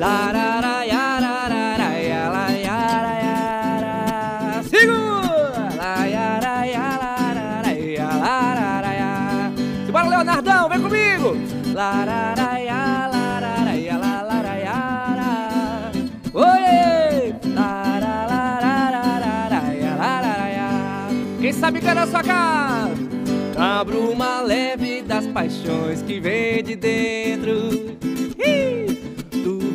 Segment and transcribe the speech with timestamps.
[0.00, 0.40] Segura!
[10.20, 11.34] Leonardão, vem comigo!
[11.72, 14.74] Lararaia, lararaia, lararaia,
[16.34, 17.34] Oi!
[17.54, 20.68] Larararararaia, lararaia.
[21.40, 22.92] Quem sabe canta na sua casa?
[23.56, 27.79] A bruma leve das paixões que vem de dentro.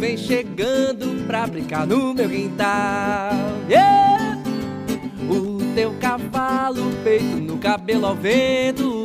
[0.05, 3.33] Vem chegando pra brincar no meu quintal.
[3.67, 4.37] Yeah!
[5.27, 9.03] O teu cavalo peito no cabelo ao vento.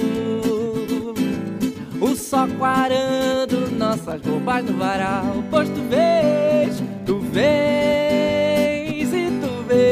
[1.99, 5.43] O sol quarando nossas roupas no varal.
[5.51, 9.83] Pois tu vês, tu vês e tu vês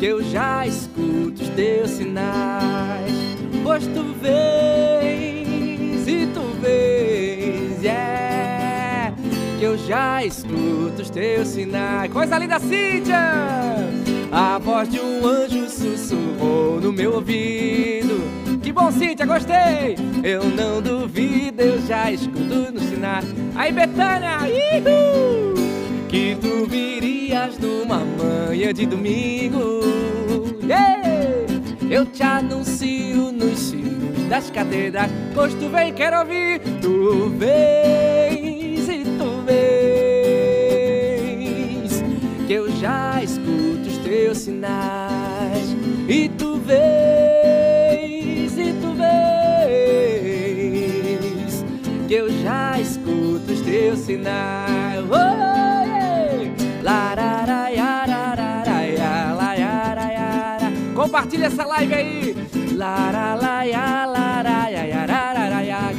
[0.00, 3.12] que eu já escuto os teus sinais.
[3.62, 5.01] Pois tu vês
[9.86, 12.12] já escuto os teus sinais.
[12.12, 13.18] Coisa linda, Cíntia!
[14.30, 18.22] A voz de um anjo sussurrou no meu ouvido.
[18.62, 19.96] Que bom, Cíntia, gostei!
[20.22, 23.26] Eu não duvido, eu já escuto nos sinais.
[23.54, 24.38] Aí, Betânia!
[26.08, 29.80] Que tu virias numa manhã de domingo.
[30.62, 31.12] Yeah!
[31.90, 35.12] Eu te anuncio nos sinos das catedrais.
[35.34, 36.60] Pois tu vem, quero ouvir.
[36.80, 38.11] Tu vens
[42.46, 45.76] Que eu já escuto os teus sinais.
[46.08, 48.02] E tu vens
[48.58, 50.04] e tu vens.
[52.08, 55.04] Que eu já escuto os teus sinais.
[55.10, 55.42] Oh.
[60.94, 62.36] Compartilha essa live aí.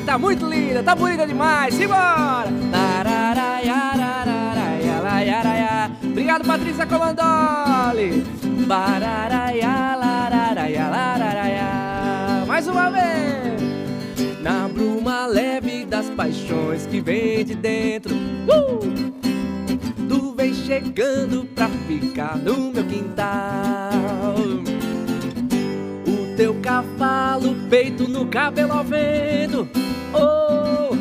[0.05, 1.73] Tá muito linda, tá bonita demais.
[1.73, 2.47] Simbora!
[6.23, 8.23] Obrigado, Patrícia Comandoli.
[8.65, 12.45] Bararaia, lararaia, lararaia.
[12.47, 13.61] Mais uma vez.
[14.41, 18.15] Na bruma leve das paixões que vem de dentro.
[18.15, 18.79] Uh!
[20.07, 24.35] Tu vem chegando pra ficar no meu quintal.
[26.07, 29.67] O teu cavalo, peito no cabelo ao vento.
[30.13, 30.92] Oh,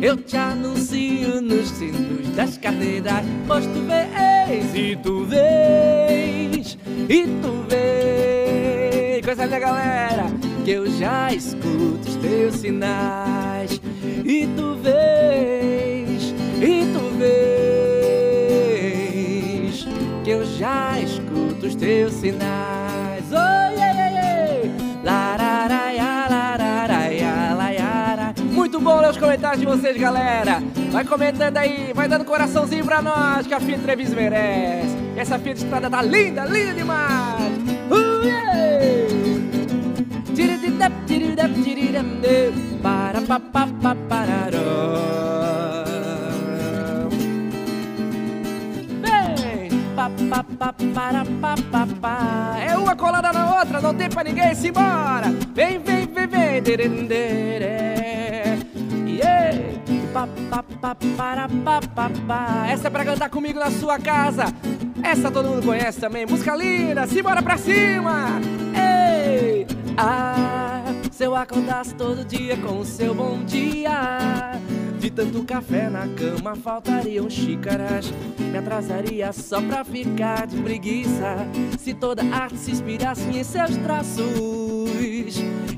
[0.00, 3.26] eu te anuncio nos sinos das catedrais.
[3.46, 6.78] Pois tu vês e tu vês
[7.08, 9.24] e tu vês.
[9.24, 10.26] Coisa linda, galera.
[10.64, 13.80] Que eu já escuto os teus sinais.
[14.24, 17.36] E tu vês e tu vês.
[20.24, 23.24] Que eu já escuto os teus sinais.
[23.30, 24.09] Oh, yeah, yeah.
[28.80, 30.62] Bom ler os comentários de vocês, galera.
[30.90, 34.96] Vai comentando aí, vai dando coraçãozinho pra nós, que a Fia Entrevista merece.
[35.16, 37.52] Essa Fia de estrada tá linda, linda demais.
[37.90, 38.40] Uh, yeah.
[52.66, 55.26] É uma colada na outra, não tem pra ninguém, simbora!
[55.54, 57.89] Vem, vem, vem, vem!
[62.70, 64.44] Essa é pra cantar comigo na sua casa.
[65.02, 66.26] Essa todo mundo conhece também.
[66.26, 68.40] Música linda, simbora pra cima!
[68.74, 69.66] Ei!
[69.96, 74.52] Ah, se eu acordasse todo dia com o seu bom dia.
[74.98, 78.12] De tanto café na cama faltariam xícaras.
[78.38, 81.36] Me atrasaria só pra ficar de preguiça.
[81.78, 84.79] Se toda arte se inspirasse em seus traços,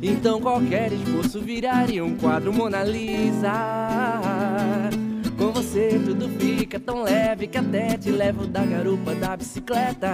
[0.02, 3.52] então qualquer esboço viraria um quadro Mona Lisa.
[5.62, 10.10] Você tudo fica tão leve que até te levo da garupa da bicicleta.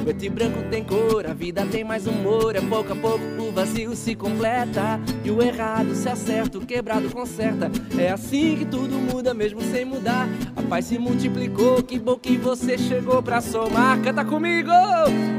[0.00, 2.56] O preto e branco tem cor, a vida tem mais humor.
[2.56, 5.00] É pouco a pouco o vazio se completa.
[5.24, 7.70] E o errado se acerta, o quebrado conserta.
[7.96, 10.28] É assim que tudo muda, mesmo sem mudar.
[10.56, 14.02] A paz se multiplicou, que bom que você chegou pra somar.
[14.02, 14.72] Canta comigo!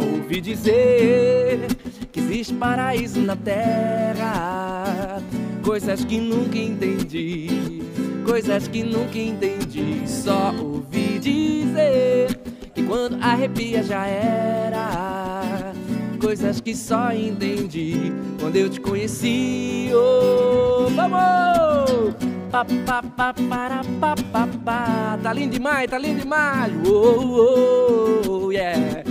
[0.01, 1.67] Ouvi dizer
[2.13, 5.21] que existe paraíso na terra.
[5.63, 7.83] Coisas que nunca entendi
[8.23, 10.03] coisas que nunca entendi.
[10.07, 12.39] Só ouvi dizer
[12.73, 15.73] que quando arrepia já era.
[16.19, 19.91] Coisas que só entendi quando eu te conheci.
[19.93, 22.15] Oh, vamos!
[22.49, 25.19] Pa, pa, pa, para, pa, pa, pa.
[25.21, 26.71] Tá lindo demais, tá lindo demais.
[26.87, 29.03] Oh, oh, oh yeah.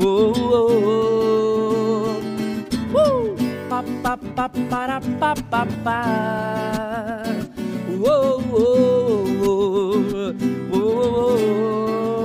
[0.00, 0.70] Oh, oh,
[2.94, 2.98] oh.
[2.98, 3.34] Uh!
[3.68, 7.10] Pa, pa, pa, para, pa, pa, pa.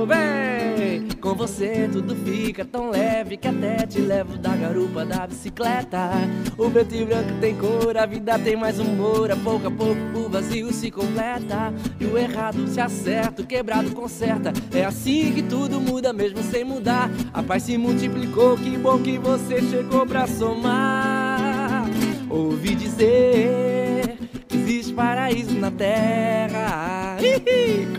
[0.06, 1.08] Vem!
[1.20, 6.10] Com você tudo fica tão leve que até te levo da garupa da bicicleta.
[6.56, 9.30] O preto e branco tem cor, a vida tem mais humor.
[9.30, 11.74] A pouco a pouco o vazio se completa.
[12.00, 14.54] E o errado se acerta, o quebrado conserta.
[14.72, 17.10] É assim que tudo muda, mesmo sem mudar.
[17.34, 21.84] A paz se multiplicou, que bom que você chegou pra somar.
[22.30, 23.85] Ouvi dizer
[24.56, 27.16] existe paraíso na terra.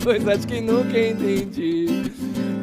[0.03, 2.07] Coisas que nunca entendi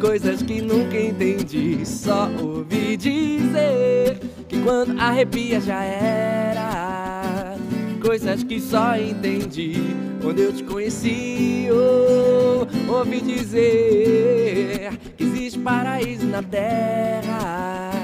[0.04, 1.84] coisas que nunca entendi.
[1.86, 7.56] Só ouvi dizer que quando arrepia já era.
[8.02, 9.74] Coisas que só entendi
[10.20, 11.68] quando eu te conheci.
[11.72, 18.03] Oh, ouvi dizer que existe paraíso na terra.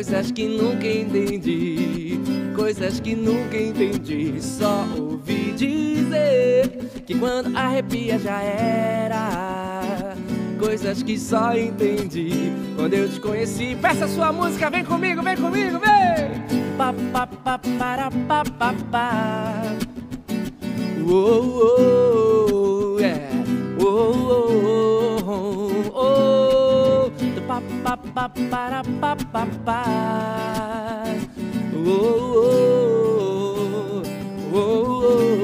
[0.00, 2.18] Coisas que nunca entendi.
[2.56, 4.40] Coisas que nunca entendi.
[4.40, 6.70] Só ouvi dizer
[7.04, 10.16] que quando arrepia já era
[10.58, 13.76] coisas que só entendi quando eu te conheci.
[13.76, 16.78] Peça sua música, vem comigo, vem comigo, vem!
[16.78, 19.62] Pa, pa, pa, para, pa, pa, pa.
[21.06, 23.28] Oh, yeah.
[23.78, 24.99] Oh, oh, oh, oh.
[27.82, 29.84] Pa, pa, pa, para, pa, pa, pa.
[31.74, 31.88] Oh,
[34.52, 35.40] oh, oh.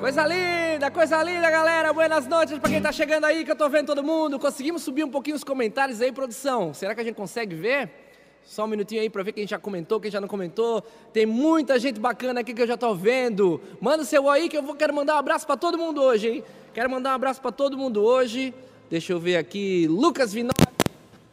[0.00, 1.92] Coisa linda, coisa linda, galera.
[1.92, 4.38] Buenas noites para quem tá chegando aí, que eu tô vendo todo mundo.
[4.38, 6.72] Conseguimos subir um pouquinho os comentários aí, produção?
[6.74, 8.03] Será que a gente consegue ver?
[8.44, 10.82] Só um minutinho aí para ver quem já comentou, quem já não comentou.
[11.12, 13.60] Tem muita gente bacana aqui que eu já tô vendo.
[13.80, 16.44] Manda seu aí que eu vou, quero mandar um abraço para todo mundo hoje, hein?
[16.74, 18.52] Quero mandar um abraço para todo mundo hoje.
[18.90, 19.86] Deixa eu ver aqui.
[19.88, 20.52] Lucas Vinó.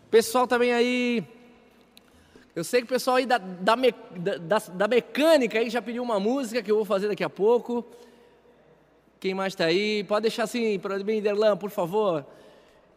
[0.10, 1.24] Pessoal também aí.
[2.56, 6.20] Eu sei que o pessoal aí da, da, da, da mecânica aí já pediu uma
[6.20, 7.86] música que eu vou fazer daqui a pouco.
[9.20, 10.04] Quem mais está aí?
[10.04, 12.26] Pode deixar assim para o Derlan, por favor.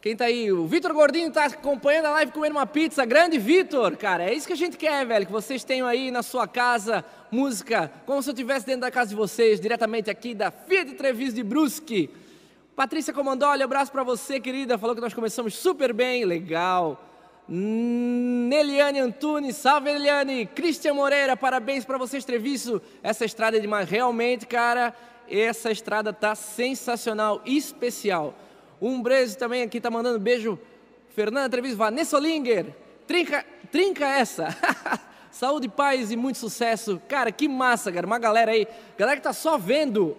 [0.05, 0.53] Quem está aí?
[0.53, 3.07] O Vitor Gordinho está acompanhando a live comendo uma pizza.
[3.07, 4.25] Grande Vitor, cara.
[4.25, 5.25] É isso que a gente quer, velho.
[5.25, 9.09] Que vocês tenham aí na sua casa música, como se eu estivesse dentro da casa
[9.09, 12.11] de vocês, diretamente aqui da Fiat Trevis de Brusque.
[12.77, 14.77] Patrícia Comandoli, abraço para você, querida.
[14.77, 17.03] Falou que nós começamos super bem, legal.
[17.49, 20.45] Neliane Antunes, salve Eliane.
[20.45, 22.83] Cristian Moreira, parabéns para vocês, Treviso.
[23.03, 24.95] Essa estrada é demais, realmente, cara
[25.29, 28.35] essa estrada tá sensacional, especial.
[28.85, 30.59] Um brejo também aqui tá mandando beijo.
[31.09, 32.67] Fernanda Treviso, Vanessa Olinger,
[33.07, 33.43] trinca,
[33.73, 34.55] trinca essa.
[35.33, 37.01] Saúde, paz e muito sucesso.
[37.09, 38.07] Cara, que massa, cara.
[38.07, 40.15] Uma galera aí, galera que tá só vendo,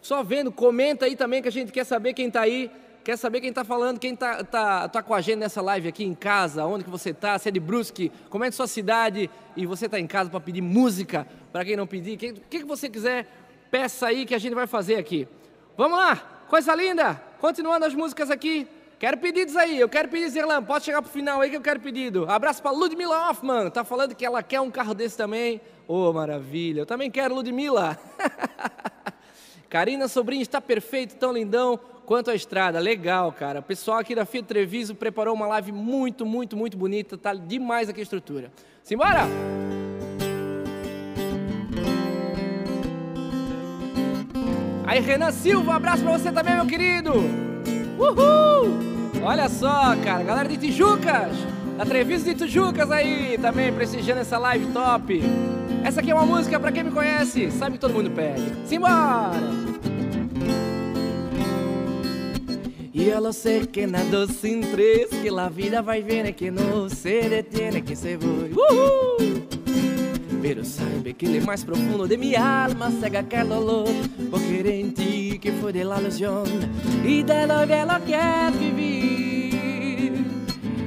[0.00, 2.70] só vendo, comenta aí também que a gente quer saber quem tá aí.
[3.04, 6.02] Quer saber quem está falando, quem está tá, tá com a gente nessa live aqui
[6.02, 9.86] em casa, onde que você está, se é de Brusque, comente sua cidade e você
[9.86, 12.88] está em casa para pedir música, para quem não pedir, o que, que, que você
[12.88, 13.28] quiser,
[13.70, 15.28] peça aí que a gente vai fazer aqui.
[15.76, 17.20] Vamos lá, coisa linda.
[17.40, 18.66] Continuando as músicas aqui.
[18.98, 21.78] Quero pedidos aí, eu quero pedir Zerlan, pode chegar pro final aí que eu quero
[21.78, 22.24] pedido.
[22.30, 25.60] Abraço para Ludmila Hoffman, tá falando que ela quer um carro desse também.
[25.86, 27.98] Ô, oh, maravilha, eu também quero Ludmila.
[29.68, 32.78] Karina Sobrinho está perfeito, tão lindão quanto a estrada.
[32.78, 33.60] Legal, cara.
[33.60, 37.18] O pessoal aqui da Fiat Treviso preparou uma live muito, muito, muito bonita.
[37.18, 38.50] Tá demais aqui a estrutura.
[38.82, 39.26] Simbora!
[44.86, 47.12] Aí, Renan Silva, um abraço pra você também, meu querido.
[47.98, 48.78] Uhul!
[49.22, 51.36] Olha só, cara, galera de Tijucas,
[51.76, 55.20] da de Tijucas aí, também prestigiando essa live top.
[55.82, 58.44] Essa aqui é uma música pra quem me conhece, sabe que todo mundo pede.
[58.66, 59.32] Simbora!
[62.92, 66.50] Y yo lo sé que nada sin tres, que la vida va y viene, que
[66.50, 68.52] no se detiene, que se voy.
[68.54, 69.95] Uh
[70.48, 73.88] Pero sabe que ele é mais profundo de mi alma cega que el dolor
[74.30, 76.44] por querer en ti que fue de la ilusión
[77.04, 80.24] y de lo que lo quieres vivir.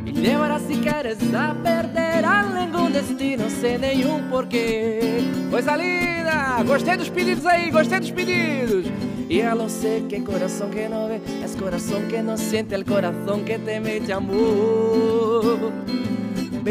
[0.06, 5.26] Y ahora si quieres a perder algún destino sem nenhum porquê.
[5.52, 6.64] Coisa linda!
[6.66, 8.86] Gostei dos pedidos aí, gostei dos pedidos.
[9.28, 12.86] Y ya lo sé que corazón que no ve es corazón que no siente el
[12.86, 15.74] corazón que te mete amor.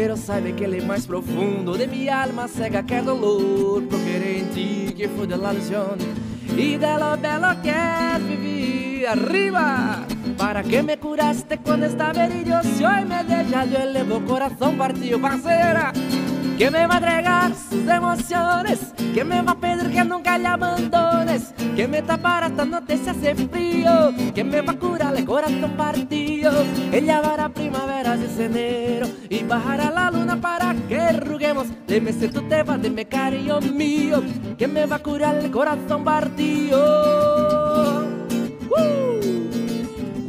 [0.01, 1.77] Pero sabe que ele é mais profundo.
[1.77, 5.97] De mi alma cega que dolor Por querer en ti que fue de la ilusión
[6.55, 10.07] Y de lo bello que vivir arriba!
[10.37, 15.19] Para que me curaste cuando estaba herido Si hoy me deja yo elevo corazón partido
[15.19, 15.91] Parceira
[16.59, 20.45] que me va a entregar sus emociones, que me va a pedir que nunca le
[20.45, 25.23] abandones, que me tapará esta noche se hace frío, que me va a curar el
[25.23, 26.51] corazón partido.
[26.91, 32.27] Ella va a primaveras de enero y bajará la luna para que juguemos, dime si
[32.27, 34.21] tú te vas, dime cariño mío,
[34.57, 38.05] que me va a curar el corazón partido.
[38.69, 39.38] Uh!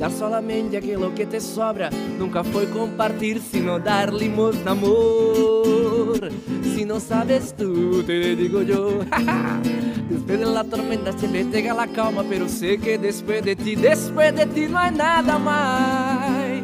[0.00, 1.90] Dar solamente aquilo que te sobra.
[2.18, 6.30] Nunca foi compartir, sino dar limosna, amor.
[6.74, 9.00] Si no sabes tú, te digo yo.
[10.08, 14.34] Después de la tormenta siempre llega la calma Pero sé que después de ti, después
[14.34, 16.62] de ti no hay nada más.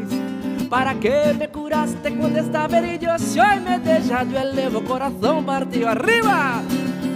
[0.70, 3.18] Para que me curaste cuando estaba herido?
[3.18, 6.62] Si hoy me dejas, yo elevo corazón partido arriba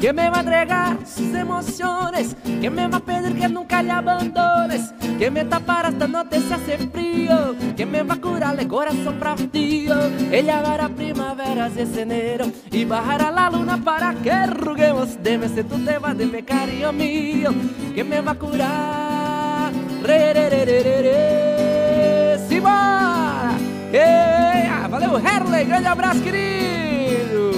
[0.00, 3.90] que me va a entregar sus emociones, que me va a pedir que nunca le
[3.92, 8.66] abandones, que me tapará esta noche se hace frío, que me va a curar el
[8.66, 10.10] corazón partido.
[10.32, 15.22] Ella va a primaveras ese enero y bajará la luna para que ruguemos.
[15.22, 17.50] Deme si tú te de mi cariño mío,
[17.94, 19.72] que me va a curar.
[20.02, 22.48] Re, re, re, re, re, re.
[22.48, 23.52] Simbora!
[23.92, 27.50] Ei, ah, valeu, Herley, grande abraço, querido!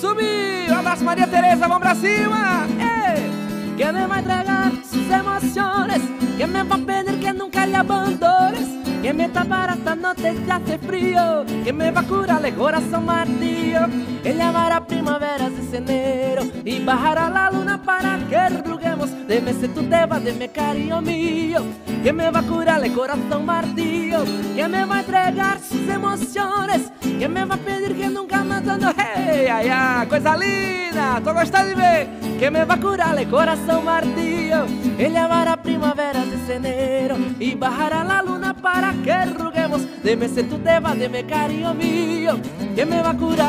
[0.00, 0.53] Subiu!
[0.94, 2.68] Abraço, Maria Tereza, vamos pra cima!
[2.78, 3.33] Ei!
[3.76, 6.00] Que me vai entregar sus emociones,
[6.38, 8.68] que me va a pedir que nunca le abandones,
[9.02, 13.04] que me tapará esta noche si hace frío, que me va a curar el corazón
[13.04, 13.80] martillo.
[14.22, 19.10] Ella va a primaveras de enero y bajará la luna para que ruguemos.
[19.26, 21.62] Deme si tú te vas, deme cariño mío,
[22.02, 26.92] que me va a curar el corazón martillo, que me va a entregar sus emociones,
[27.18, 28.92] que me va a pedir que nunca matando.
[28.96, 31.20] Hey, ai, ai, coisa linda!
[31.24, 34.66] Tô gostando de ver que me va a curar el corazón martillo.
[34.98, 39.82] Ella va a primaveras de enero y bajará la luna para que ruguemos.
[40.02, 42.38] Deme tú te vas, deme cariño mío,
[42.74, 43.44] que me va a curar.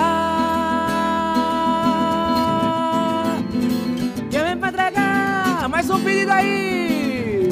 [4.32, 7.50] Que me va a entregar mais um pedido aí.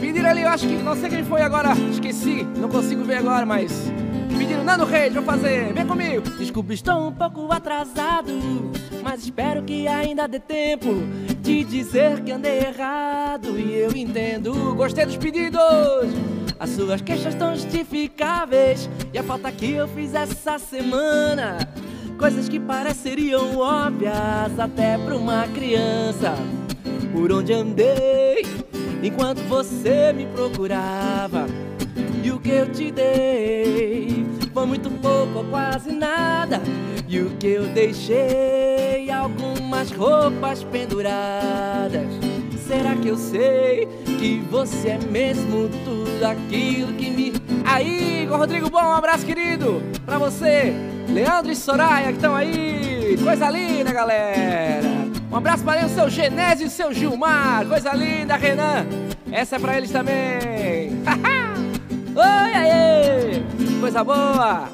[0.00, 3.46] Pediram ali, eu acho que não sei quem foi agora, esqueci, não consigo ver agora,
[3.46, 3.92] mas
[4.34, 6.22] pediram Nando Reis, vou fazer, vem comigo.
[6.38, 8.32] Desculpa, estou um pouco atrasado,
[9.02, 10.90] mas espero que ainda dê tempo
[11.40, 14.74] de dizer que andei errado e eu entendo.
[14.74, 15.60] Gostei dos pedidos,
[16.58, 21.58] as suas queixas estão justificáveis e a falta que eu fiz essa semana.
[22.18, 26.34] Coisas que pareceriam óbvias até pra uma criança.
[27.12, 28.44] Por onde andei
[29.02, 31.46] enquanto você me procurava.
[32.24, 36.58] E o que eu te dei foi muito pouco ou quase nada.
[37.06, 42.08] E o que eu deixei algumas roupas penduradas.
[42.66, 43.86] Será que eu sei
[44.18, 47.34] que você é mesmo tudo aquilo que me.
[47.62, 50.72] Aí, Rodrigo Bom, um abraço querido pra você,
[51.10, 53.18] Leandro e Soraya que estão aí.
[53.22, 54.88] Coisa linda, galera.
[55.30, 57.66] Um abraço para o seu Genésio e seu Gilmar.
[57.66, 58.86] Coisa linda, Renan.
[59.30, 61.02] Essa é pra eles também.
[62.16, 63.44] Oi, aí!
[63.80, 64.68] Coisa boa!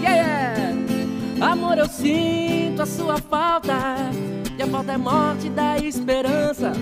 [0.00, 0.72] Yeah, yeah!
[1.42, 3.74] Amor, eu sinto a sua falta.
[4.56, 6.72] E a falta é morte da esperança.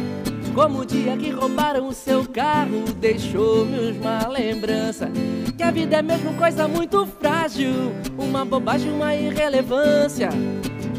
[0.54, 5.11] Como o dia que roubaram o seu carro, deixou-me uma lembrança.
[5.56, 10.28] Que a vida é mesmo coisa muito frágil, uma bobagem, uma irrelevância.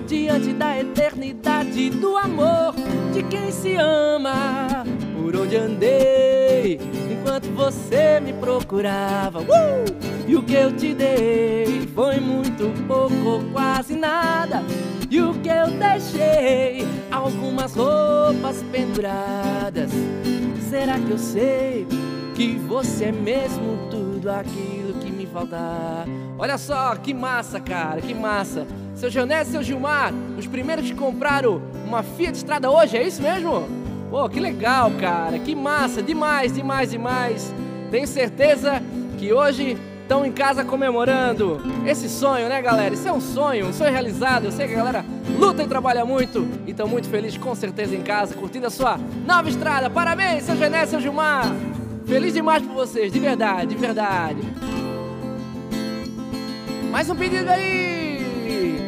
[0.05, 2.75] Diante da eternidade do amor
[3.13, 4.83] de quem se ama,
[5.23, 6.77] por onde andei
[7.09, 9.39] enquanto você me procurava.
[9.39, 9.85] Uh!
[10.27, 14.61] E o que eu te dei foi muito pouco ou quase nada.
[15.09, 19.91] E o que eu deixei, algumas roupas penduradas.
[20.69, 21.87] Será que eu sei
[22.35, 25.57] que você é mesmo tudo aquilo que me falta?
[26.37, 28.67] Olha só, que massa, cara, que massa.
[28.95, 33.21] Seu Genésio e seu Gilmar, os primeiros que compraram uma Fiat Estrada hoje, é isso
[33.21, 33.82] mesmo?
[34.13, 37.51] Pô, que legal, cara, que massa, demais, demais, demais.
[37.89, 38.79] Tenho certeza
[39.17, 42.93] que hoje estão em casa comemorando esse sonho, né, galera?
[42.93, 44.46] Isso é um sonho, um sonho realizado.
[44.46, 45.05] Eu sei que a galera
[45.36, 49.00] luta e trabalha muito e estão muito felizes, com certeza, em casa, curtindo a sua
[49.25, 49.89] nova estrada.
[49.89, 51.48] Parabéns, seu Genésio, seu Gilmar.
[52.05, 54.41] Feliz demais por vocês, de verdade, de verdade.
[56.91, 58.82] Mais um pedido aí.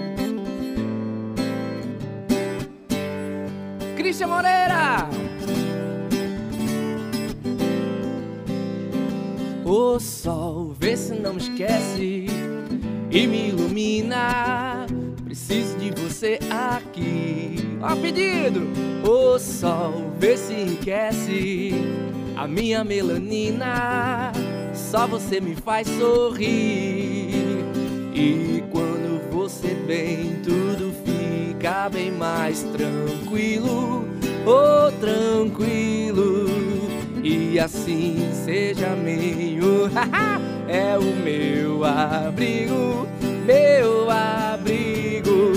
[4.06, 5.10] Cristian Moreira.
[9.66, 12.28] O sol, vê se não esquece
[13.10, 14.86] e me ilumina.
[15.24, 17.56] Preciso de você aqui.
[17.82, 18.68] Ó, pedido!
[19.04, 21.72] O sol, vê se enriquece
[22.38, 24.32] a minha melanina.
[24.76, 27.34] Só você me faz sorrir.
[28.14, 30.65] E quando você vem, tudo
[31.66, 34.08] fica bem mais tranquilo.
[34.46, 36.46] Oh, tranquilo.
[37.24, 39.90] E assim seja meio
[40.70, 43.08] é o meu abrigo,
[43.44, 45.54] meu abrigo.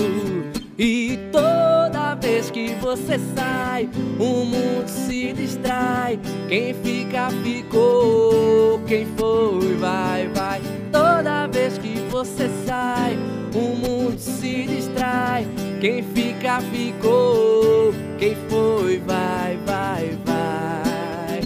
[0.79, 3.87] E toda vez que você sai,
[4.17, 6.19] o mundo se distrai.
[6.47, 8.81] Quem fica, ficou.
[8.87, 10.59] Quem foi, vai, vai.
[10.91, 13.15] Toda vez que você sai,
[13.53, 15.47] o mundo se distrai.
[15.79, 17.93] Quem fica, ficou.
[18.17, 21.41] Quem foi, vai, vai, vai.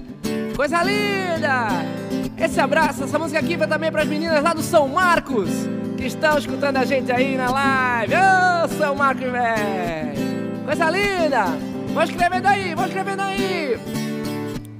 [0.56, 1.68] Coisa linda!
[2.38, 5.50] Esse abraço, essa música aqui vai também para as meninas lá do São Marcos,
[5.98, 8.14] que estão escutando a gente aí na live.
[8.14, 8.18] Ô,
[8.64, 10.64] oh, São Marcos, velho!
[10.66, 11.46] Coisa linda!
[11.94, 13.78] Vão escrevendo aí, vão escrevendo aí!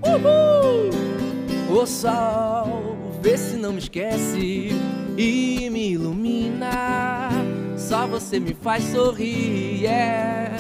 [0.02, 0.90] Uhul!
[1.70, 4.72] O sol, vê se não me esquece
[5.18, 7.30] e me ilumina.
[7.78, 10.58] Só você me faz sorrir, yeah.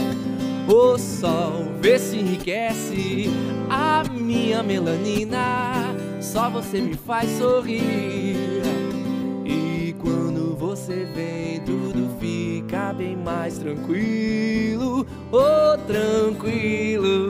[0.67, 3.29] O sol, vê se enriquece
[3.69, 5.93] a minha melanina
[6.33, 8.63] só você me faz sorrir.
[9.45, 17.29] E quando você vem, tudo fica bem mais tranquilo, oh tranquilo.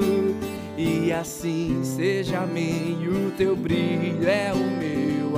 [0.77, 5.38] E assim seja amém, o teu brilho é o meu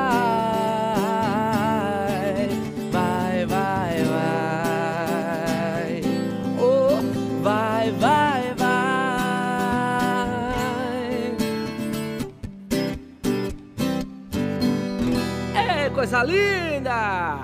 [16.01, 17.41] Coisa linda!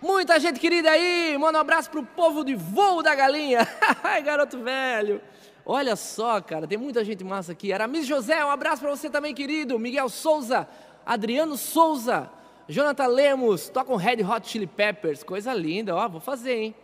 [0.00, 3.66] Muita gente querida aí, manda um abraço pro povo de voo da galinha.
[4.04, 5.20] Ai, garoto velho.
[5.66, 7.72] Olha só, cara, tem muita gente massa aqui.
[7.72, 9.80] Aramis José, um abraço para você também, querido.
[9.80, 10.68] Miguel Souza,
[11.04, 12.30] Adriano Souza,
[12.68, 16.74] Jonathan Lemos, toca um Red Hot Chili Peppers, coisa linda, ó, vou fazer, hein?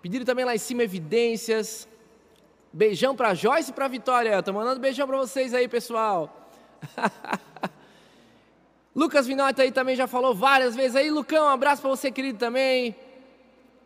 [0.00, 1.86] Pediram também lá em cima evidências.
[2.72, 4.42] Beijão para Joyce e para Vitória.
[4.42, 6.48] Tô mandando beijão para vocês aí, pessoal.
[8.96, 11.10] Lucas Vinotti aí também já falou várias vezes aí.
[11.10, 12.96] Lucão, um abraço para você, querido, também.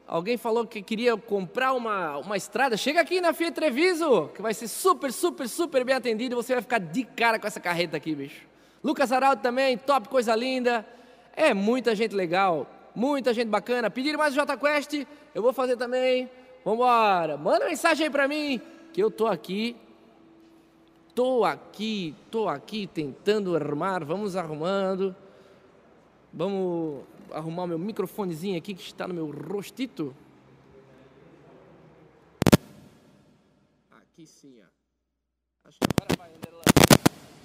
[0.07, 2.77] Alguém falou que queria comprar uma, uma estrada.
[2.77, 6.37] Chega aqui na Fiat Treviso, que vai ser super, super, super bem atendido.
[6.37, 8.47] Você vai ficar de cara com essa carreta aqui, bicho.
[8.85, 10.87] Lucas Araldo também, top, coisa linda.
[11.35, 13.91] É muita gente legal, muita gente bacana.
[13.91, 14.95] Pediram mais J Quest,
[15.35, 16.31] eu vou fazer também.
[16.65, 17.37] Vambora.
[17.37, 18.61] Manda mensagem aí para mim,
[18.93, 19.77] que eu tô aqui
[21.21, 25.15] Estou aqui, estou aqui tentando arrumar, vamos arrumando.
[26.33, 30.17] Vamos arrumar meu microfonezinho aqui que está no meu rostito.
[33.91, 35.69] Aqui sim, ó.
[35.69, 36.63] Acho que agora vai, Anderlan.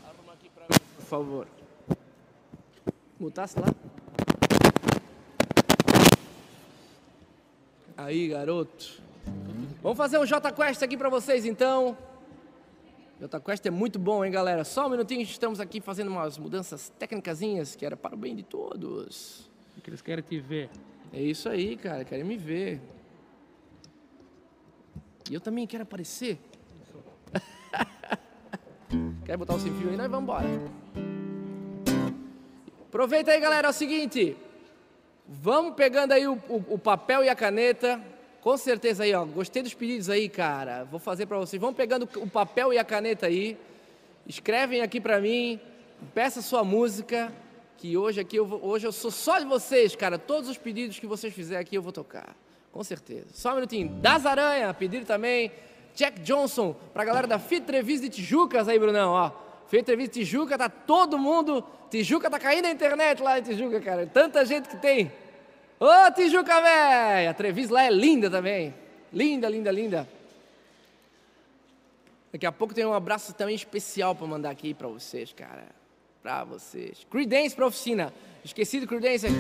[0.08, 1.48] Arruma aqui para mim, por favor.
[3.20, 3.68] Mutasse lá.
[7.98, 9.02] Aí, garoto.
[9.84, 11.98] Vamos fazer um J Quest aqui para vocês então.
[13.20, 14.66] Jota Quest é muito bom, hein, galera?
[14.66, 17.40] Só um minutinho, estamos aqui fazendo umas mudanças técnicas
[17.76, 19.50] que era para o bem de todos.
[19.82, 20.70] Que eles querem te ver.
[21.14, 22.82] É isso aí, cara, querem me ver.
[25.30, 26.38] E eu também quero aparecer.
[29.26, 29.98] Quer botar o sem fio aí?
[29.98, 30.48] Nós vamos embora.
[32.88, 34.36] Aproveita aí, galera, é o seguinte.
[35.28, 38.02] Vamos pegando aí o, o, o papel e a caneta.
[38.46, 40.84] Com certeza aí, ó, gostei dos pedidos aí, cara.
[40.84, 41.60] Vou fazer para vocês.
[41.60, 43.58] Vão pegando o papel e a caneta aí.
[44.28, 45.60] Escrevem aqui para mim.
[46.14, 47.34] Peça sua música,
[47.76, 50.20] que hoje aqui eu vou, hoje eu sou só de vocês, cara.
[50.20, 52.38] Todos os pedidos que vocês fizerem aqui eu vou tocar.
[52.72, 53.26] Com certeza.
[53.34, 53.90] Só um minutinho.
[53.90, 55.52] Das Aranha, pedido também.
[55.96, 59.32] Jack Johnson, pra galera da Fit Trevis de Tijucas aí, Brunão, ó.
[59.66, 61.66] Fit de Tijuca, tá todo mundo.
[61.90, 64.06] Tijuca tá caindo a internet lá em Tijuca, cara.
[64.06, 65.12] Tanta gente que tem.
[65.80, 66.54] Ô Tijuca!
[67.30, 68.74] A Trevis lá é linda também.
[69.12, 70.10] Linda, linda, linda.
[72.32, 75.68] Daqui a pouco tem um abraço também especial para mandar aqui para vocês, cara.
[76.24, 77.06] Para vocês.
[77.10, 78.14] Creedence para oficina.
[78.44, 79.36] Esqueci do Creedence aqui.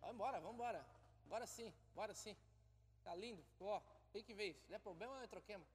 [0.00, 0.86] Vamos embora, vamos embora.
[1.28, 2.36] Bora sim, bora sim.
[3.08, 3.80] Tá lindo, ó.
[4.14, 4.52] O que veio?
[4.52, 5.66] Se der problema, eu troquemos.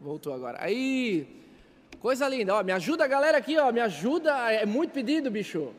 [0.00, 0.58] Voltou agora.
[0.60, 1.24] Aí,
[2.00, 2.56] coisa linda.
[2.56, 3.70] Ó, me ajuda a galera aqui, ó.
[3.70, 4.50] Me ajuda.
[4.50, 5.72] É muito pedido, bicho.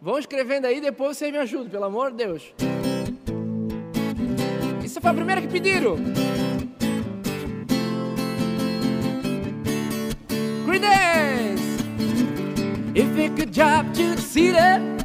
[0.00, 2.54] Vão escrevendo aí, depois vocês me ajudam, pelo amor de Deus.
[4.84, 5.96] Isso foi a primeira que pediram.
[10.64, 11.64] Creedence!
[12.94, 15.00] If it could drop to the city,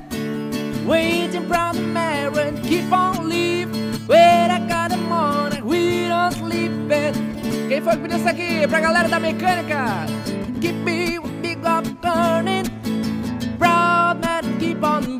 [0.85, 4.07] waiting from the and keep on living.
[4.07, 7.15] Wait, I got the morning, we don't sleep it.
[7.67, 8.67] Quem foi que pediu isso aqui?
[8.67, 10.05] Pra galera da mecânica.
[10.61, 12.65] Keep me big up burning.
[13.57, 15.14] Proud man, keep on burning.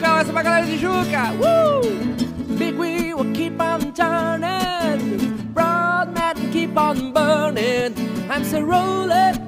[0.00, 0.86] Tijucão, essa é pra galera de!
[0.86, 2.56] Woo!
[2.56, 7.94] Big wheel will keep on turning, broad mat keep on burning.
[8.30, 9.39] I'm so rolling,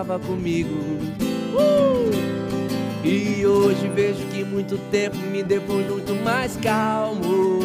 [0.00, 0.74] brincava comigo.
[1.54, 2.10] Uh!
[3.04, 7.60] E hoje vejo que muito tempo me depois muito mais calmo.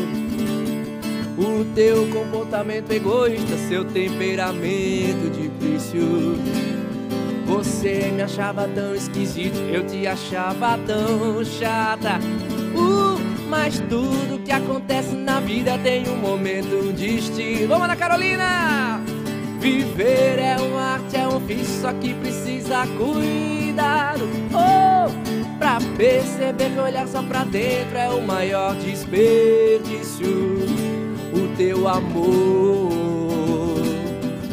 [1.37, 6.37] O teu comportamento egoísta, seu temperamento difícil.
[7.45, 12.19] Você me achava tão esquisito, eu te achava tão chata.
[12.73, 13.19] Uh,
[13.49, 17.67] mas tudo que acontece na vida tem um momento, um destino.
[17.67, 18.94] Vamos na Carolina!
[19.65, 24.29] Viver é uma arte, é um ofício, só que precisa cuidado.
[24.53, 25.09] Oh,
[25.57, 30.27] pra perceber que olhar só pra dentro é o maior desperdício.
[31.33, 32.91] O teu amor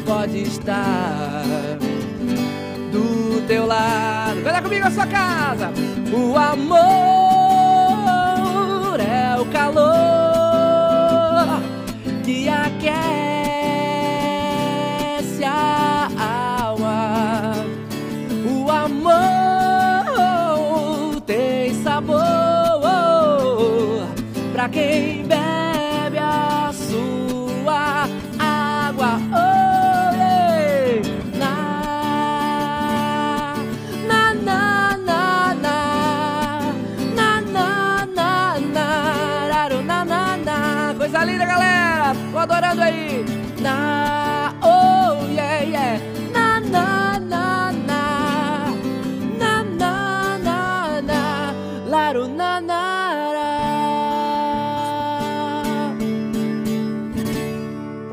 [0.06, 1.44] pode estar
[2.90, 4.42] do teu lado.
[4.42, 5.70] Canta comigo a sua casa.
[6.10, 7.01] O amor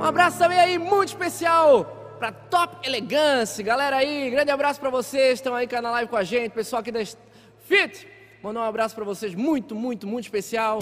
[0.09, 5.53] abraço também aí muito especial pra Top Elegance, galera aí, grande abraço pra vocês, estão
[5.53, 6.99] aí na live com a gente, pessoal aqui da
[7.59, 8.07] Fit,
[8.41, 10.79] mandar um abraço pra vocês muito, muito, muito especial.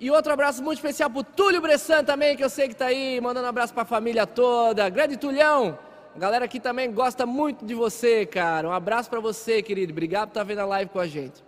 [0.00, 3.20] E outro abraço muito especial pro Túlio Bressan também, que eu sei que tá aí,
[3.20, 4.88] mandando um abraço pra família toda.
[4.88, 5.78] Grande Tulhão,
[6.16, 8.66] a galera aqui também gosta muito de você, cara.
[8.66, 9.92] Um abraço pra você, querido.
[9.92, 11.44] Obrigado por estar vendo a live com a gente.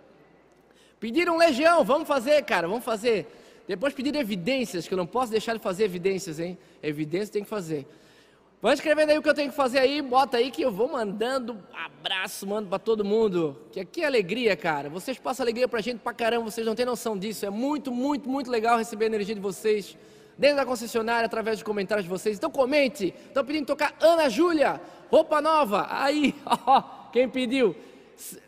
[0.99, 3.27] Pediram legião, vamos fazer, cara, vamos fazer.
[3.67, 6.57] Depois pediram evidências, que eu não posso deixar de fazer evidências, hein?
[6.81, 7.87] Evidências tem que fazer.
[8.61, 10.89] Vai escrevendo aí o que eu tenho que fazer aí, bota aí que eu vou
[10.89, 13.57] mandando abraço, mando pra todo mundo.
[13.73, 14.89] Que aqui é alegria, cara.
[14.89, 17.45] Vocês passam alegria pra gente pra caramba, vocês não têm noção disso.
[17.45, 19.97] É muito, muito, muito legal receber a energia de vocês
[20.37, 22.37] dentro da concessionária, através de comentários de vocês.
[22.37, 23.13] Então comente.
[23.27, 25.87] Estão pedindo tocar Ana Júlia, roupa nova.
[25.89, 26.33] Aí,
[26.65, 27.75] ó, quem pediu?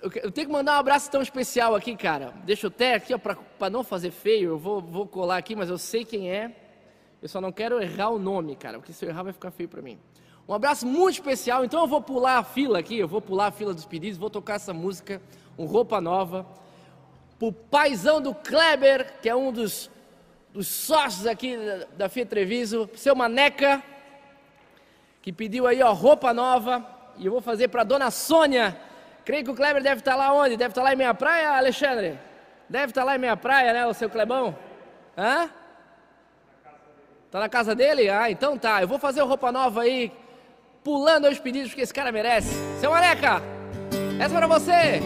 [0.02, 2.34] Eu tenho que mandar um abraço tão especial aqui, cara.
[2.46, 5.70] Deixa eu até aqui, ó, pra não fazer feio, eu vou, vou colar aqui, mas
[5.70, 6.56] eu sei quem é.
[7.22, 9.68] Eu só não quero errar o nome, cara, porque se eu errar vai ficar feio
[9.68, 9.98] pra mim.
[10.48, 11.66] Um abraço muito especial.
[11.66, 14.30] Então eu vou pular a fila aqui, eu vou pular a fila dos pedidos, vou
[14.30, 15.22] tocar essa música,
[15.58, 16.46] um Roupa Nova,
[17.40, 19.90] pro paizão do Kleber, que é um dos,
[20.54, 23.84] dos sócios aqui da, da Fia Treviso, seu Maneca,
[25.22, 26.86] que pediu aí, ó, roupa nova,
[27.18, 28.80] e eu vou fazer para dona Sônia.
[29.26, 30.56] Creio que o Kleber deve estar lá onde?
[30.56, 32.20] Deve estar lá em minha praia, Alexandre?
[32.70, 34.56] Deve estar lá em minha praia, né, o seu Clebão?
[35.18, 35.50] Hã?
[37.32, 38.08] Tá na casa dele?
[38.08, 38.84] Ah, então tá.
[38.84, 40.12] Eu vou fazer roupa nova aí,
[40.84, 42.56] pulando os pedidos que esse cara merece.
[42.80, 43.42] Seu Maneca,
[44.20, 45.02] essa é para você.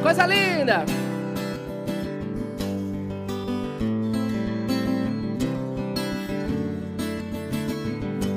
[0.00, 0.84] Coisa linda.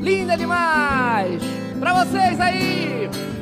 [0.02, 1.42] Linda demais.
[1.80, 3.33] Para vocês aí.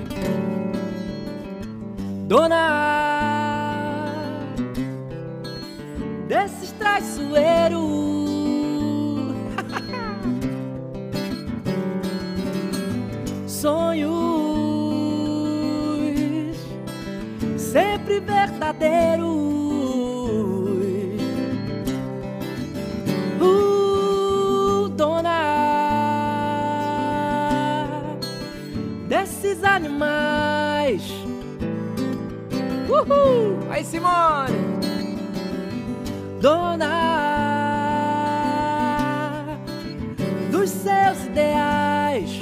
[2.32, 2.64] Dona
[6.30, 7.82] desses traiçoeiros
[13.52, 14.16] sonhos
[17.58, 19.28] sempre verdadeiros.
[23.42, 24.88] Uh,
[29.66, 31.21] animais.
[33.02, 33.58] Uhul!
[33.70, 34.56] Aí, Simone!
[36.40, 36.90] Dona
[40.52, 42.42] dos seus ideais.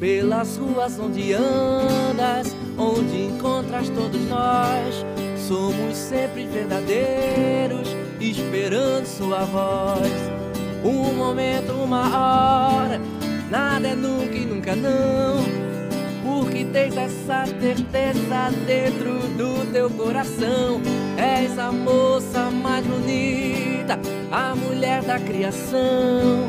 [0.00, 5.04] pelas ruas onde andas, onde encontras todos nós.
[5.36, 7.88] Somos sempre verdadeiros,
[8.20, 10.12] esperando sua voz.
[10.84, 13.00] Um momento, uma hora,
[13.50, 15.44] nada é nunca e nunca não.
[16.22, 20.80] Porque tens essa certeza dentro do teu coração.
[21.16, 23.98] És a moça mais bonita,
[24.30, 26.48] a mulher da criação.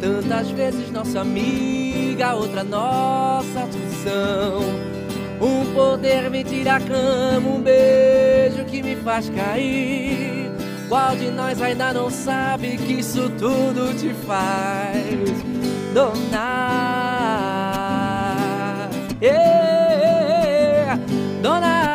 [0.00, 4.60] Tantas vezes nossa amiga, outra nossa aflição.
[5.40, 10.50] Um poder me tira a cama, um beijo que me faz cair.
[10.88, 15.65] Qual de nós ainda não sabe que isso tudo te faz
[15.96, 17.16] donar?
[19.18, 20.98] Yeah,
[21.42, 21.86] donar.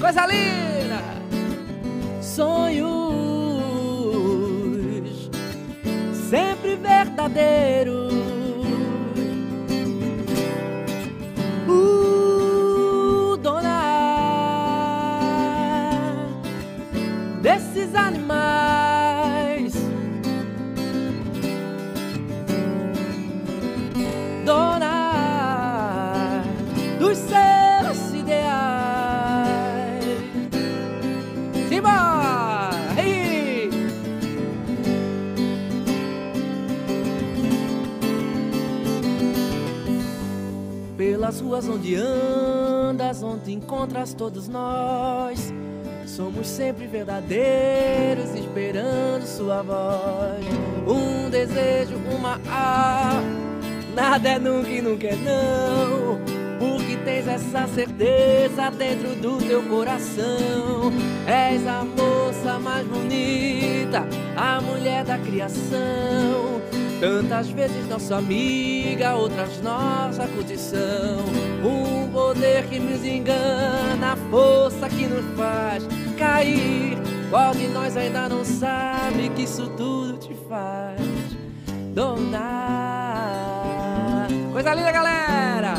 [0.00, 1.00] coisa linda!
[2.20, 2.90] Sonhos
[6.28, 8.01] sempre verdadeiros.
[41.32, 45.52] Pelas ruas onde andas, onde encontras todos nós.
[46.06, 50.44] Somos sempre verdadeiros, esperando sua voz.
[50.86, 53.20] Um desejo, uma ah,
[53.94, 56.20] nada é nunca e nunca é não.
[56.58, 60.92] Porque tens essa certeza dentro do teu coração.
[61.26, 66.51] És a moça mais bonita, a mulher da criação.
[67.02, 71.18] Tantas vezes nossa amiga, outras nossa condição.
[71.64, 75.84] Um poder que nos engana, a força que nos faz
[76.16, 76.96] cair.
[77.28, 81.00] Qual de nós ainda não sabe que isso tudo te faz
[81.92, 82.68] donar?
[84.52, 85.74] Coisa linda, galera!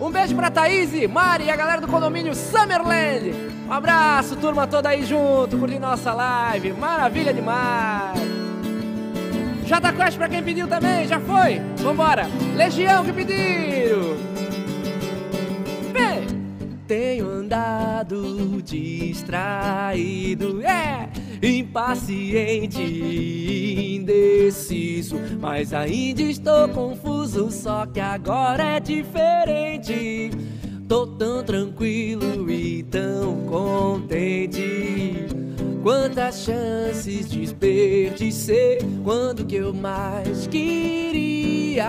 [0.00, 3.34] Um beijo pra Thaís, Mari e a galera do condomínio Summerland.
[3.68, 6.72] Um abraço, turma toda aí junto, curtindo nossa live.
[6.72, 8.45] Maravilha demais!
[9.66, 11.60] Jota Quest pra quem pediu também, já foi?
[11.78, 12.28] Vambora!
[12.54, 14.16] Legião que pediram!
[15.92, 16.24] Vem!
[16.86, 21.08] Tenho andado distraído, é!
[21.42, 22.80] Impaciente,
[23.96, 27.50] indeciso, mas ainda estou confuso.
[27.50, 30.30] Só que agora é diferente.
[30.88, 35.26] Tô tão tranquilo e tão contente.
[35.86, 41.86] Quantas chances desperdicei quando que eu mais queria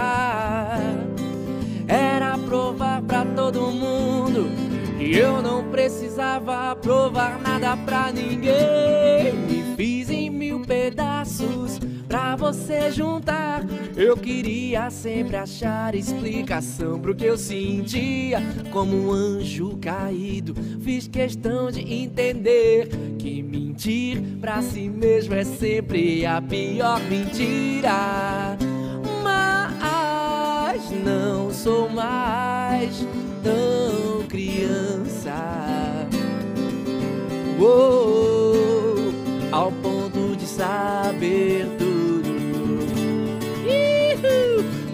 [1.87, 4.51] era provar pra todo mundo
[4.99, 9.33] que eu não precisava provar nada pra ninguém.
[9.33, 13.63] Me fiz em mil pedaços, pra você juntar.
[13.95, 18.41] Eu queria sempre achar explicação pro que eu sentia,
[18.71, 20.55] como um anjo caído.
[20.81, 28.57] Fiz questão de entender que mentir pra si mesmo é sempre a pior mentira.
[29.23, 33.05] Mas não sou mais
[33.43, 35.35] tão criança.
[37.59, 39.11] Uou,
[39.51, 41.76] ao ponto de saber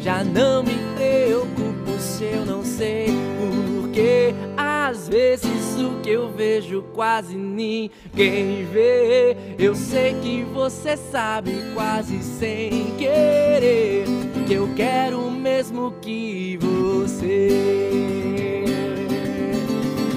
[0.03, 3.07] já não me preocupo se eu não sei
[3.39, 9.37] porque às vezes o que eu vejo quase ninguém vê.
[9.57, 14.03] Eu sei que você sabe quase sem querer
[14.45, 17.47] que eu quero o mesmo que você.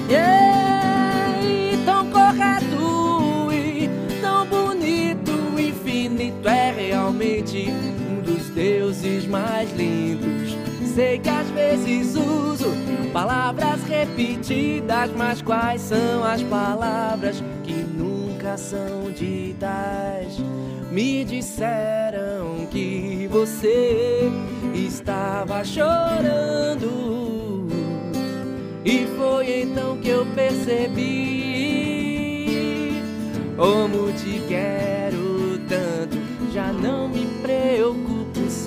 [0.09, 7.67] Yeah, e tão correto e tão bonito, infinito é realmente
[8.57, 10.57] deuses mais lindos.
[10.95, 12.71] Sei que às vezes uso
[13.13, 20.39] palavras repetidas, mas quais são as palavras que nunca são ditas?
[20.91, 24.23] Me disseram que você
[24.73, 26.97] estava chorando.
[28.83, 31.43] E foi então que eu percebi
[33.55, 36.17] como te quero tanto.
[36.51, 38.16] Já não me preocupo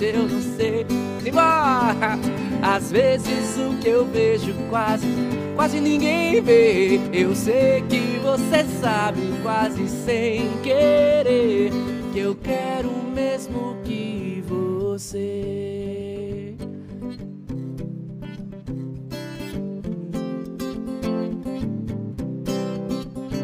[0.03, 0.85] eu não sei.
[1.25, 2.19] Embora!
[2.61, 5.07] Às vezes o que eu vejo quase,
[5.55, 6.99] quase ninguém vê.
[7.11, 11.71] Eu sei que você sabe quase sem querer
[12.13, 16.55] que eu quero o mesmo que você.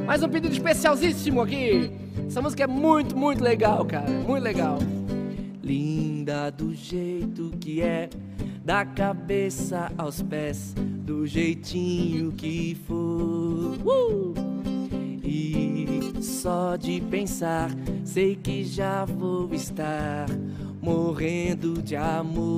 [0.06, 1.92] Mais um pedido especialíssimo aqui.
[2.28, 4.10] Essa música é muito, muito legal, cara.
[4.10, 4.80] Muito legal.
[6.28, 8.10] Linda do jeito que é,
[8.62, 13.78] da cabeça aos pés, do jeitinho que for.
[13.86, 14.34] Uh!
[15.24, 17.70] E só de pensar,
[18.04, 20.26] sei que já vou estar
[20.82, 22.58] morrendo de amor.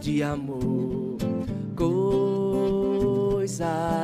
[0.00, 1.16] De amor,
[1.76, 2.50] coisa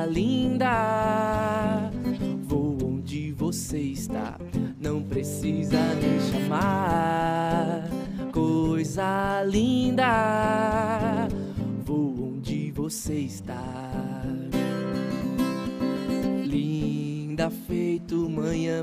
[0.09, 1.91] linda.
[2.45, 4.39] Vou onde você está,
[4.83, 7.89] não precisa nem chamar.
[8.33, 11.29] Coisa linda,
[11.85, 14.23] vou onde você está.
[16.45, 18.81] Linda, feito manhã,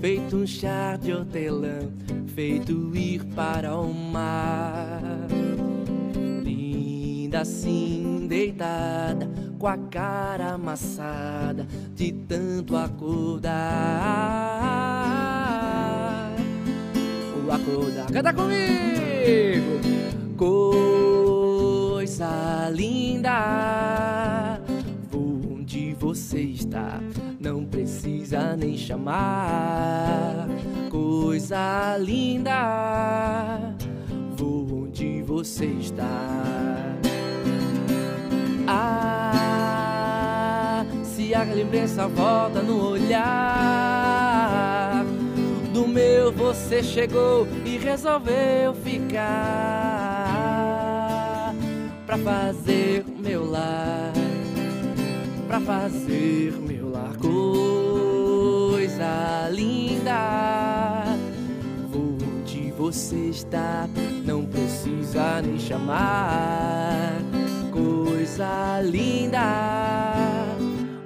[0.00, 1.78] feito um chá de hortelã,
[2.26, 5.28] feito ir para o mar.
[6.42, 14.16] Linda assim, deitada, com a cara amassada, de tanto acordar.
[17.50, 18.56] Acordar, canta comigo!
[21.96, 22.26] Coisa
[22.72, 24.60] linda
[25.66, 27.00] onde você está.
[27.40, 30.48] Não precisa nem chamar.
[30.90, 33.74] Coisa linda,
[34.36, 36.96] vou onde você está.
[38.66, 39.66] Ah,
[41.02, 44.35] se a lembrança volta no olhar.
[45.96, 49.24] Meu você chegou e resolveu ficar
[52.04, 54.12] pra fazer meu lar
[55.48, 59.08] pra fazer meu lar coisa
[59.50, 61.04] linda.
[61.88, 63.88] Vou onde você está,
[64.22, 67.22] não precisa nem chamar.
[67.72, 70.44] Coisa linda,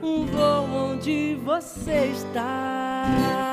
[0.02, 3.49] voo onde você está.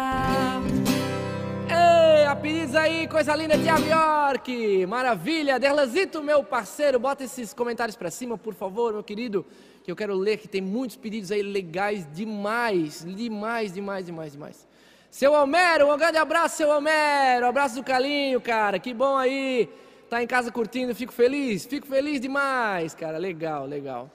[2.27, 8.11] Ei, apelidos aí, coisa linda, Tiago York, maravilha, Derlazito, meu parceiro, bota esses comentários pra
[8.11, 9.45] cima, por favor, meu querido
[9.81, 14.67] que eu quero ler, que tem muitos pedidos aí legais demais, demais, demais, demais, demais.
[15.09, 19.69] Seu Homero, um grande abraço, seu Homero, abraço do Calinho, cara, que bom aí,
[20.09, 24.11] tá em casa curtindo, fico feliz, fico feliz demais, cara, legal, legal.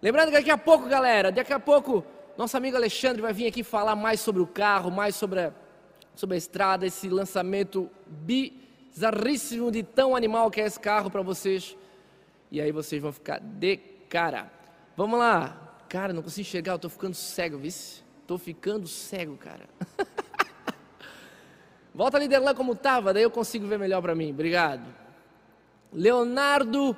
[0.00, 2.06] Lembrando que daqui a pouco, galera, daqui a pouco,
[2.38, 5.52] nosso amigo Alexandre vai vir aqui falar mais sobre o carro, mais sobre a,
[6.14, 11.76] sobre a estrada, esse lançamento bizarríssimo de tão animal que é esse carro para vocês.
[12.50, 13.76] E aí vocês vão ficar de
[14.08, 14.50] cara.
[14.96, 15.84] Vamos lá.
[15.88, 18.02] Cara, não consigo enxergar, eu tô ficando cego, vice.
[18.26, 19.68] Tô ficando cego, cara.
[21.94, 24.30] Volta a liderar como tava, daí eu consigo ver melhor para mim.
[24.30, 24.86] Obrigado.
[25.92, 26.96] Leonardo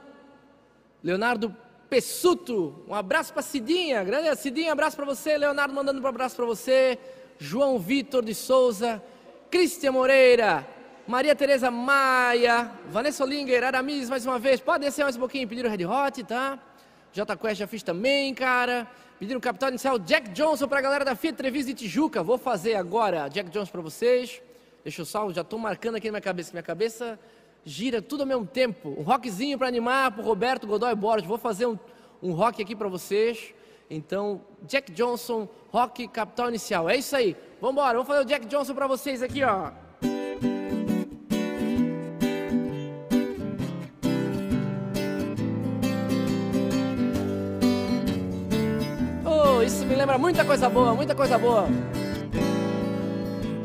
[1.05, 1.55] Leonardo
[1.91, 6.47] Pessuto, um abraço para Cidinha, grande Cidinha, abraço para você, Leonardo mandando um abraço para
[6.47, 6.99] você.
[7.39, 9.03] João Vitor de Souza,
[9.51, 10.67] Cristian Moreira,
[11.07, 14.61] Maria Tereza Maia, Vanessa Olinger, Aramis, mais uma vez.
[14.61, 16.59] Pode descer mais um pouquinho, pediram Red Hot, tá?
[17.13, 18.89] J Quest já fiz também, cara.
[19.19, 22.23] Pediram capital inicial Jack Johnson pra galera da Fiat Trevis de Tijuca.
[22.23, 24.43] Vou fazer agora Jack Johnson para vocês.
[24.83, 26.53] Deixa eu salvo, já estou marcando aqui na minha cabeça.
[26.53, 27.19] Minha cabeça
[27.65, 28.95] gira tudo ao mesmo tempo.
[28.99, 31.27] Um rockzinho para animar pro Roberto Godoy Borges.
[31.27, 31.79] Vou fazer um,
[32.23, 33.55] um rock aqui para vocês.
[33.91, 36.89] Então, Jack Johnson, rock capital inicial.
[36.89, 37.37] É isso aí.
[37.61, 39.71] Vamos embora, vamos fazer o Jack Johnson para vocês aqui, ó.
[49.25, 51.67] Oh, isso me lembra muita coisa boa, muita coisa boa.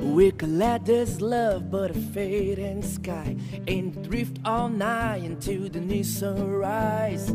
[0.09, 3.37] We could let this love but a fading sky
[3.67, 7.31] and drift all night into the new sunrise.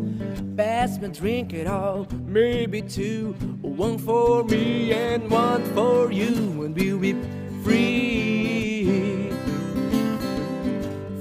[0.57, 6.27] Pass me drink it all, maybe two, one for me and one for you,
[6.65, 7.15] and we'll be
[7.63, 9.31] free,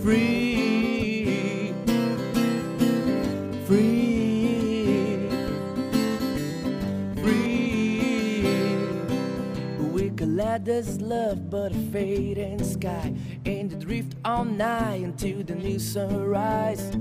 [0.01, 0.72] free,
[10.59, 13.13] this love but a fading sky
[13.45, 16.91] and the drift all night until the new sunrise.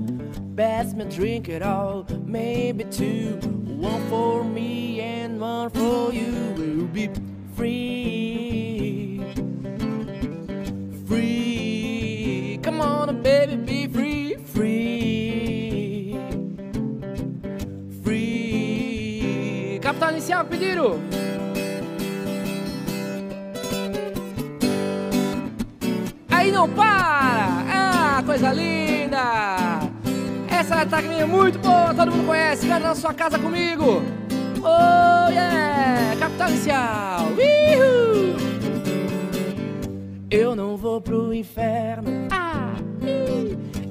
[0.55, 3.35] Pass me drink it all, maybe two,
[3.65, 6.53] one for me and one for you.
[6.57, 7.09] We'll be
[7.55, 9.21] free,
[11.05, 12.59] free.
[12.63, 16.17] Come on, baby, be free, free,
[18.03, 19.79] free.
[19.81, 21.32] Capital inicial, pediram.
[26.43, 27.63] Aí não para!
[27.69, 29.79] Ah, coisa linda!
[30.49, 34.03] Essa tagminha é muito boa, todo mundo conhece, canta na sua casa comigo!
[34.61, 36.15] Oh yeah!
[36.19, 37.27] Capital inicial!
[37.31, 38.35] Uhul!
[40.29, 42.73] Eu não vou pro inferno, ah!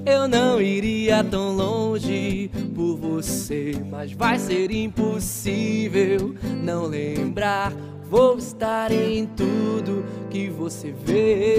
[0.04, 7.72] Eu não iria tão longe por você, mas vai ser impossível não lembrar
[8.12, 11.56] Vou estar em tudo que você vê.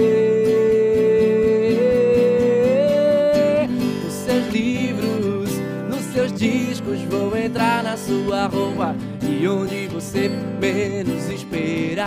[4.04, 5.50] Nos seus livros,
[5.90, 10.30] nos seus discos, vou entrar na sua roupa e onde você
[10.60, 12.04] menos esperar.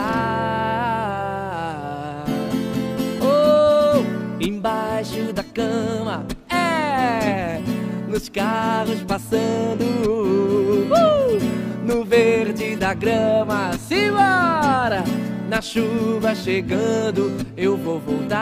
[3.19, 4.01] Oh,
[4.41, 7.59] embaixo da cama, é,
[8.07, 9.83] nos carros passando.
[10.09, 11.46] Uh!
[11.87, 13.71] No verde da grama.
[13.87, 15.03] Simbora!
[15.49, 18.35] Na chuva chegando, eu vou voltar.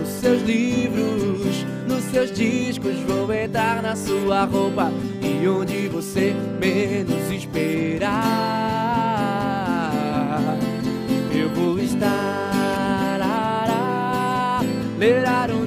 [0.00, 4.90] Nos seus livros, nos seus discos, vou entrar na sua roupa.
[5.20, 8.10] E onde você menos esperar,
[11.30, 12.24] eu vou estar.
[14.98, 15.63] Lerarum,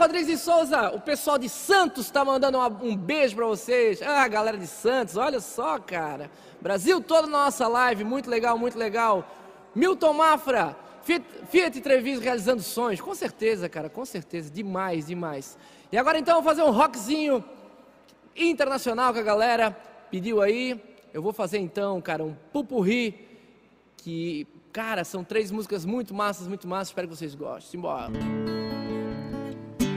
[0.00, 4.00] Rodrigues de Souza, o pessoal de Santos está mandando uma- um beijo para vocês.
[4.00, 6.30] Ah, galera de Santos, olha só, cara.
[6.60, 9.24] Brasil todo na nossa live, muito legal, muito legal.
[9.74, 13.00] Milton Mafra, Fiat, Fiat Treviso realizando sonhos.
[13.00, 14.50] Com certeza, cara, com certeza.
[14.50, 15.58] Demais, demais.
[15.92, 17.44] E agora então vou fazer um rockzinho
[18.34, 19.70] internacional que a galera
[20.10, 20.82] pediu aí.
[21.12, 23.28] Eu vou fazer então, cara, um pupurri
[23.98, 26.88] que, cara, são três músicas muito massas, muito massas.
[26.88, 27.70] Espero que vocês gostem.
[27.72, 28.10] Simbora.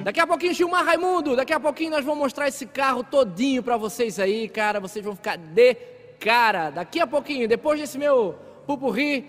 [0.04, 3.78] Daqui a pouquinho, Gilmar Raimundo, daqui a pouquinho nós vamos mostrar esse carro todinho pra
[3.78, 4.78] vocês aí, cara.
[4.82, 5.76] Vocês vão ficar de
[6.20, 6.72] cara.
[6.72, 8.36] Daqui a pouquinho, depois desse meu
[8.68, 9.26] pupurri,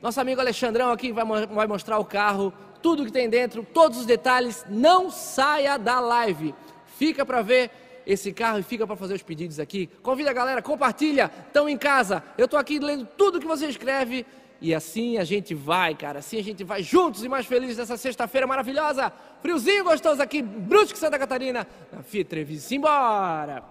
[0.00, 4.06] nosso amigo Alexandrão aqui vai, vai mostrar o carro, tudo que tem dentro, todos os
[4.06, 4.64] detalhes.
[4.66, 6.54] Não saia da live.
[6.96, 7.70] Fica pra ver
[8.06, 9.90] esse carro e fica pra fazer os pedidos aqui.
[10.02, 12.24] Convida a galera, compartilha, estão em casa.
[12.38, 14.24] Eu tô aqui lendo tudo que você escreve.
[14.64, 16.20] E assim a gente vai, cara.
[16.20, 19.12] Assim a gente vai juntos e mais felizes nessa sexta-feira maravilhosa.
[19.42, 22.66] Friozinho gostoso aqui, Brusque, Santa Catarina, na Treviso.
[22.66, 23.62] Simbora!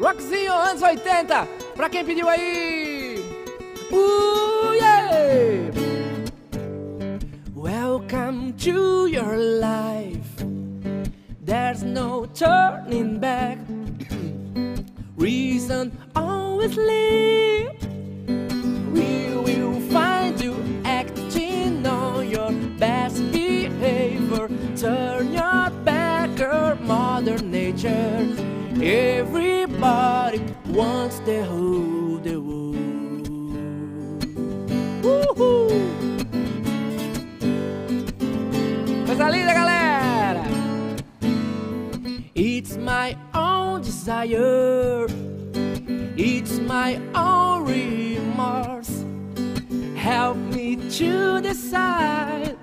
[0.00, 1.46] Rockzinho, anos 80.
[1.76, 3.22] Pra quem pediu aí?
[3.92, 5.70] Ooh, yeah.
[7.54, 10.46] Welcome to your life.
[11.44, 13.58] There's no turning back.
[15.16, 17.72] Reason always live.
[18.92, 20.54] We will find you
[20.84, 24.48] acting on your best behavior.
[24.76, 28.28] Turn your back on Mother Nature.
[28.82, 32.76] Everybody wants the whole the world.
[39.06, 39.85] Coisa linda, galera!
[42.86, 45.06] My own desire.
[46.16, 49.04] It's my own remorse.
[49.96, 52.56] Help me to decide.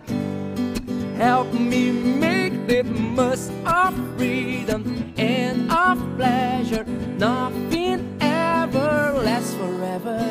[1.17, 6.85] Help me make the most of freedom and of pleasure.
[7.19, 10.23] Nothing ever lasts forever.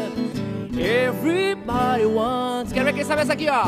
[0.81, 2.73] Everybody wants.
[2.73, 3.65] Quero ver quem sabe essa aqui, ó.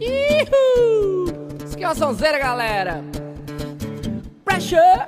[0.00, 1.25] Ihu!
[1.76, 3.04] Aqui é uma sonzeira, galera.
[4.46, 5.06] Pressure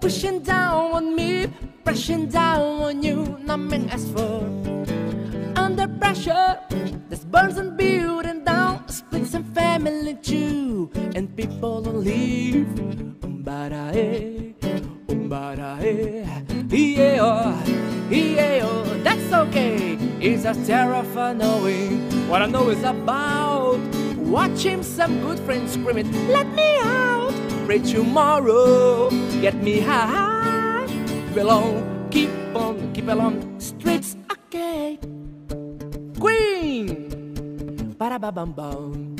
[0.00, 1.46] pushing down on me,
[1.84, 3.38] pressing down on you.
[3.38, 4.42] Nothing as for
[5.54, 6.58] under pressure.
[7.08, 12.66] This burns and building down, splits and family too, and people don't leave.
[13.22, 14.52] Umbarae,
[15.08, 16.26] umbarae,
[16.70, 17.54] yeah,
[18.10, 19.96] yeah, that's okay.
[20.18, 23.93] It's just terrifying knowing what I know is about.
[24.34, 27.30] Watching some good friends screaming, let me out.
[27.66, 29.08] Pray tomorrow,
[29.40, 30.90] get me high.
[31.06, 33.38] Keep along, keep on, keep along.
[33.62, 34.98] Streets, okay.
[36.18, 39.14] Queen, ba ba bum bum.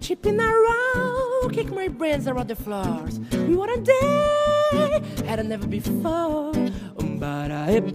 [0.00, 3.20] Chipping around, kick my brains around the floors.
[3.44, 6.56] We want a day, had never before.
[6.96, 7.92] Umbara hip,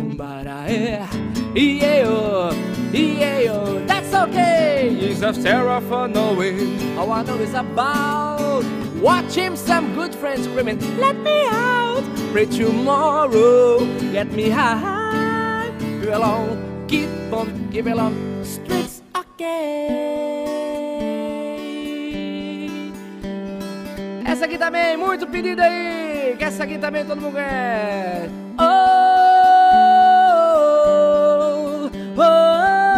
[0.00, 1.12] umbara yeah,
[1.54, 2.50] yeah,
[3.86, 4.88] that's okay.
[4.90, 6.98] It's a terror for knowing.
[6.98, 8.64] All I know is about
[9.00, 12.02] watching some good friends screaming, let me out.
[12.32, 15.70] Pray tomorrow, get me high.
[15.78, 18.14] Keep along, keep on, keep along.
[18.42, 20.34] Streets okay.
[24.26, 26.34] Essa aqui também, muito pedida aí.
[26.36, 28.28] Que essa aqui também todo mundo quer.
[28.58, 28.73] Oh,
[32.16, 32.94] oh.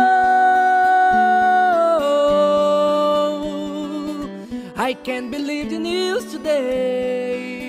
[4.77, 7.67] I can't believe the news today.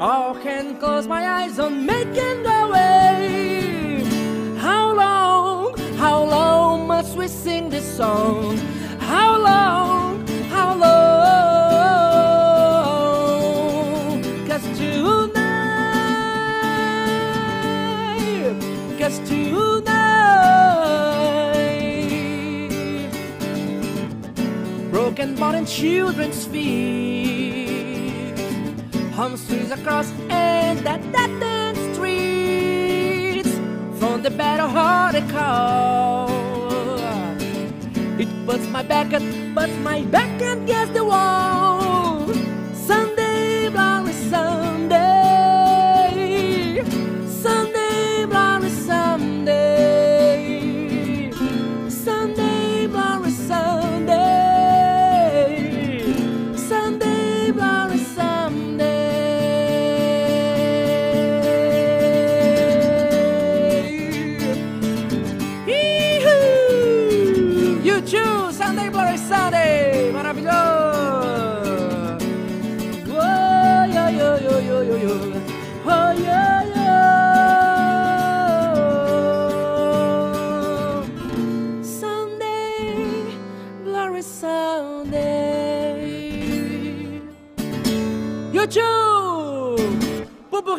[0.00, 4.04] I can close my eyes on making the way.
[4.58, 8.58] How long, how long must we sing this song?
[9.00, 11.55] How long, how long?
[19.06, 19.92] Cause tonight,
[24.90, 28.36] broken and children's feet,
[29.12, 33.52] home streets across and that that dead streets
[34.00, 36.26] from the battle-hearted call.
[38.18, 39.22] It puts my back at,
[39.54, 42.26] puts my back against the wall.
[42.74, 45.15] Sunday, bloody Sunday.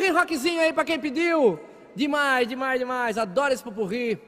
[0.07, 1.59] Pupurri rockzinho aí pra quem pediu.
[1.95, 3.17] Demais, demais, demais.
[3.17, 4.19] Adoro esse pupurri.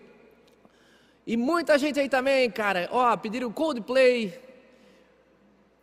[1.25, 2.89] E muita gente aí também, cara.
[2.91, 4.39] Ó, pediram Coldplay.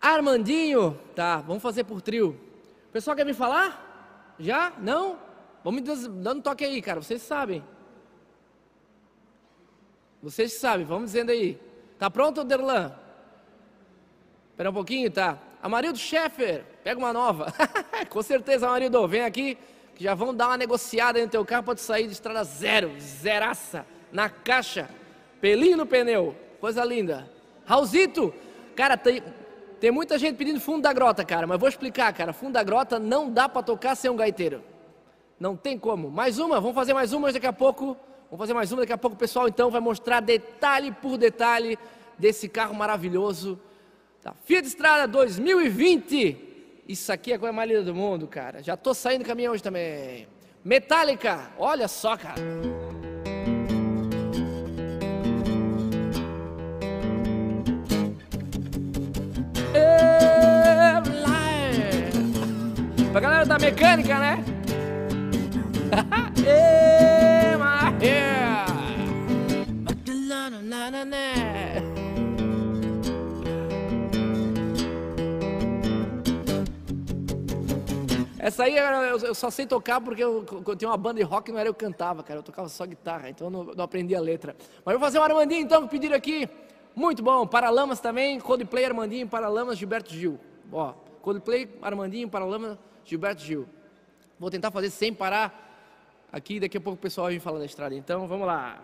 [0.01, 0.99] Armandinho.
[1.14, 2.38] Tá, vamos fazer por trio.
[2.88, 4.34] O pessoal quer me falar?
[4.38, 4.72] Já?
[4.78, 5.18] Não?
[5.64, 7.01] Vamos me dando toque aí, cara.
[7.01, 7.64] Vocês sabem.
[10.22, 11.59] Vocês sabem, vamos dizendo aí.
[11.99, 12.92] Tá pronto, Derlan?
[14.51, 15.38] Espera um pouquinho, tá?
[15.62, 17.53] Amarildo Scheffer, pega uma nova.
[18.11, 19.57] Com certeza, Amarildo, vem aqui,
[19.97, 23.86] que já vão dar uma negociada no teu carro, pode sair de estrada zero, zeraça,
[24.12, 24.88] na caixa,
[25.40, 27.28] pelinho no pneu, coisa linda.
[27.64, 28.32] Raulzito,
[28.76, 29.22] cara, tem,
[29.80, 32.32] Tem muita gente pedindo fundo da grota, cara, mas vou explicar, cara.
[32.32, 34.62] Fundo da grota não dá para tocar sem um gaiteiro.
[35.38, 36.11] Não tem como.
[36.11, 37.97] Mais uma, vamos fazer mais uma daqui a pouco.
[38.30, 39.16] Vamos fazer mais uma daqui a pouco.
[39.16, 41.78] O pessoal então vai mostrar detalhe por detalhe
[42.18, 43.61] desse carro maravilhoso.
[44.22, 46.55] Da Fiat Estrada 2020.
[46.89, 48.62] Isso aqui é a coisa mais linda do mundo, cara.
[48.62, 50.28] Já tô saindo do caminhão hoje também.
[50.64, 52.41] Metallica, olha só, cara.
[63.11, 64.45] Pra galera da mecânica, né?
[78.47, 81.59] Essa aí eu, só sei tocar porque eu, eu tinha uma banda de rock não
[81.59, 82.38] era eu que cantava, cara.
[82.38, 84.55] Eu tocava só guitarra, então eu não, não aprendi a letra.
[84.84, 86.49] Mas eu vou fazer um Armandinho então que pediram aqui.
[86.94, 87.44] Muito bom.
[87.44, 90.38] Paralamas também, Coldplay, Armandinho, Paralamas, Gilberto Gil.
[90.70, 90.92] Ó,
[91.22, 93.66] Coldplay, Armandinho, Paralamas, Gilberto Gil.
[94.38, 95.53] Vou tentar fazer sem parar
[96.30, 97.97] aqui, daqui a pouco o pessoal vai falar da estrada.
[97.97, 98.80] Então, vamos lá.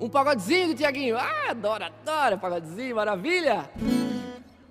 [0.00, 1.18] Um pagodezinho do Tiaguinho.
[1.18, 3.68] Ah, adoro, adoro pagodezinho, maravilha.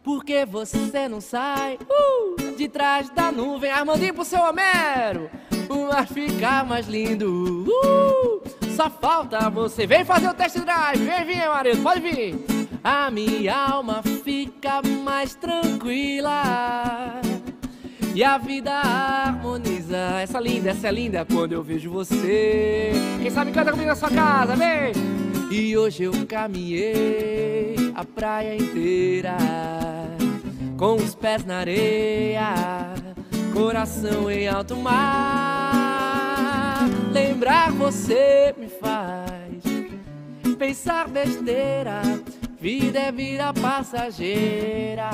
[0.05, 3.71] Por que você não sai uh, de trás da nuvem?
[3.71, 5.31] Armandinho pro seu Homero.
[5.67, 7.65] O mar ficar mais lindo.
[7.67, 8.43] Uh,
[8.75, 9.87] só falta você.
[9.87, 11.03] Vem fazer o test drive.
[11.03, 12.35] Vem, vem, marido, pode vir.
[12.83, 17.19] A minha alma fica mais tranquila
[18.13, 19.97] e a vida harmoniza.
[20.21, 22.91] Essa linda, essa é linda quando eu vejo você.
[23.23, 24.93] Quem sabe canta comigo na sua casa, vem!
[25.49, 27.64] E hoje eu caminhei
[27.95, 29.37] a praia inteira,
[30.77, 32.53] com os pés na areia,
[33.53, 36.05] coração em alto mar.
[37.13, 39.63] Lembrar você me faz
[40.57, 42.01] pensar besteira,
[42.59, 45.09] vida é vida passageira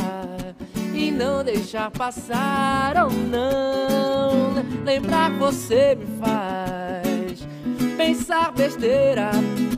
[0.93, 4.53] e não deixar passar ou não.
[4.83, 7.10] Lembrar você me faz
[8.01, 9.31] pensar besteira.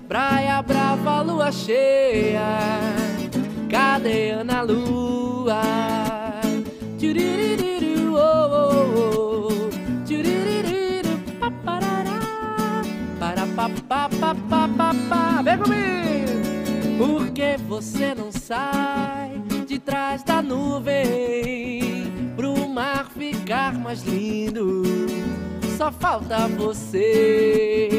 [0.08, 2.80] Praia brava, lua cheia,
[3.70, 5.62] cadeia na lua.
[6.98, 10.06] Tchuririru, oh, oh, oh.
[10.06, 12.22] Tchuririru, paparará.
[13.20, 15.42] Para pa pa pa pa pa.
[15.42, 16.98] Vem comigo!
[16.98, 19.34] Por que você não sai?
[19.66, 24.84] de trás da nuvem pro mar ficar mais lindo.
[25.84, 27.90] Só falta você.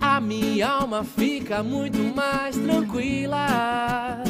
[0.00, 4.24] A minha alma fica muito mais tranquila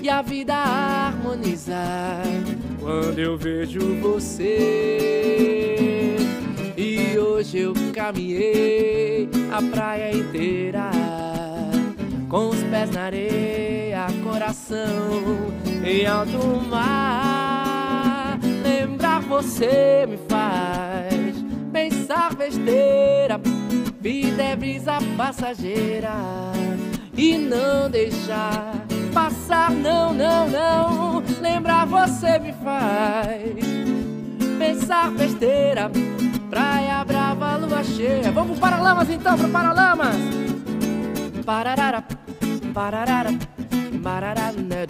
[0.00, 2.22] e a vida harmonizar
[2.78, 4.96] quando eu vejo você.
[6.76, 10.88] E hoje eu caminhei a praia inteira
[12.28, 15.50] com os pés na areia, coração
[15.84, 16.38] em alto
[16.70, 17.65] mar.
[18.86, 21.34] Lembrar você me faz
[21.72, 23.40] pensar besteira,
[24.00, 26.12] vida é brisa passageira
[27.16, 28.74] e não deixar
[29.12, 31.22] passar, não, não, não.
[31.40, 33.66] Lembrar você me faz
[34.56, 35.90] pensar besteira,
[36.48, 38.30] praia brava, lua cheia.
[38.30, 40.16] Vamos para Lamas então, para Paralamas.
[41.44, 42.04] Pararara,
[42.72, 43.30] pararara,
[44.00, 44.85] mararana,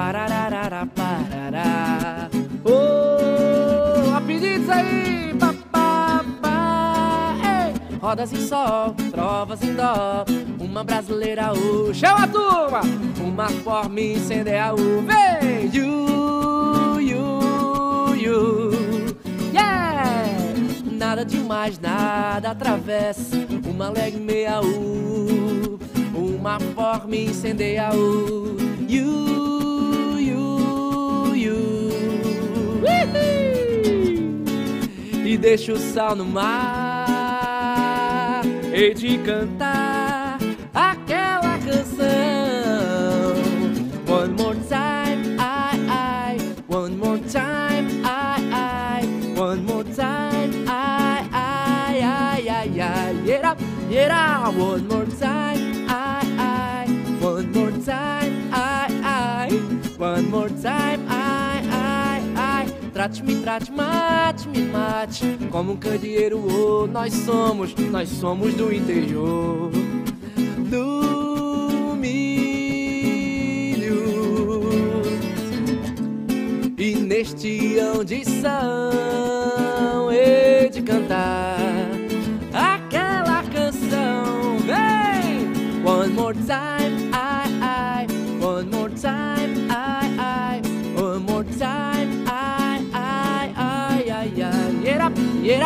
[0.00, 2.30] pararara, parará.
[2.64, 7.98] Oh, apelidos aí, papapá, ei.
[8.00, 10.24] Rodas em sol, trovas em dó,
[10.58, 12.80] uma brasileira, o chama a turma,
[13.20, 18.70] uma forma incendiar o vem, you, you, you,
[19.52, 20.24] yeah.
[20.90, 23.36] Nada demais, nada atravessa
[23.66, 25.78] uma alegre meia U,
[26.14, 28.56] uma forma incendeia o
[28.88, 29.39] you,
[35.24, 36.50] E deixa o sal no mar,
[38.74, 40.38] e de cantar
[40.74, 42.10] aquela canção.
[44.08, 46.38] One more time, I, I,
[46.68, 49.06] one more time, I, I,
[49.38, 53.56] one more time, I, I, I, I, I, yeah.
[53.90, 56.86] Yeah, one more time, I, I,
[57.20, 59.50] one more time, I, I,
[59.98, 61.19] one more time, I,
[63.00, 63.08] I.
[63.08, 69.70] Trate-me, trate, mate-me, mate, como um candeeiro, oh, nós somos, nós somos do interior.
[70.68, 73.00] Do milho.
[76.76, 78.50] E neste audição
[80.12, 81.79] hei de cantar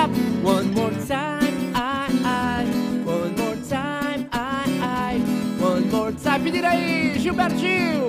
[0.05, 0.11] up
[0.43, 2.65] one more time, I, I.
[3.05, 5.19] One more time, I, I.
[5.63, 6.45] One more time.
[6.45, 8.09] Pedir aí, Gilberto Gil.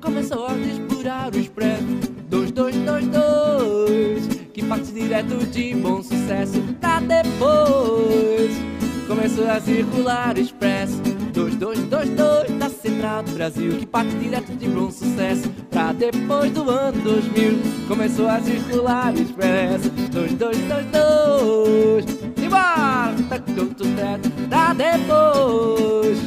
[0.00, 1.84] Começou a disputar o spread.
[2.28, 4.28] Dois, dois, dois, dois.
[4.52, 8.52] Que parte direto de bom sucesso pra depois.
[9.06, 11.07] Começou a circular expresso.
[11.58, 12.58] Dois, dois, dois, dois.
[12.58, 13.72] Da Central do Brasil.
[13.78, 17.58] Que parte direto de bom sucesso pra depois do ano 2000.
[17.88, 19.90] Começou a circular o expresso.
[19.90, 22.04] Dois, dois, dois, dois.
[22.36, 23.12] Embora!
[24.48, 26.18] Pra depois.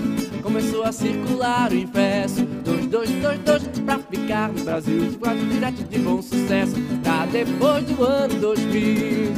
[0.41, 2.43] Começou a circular o impresso.
[2.43, 3.63] Dois, dois, dois, dois.
[3.85, 5.09] Pra ficar no Brasil.
[5.11, 9.31] De parte direto de bom sucesso pra depois do ano 2000.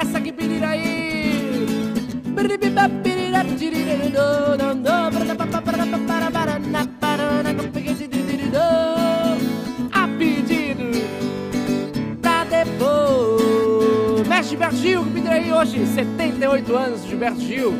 [0.00, 0.97] Essa que pedir aí.
[9.92, 10.90] A pedido
[12.20, 14.28] pra depois.
[14.28, 17.74] Mestre Gilberto Gil, que pedir aí hoje, 78 anos, Gilberto Gil.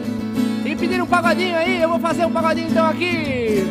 [0.64, 3.64] E pedir um pagodinho aí, eu vou fazer um pagodinho então aqui.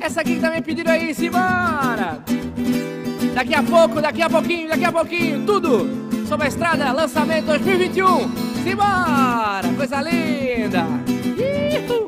[0.00, 2.22] Essa aqui que também pediram aí, simbora!
[3.34, 6.03] Daqui a pouco, daqui a pouquinho, daqui a pouquinho, tudo
[6.34, 8.06] sobre a estrada, lançamento 2021.
[8.64, 9.62] Simbora!
[9.76, 10.84] Coisa linda!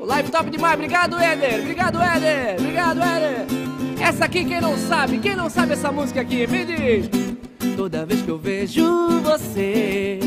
[0.05, 3.47] Live top demais, obrigado Éder, obrigado Éder, obrigado Éder.
[4.01, 7.09] Essa aqui quem não sabe, quem não sabe essa música aqui, me diz.
[7.77, 10.19] Toda vez que eu vejo você,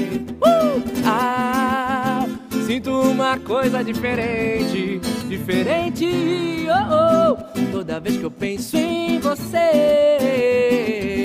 [0.41, 0.81] uh!
[1.05, 2.25] ah,
[2.65, 6.67] sinto uma coisa diferente, diferente.
[6.69, 7.71] Oh, oh.
[7.73, 11.18] Toda vez que eu penso em você,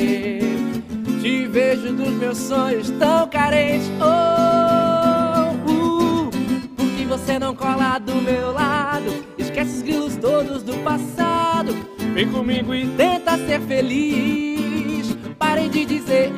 [1.24, 3.90] te vejo dos meus sonhos tão carente.
[3.98, 6.30] Oh, uh,
[6.76, 11.74] porque você não cola do meu lado, esquece os grilos todos do passado.
[12.12, 15.16] Vem comigo e tenta ser feliz.
[15.38, 16.30] Parei de dizer,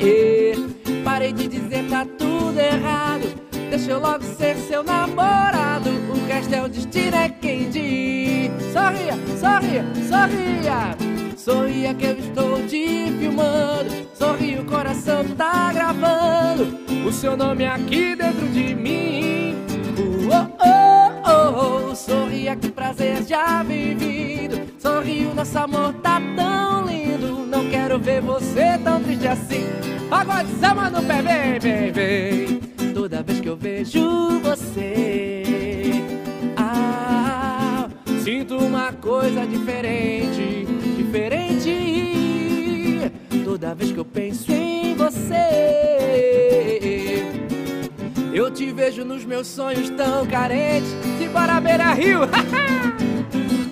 [1.02, 3.24] parei de dizer tá tudo errado.
[3.68, 5.90] Deixa eu logo ser seu namorado.
[5.90, 8.52] O resto é o destino, é quem diz.
[8.72, 11.15] Sorria, sorria, sorria.
[11.36, 14.08] Sorria que eu estou te filmando.
[14.14, 16.78] Sorria, o coração tá gravando.
[17.06, 19.54] O seu nome aqui dentro de mim.
[19.98, 21.94] Uh, oh, oh, oh, oh.
[21.94, 24.60] Sorria, que prazer já vivido.
[24.78, 27.46] Sorria, o nosso amor tá tão lindo.
[27.46, 29.64] Não quero ver você tão triste assim.
[30.08, 32.66] Pagode samba no pé, vem, vem, vem
[32.96, 35.42] toda vez que eu vejo você.
[36.56, 37.88] Ah,
[38.24, 40.66] sinto uma coisa diferente,
[41.16, 43.10] diferente.
[43.44, 45.34] Toda vez que eu penso em você,
[48.34, 50.90] eu te vejo nos meus sonhos tão carentes.
[51.18, 51.26] De
[51.60, 52.20] Beira Rio,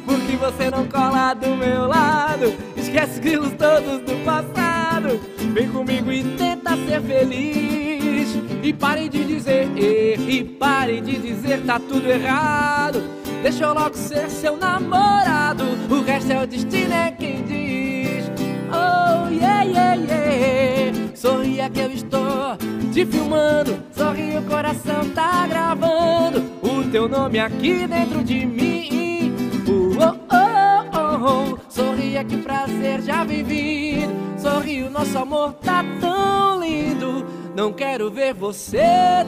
[0.07, 2.55] porque você não cola do meu lado.
[2.77, 5.21] Esquece os grilos todos do passado.
[5.53, 8.29] Vem comigo e tenta ser feliz.
[8.63, 13.24] E parem de dizer, e parem de dizer, tá tudo errado.
[13.45, 15.65] Deixa eu logo ser seu namorado.
[15.91, 18.25] O resto é o destino, é quem diz.
[18.71, 21.15] Oh, yeah, yeah, yeah.
[21.15, 22.57] Sorria que eu estou
[22.91, 23.79] te filmando.
[23.95, 26.43] Sorri, o coração tá gravando.
[26.63, 29.35] O teu nome aqui dentro de mim.
[29.69, 31.59] Uh, oh, oh, oh, oh.
[31.69, 34.11] Sorria que prazer já vivido.
[34.39, 37.27] Sorri, o nosso amor tá tão lindo.
[37.55, 38.81] Não quero ver você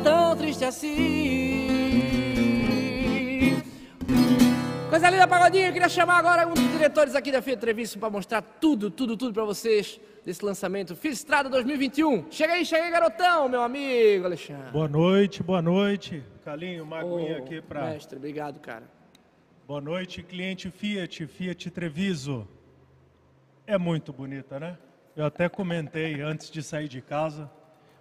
[0.03, 2.36] tão triste assim.
[4.97, 5.67] Coisa linda, Pagodinho.
[5.67, 9.15] Eu queria chamar agora um dos diretores aqui da Feira Treviso para mostrar tudo, tudo,
[9.15, 10.97] tudo para vocês desse lançamento.
[10.97, 12.33] Fiz Estrada 2021.
[12.33, 14.71] Chega aí, chega aí, garotão, meu amigo Alexandre.
[14.73, 16.25] Boa noite, boa noite.
[16.43, 17.91] Calinho, uma Ô, aqui para.
[17.91, 18.85] Mestre, obrigado, cara.
[19.69, 22.49] Boa noite, cliente Fiat, Fiat Treviso.
[23.67, 24.79] É muito bonita, né?
[25.15, 27.51] Eu até comentei antes de sair de casa.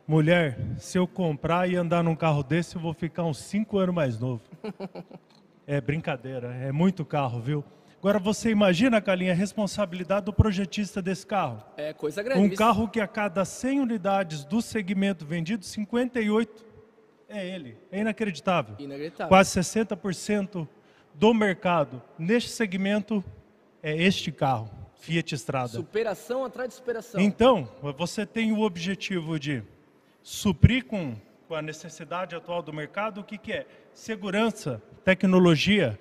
[0.08, 3.94] Mulher, se eu comprar e andar num carro desse, eu vou ficar uns 5 anos
[3.94, 4.42] mais novo.
[5.68, 7.64] É brincadeira, é muito carro, viu?
[8.00, 11.64] Agora você imagina, Calinha, a responsabilidade do projetista desse carro.
[11.76, 12.40] É coisa grande.
[12.42, 16.66] Um carro que a cada 100 unidades do segmento vendido, 58
[17.28, 17.78] é ele.
[17.92, 18.76] É inacreditável.
[18.78, 19.28] Inacreditável.
[19.28, 20.68] Quase 60%
[21.16, 23.24] do mercado neste segmento
[23.82, 25.70] é este carro, Fiat Strada.
[25.70, 27.20] Superação atrás de superação.
[27.20, 29.64] Então, você tem o objetivo de
[30.22, 31.16] suprir com,
[31.48, 33.68] com a necessidade atual do mercado, o que, que é?
[33.94, 36.00] Segurança, tecnologia.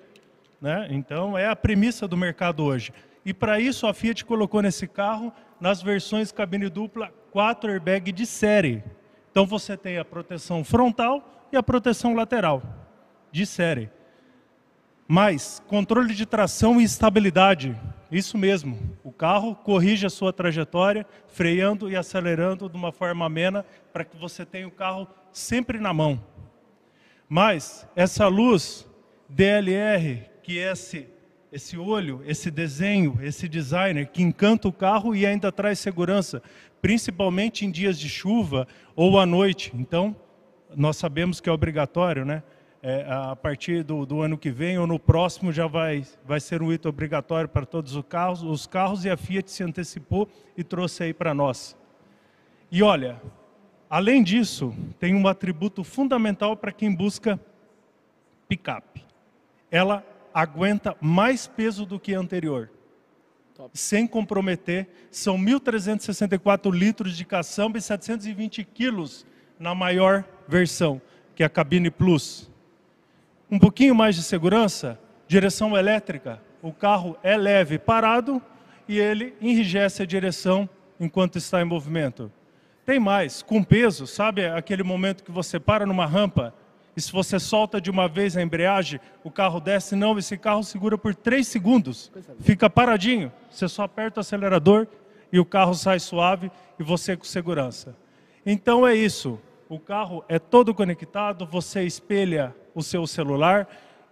[0.59, 0.87] Né?
[0.89, 2.91] Então, é a premissa do mercado hoje.
[3.23, 8.25] E para isso, a Fiat colocou nesse carro, nas versões cabine dupla, quatro airbags de
[8.25, 8.83] série.
[9.31, 12.63] Então, você tem a proteção frontal e a proteção lateral,
[13.31, 13.89] de série.
[15.07, 17.77] Mais controle de tração e estabilidade.
[18.11, 18.97] Isso mesmo.
[19.03, 24.17] O carro corrige a sua trajetória, freando e acelerando de uma forma amena para que
[24.17, 26.23] você tenha o carro sempre na mão.
[27.27, 28.87] Mas essa luz
[29.27, 31.07] DLR, que é esse,
[31.51, 36.41] esse olho, esse desenho, esse designer que encanta o carro e ainda traz segurança,
[36.81, 38.65] principalmente em dias de chuva
[38.95, 39.73] ou à noite.
[39.75, 40.15] Então,
[40.73, 42.41] nós sabemos que é obrigatório, né?
[42.81, 46.61] É, a partir do, do, ano que vem ou no próximo já vai, vai ser
[46.61, 50.63] um item obrigatório para todos os carros, os carros e a Fiat se antecipou e
[50.63, 51.75] trouxe aí para nós.
[52.71, 53.19] E olha,
[53.89, 57.39] além disso, tem um atributo fundamental para quem busca
[58.47, 59.03] picape.
[59.69, 62.69] Ela aguenta mais peso do que a anterior.
[63.55, 63.69] Top.
[63.77, 69.25] Sem comprometer, são 1.364 litros de caçamba e 720 quilos
[69.57, 71.01] na maior versão,
[71.33, 72.49] que é a cabine Plus
[73.49, 76.41] um pouquinho mais de segurança, direção elétrica.
[76.61, 78.41] O carro é leve parado
[78.87, 80.67] e ele enrijece a direção
[80.99, 82.31] enquanto está em movimento.
[82.85, 86.53] Tem mais, com peso, sabe aquele momento que você para numa rampa
[86.95, 89.95] e se você solta de uma vez a embreagem, o carro desce?
[89.95, 93.31] Não, esse carro segura por 3 segundos, fica paradinho.
[93.49, 94.87] Você só aperta o acelerador
[95.31, 97.95] e o carro sai suave e você com segurança.
[98.45, 99.39] Então é isso.
[99.67, 103.67] O carro é todo conectado, você espelha o seu celular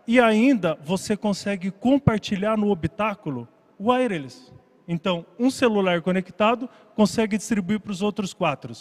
[0.08, 3.48] e ainda você consegue compartilhar no habitáculo
[3.80, 4.52] wireless.
[4.88, 8.74] Então, um celular conectado consegue distribuir para os outros quatro.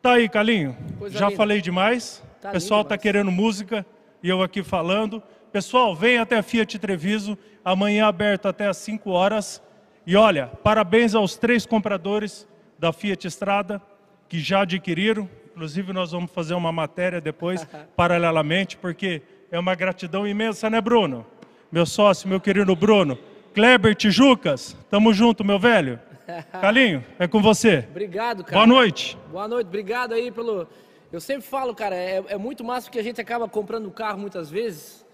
[0.00, 0.76] Tá aí, Calinho?
[0.98, 1.36] Coisa Já linda.
[1.36, 2.22] falei demais.
[2.40, 3.86] Tá o pessoal está querendo música
[4.22, 5.22] e eu aqui falando.
[5.52, 9.62] Pessoal, vem até a Fiat Treviso, amanhã aberto até às 5 horas.
[10.06, 12.48] E olha, parabéns aos três compradores
[12.78, 13.80] da Fiat Estrada
[14.28, 15.28] que já adquiriram.
[15.50, 21.26] Inclusive, nós vamos fazer uma matéria depois, paralelamente, porque é uma gratidão imensa, né, Bruno?
[21.70, 23.18] Meu sócio, meu querido Bruno.
[23.54, 26.00] Kleber Tijucas, tamo junto, meu velho.
[26.60, 27.86] Calinho, é com você.
[27.90, 28.56] Obrigado, cara.
[28.56, 29.18] Boa noite.
[29.30, 30.66] Boa noite, obrigado aí pelo.
[31.12, 34.48] Eu sempre falo, cara, é, é muito massa que a gente acaba comprando carro muitas
[34.48, 35.04] vezes.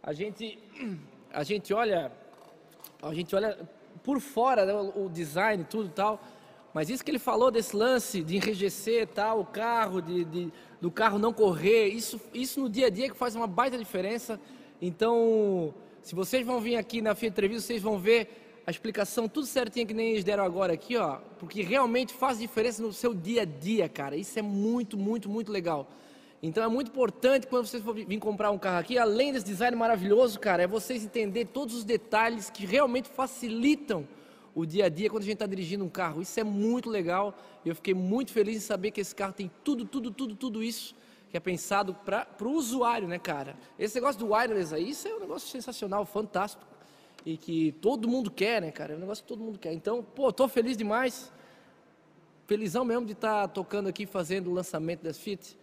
[0.00, 0.58] A gente,
[1.34, 2.12] a gente olha,
[3.02, 3.58] a gente olha
[4.04, 6.22] por fora né, o design, tudo tal.
[6.72, 10.90] Mas isso que ele falou desse lance de enrijecer tal, o carro, de, de, do
[10.92, 14.40] carro não correr, isso, isso no dia a dia que faz uma baita diferença.
[14.80, 19.86] Então, se vocês vão vir aqui na Entrevista, vocês vão ver a explicação tudo certinho
[19.86, 23.44] que nem eles deram agora aqui, ó, porque realmente faz diferença no seu dia a
[23.44, 24.16] dia, cara.
[24.16, 25.90] Isso é muito, muito, muito legal.
[26.42, 29.76] Então é muito importante quando vocês for vir comprar um carro aqui, além desse design
[29.76, 34.08] maravilhoso, cara, é vocês entender todos os detalhes que realmente facilitam
[34.54, 36.22] o dia a dia quando a gente está dirigindo um carro.
[36.22, 37.34] Isso é muito legal
[37.64, 40.94] eu fiquei muito feliz em saber que esse carro tem tudo, tudo, tudo, tudo isso
[41.30, 43.56] que é pensado para o usuário, né, cara?
[43.78, 46.70] Esse negócio do wireless aí, isso é um negócio sensacional, fantástico
[47.24, 48.94] e que todo mundo quer, né, cara?
[48.94, 49.72] É um negócio que todo mundo quer.
[49.72, 51.30] Então, pô, tô feliz demais.
[52.46, 55.56] Felizão mesmo de estar tá tocando aqui, fazendo o lançamento das Fit.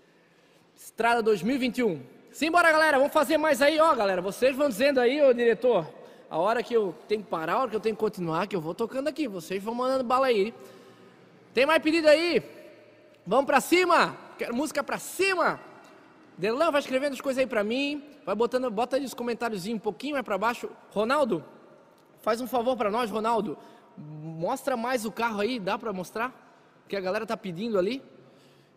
[0.76, 2.01] Estrada 2021.
[2.32, 4.22] Simbora, galera, vamos fazer mais aí, ó, galera.
[4.22, 5.88] Vocês vão dizendo aí, ô diretor,
[6.30, 8.55] a hora que eu tenho que parar, a hora que eu tenho que continuar, que
[8.55, 9.28] eu vou tocando aqui.
[9.28, 10.53] Vocês vão mandando bala aí.
[11.53, 12.43] Tem mais pedido aí?
[13.26, 14.26] Vamos pra cima!
[14.38, 15.59] Quero música pra cima!
[16.38, 18.03] Delan vai escrevendo as coisas aí pra mim.
[18.25, 20.69] Vai botando, bota aí os comentários um pouquinho mais pra baixo.
[20.91, 21.43] Ronaldo,
[22.21, 23.57] faz um favor pra nós, Ronaldo.
[23.97, 26.31] Mostra mais o carro aí, dá pra mostrar?
[26.88, 28.03] Que a galera tá pedindo ali.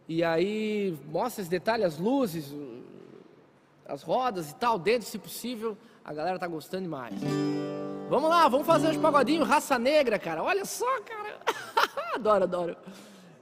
[0.09, 2.55] E aí mostra esse detalhe, as luzes,
[3.87, 5.77] as rodas e tal, dentro, se possível.
[6.03, 7.15] A galera tá gostando demais.
[8.09, 10.43] Vamos lá, vamos fazer uns pagodinhos, raça negra, cara.
[10.43, 11.39] Olha só, cara.
[12.17, 12.77] adoro, adoro.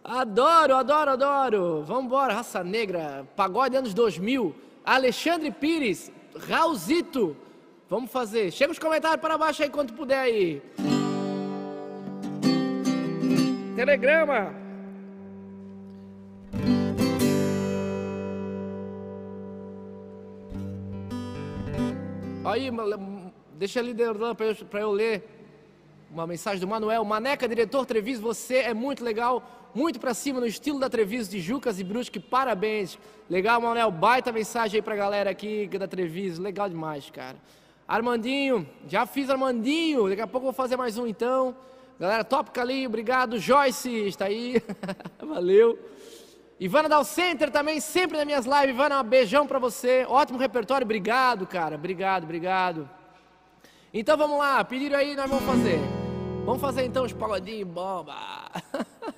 [0.05, 1.83] Adoro, adoro, adoro.
[1.85, 3.27] Vamos embora, raça negra.
[3.37, 4.55] Pagode anos 2000.
[4.85, 6.11] Alexandre Pires,
[6.49, 7.37] Raulzito.
[7.91, 8.51] Vamos fazer.
[8.51, 10.63] Chega os comentários para baixo aí quando puder aí.
[13.77, 14.55] Telegrama.
[22.45, 22.71] Aí,
[23.55, 23.95] deixa ali
[24.71, 25.23] para eu ler
[26.11, 27.05] uma mensagem do Manuel.
[27.05, 29.43] Maneca, diretor Treviso, você é muito legal,
[29.75, 32.99] muito para cima no estilo da Treviso de Jucas e Brusque, parabéns.
[33.29, 37.37] Legal, Manuel, baita mensagem aí pra galera aqui da Treviso, legal demais, cara.
[37.87, 41.57] Armandinho, já fiz Armandinho, daqui a pouco vou fazer mais um então.
[41.99, 43.39] Galera, top Calinho, obrigado.
[43.39, 44.63] Joyce, está aí,
[45.21, 45.79] valeu.
[46.61, 48.71] Ivana Dal Center também, sempre nas minhas lives.
[48.71, 50.05] Ivana, um beijão pra você.
[50.09, 51.77] Ótimo repertório, obrigado, cara.
[51.77, 52.89] Obrigado, obrigado.
[53.93, 55.81] Então vamos lá, pediram aí, nós vamos fazer.
[56.45, 58.15] Vamos fazer então os pagodinhos bomba.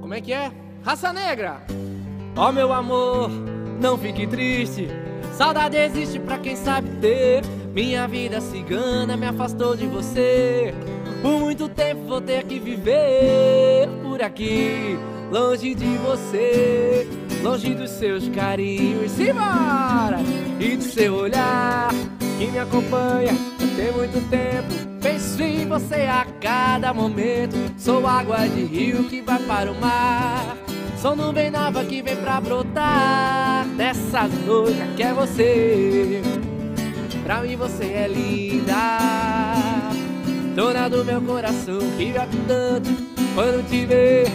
[0.00, 0.50] Como é que é?
[0.82, 1.60] Raça Negra.
[2.36, 3.30] Ó oh, meu amor,
[3.80, 4.88] não fique triste.
[5.34, 7.42] Saudade existe pra quem sabe ter.
[7.74, 10.74] Minha vida cigana me afastou de você.
[11.20, 14.98] Por muito tempo vou ter que viver por aqui,
[15.30, 17.08] longe de você,
[17.42, 19.12] longe dos seus carinhos.
[19.12, 20.18] Simbora!
[20.58, 21.90] E do seu olhar
[22.38, 24.98] que me acompanha tem muito tempo.
[25.00, 27.54] Penso em você a cada momento.
[27.78, 30.56] Sou água de rio que vai para o mar.
[31.00, 36.20] Sou nuvem nova que vem pra brotar Dessa noite que é você
[37.22, 38.74] Pra mim você é linda
[40.56, 42.18] Dona do meu coração vive
[42.48, 42.90] tanto
[43.32, 44.26] Quando te ver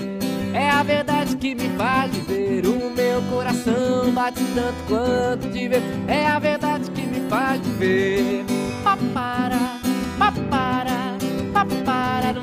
[0.54, 5.82] É a verdade que me faz viver O meu coração bate tanto quanto te ver
[6.08, 8.63] É a verdade que me faz viver
[8.94, 9.80] Papara,
[10.20, 11.18] papara,
[11.52, 12.34] papara,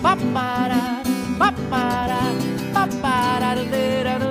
[0.00, 1.02] Papara,
[1.36, 2.18] papara,
[2.72, 3.54] papara,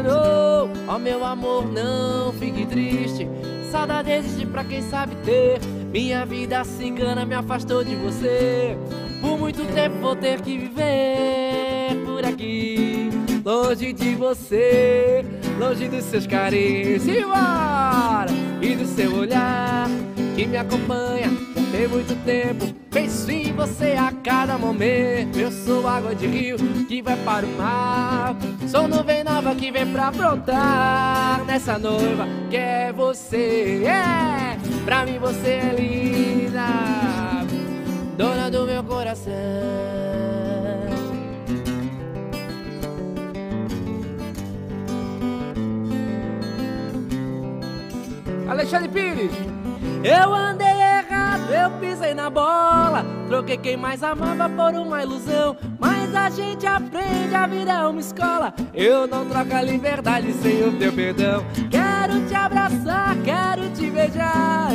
[0.01, 3.27] não Oh meu amor, não fique triste.
[3.69, 5.59] Saudade existe pra quem sabe ter.
[5.91, 8.77] Minha vida cigana me afastou de você.
[9.19, 13.16] Por muito tempo vou ter que viver por aqui
[13.47, 15.23] Longe de você,
[15.57, 17.03] longe dos seus carinhos!
[17.07, 19.87] E do seu olhar
[20.35, 21.29] que me acompanha
[21.71, 22.65] tem muito tempo.
[22.91, 25.39] Penso em você a cada momento.
[25.39, 26.57] Eu sou água de rio
[26.89, 28.35] que vai para o mar.
[28.67, 33.81] Sou nuvem nova que vem pra brotar nessa noiva que é você.
[33.85, 36.65] É, pra mim você é linda,
[38.17, 39.77] dona do meu coração.
[48.49, 49.31] Alexandre Pires.
[50.03, 53.05] Eu andei errado, eu pisei na bola.
[53.27, 55.57] Troquei quem mais amava por uma ilusão.
[55.79, 58.53] Mas a gente aprende, a vida é uma escola.
[58.73, 61.43] Eu não troco a liberdade sem o teu perdão.
[61.69, 64.73] Quero te abraçar, quero te beijar.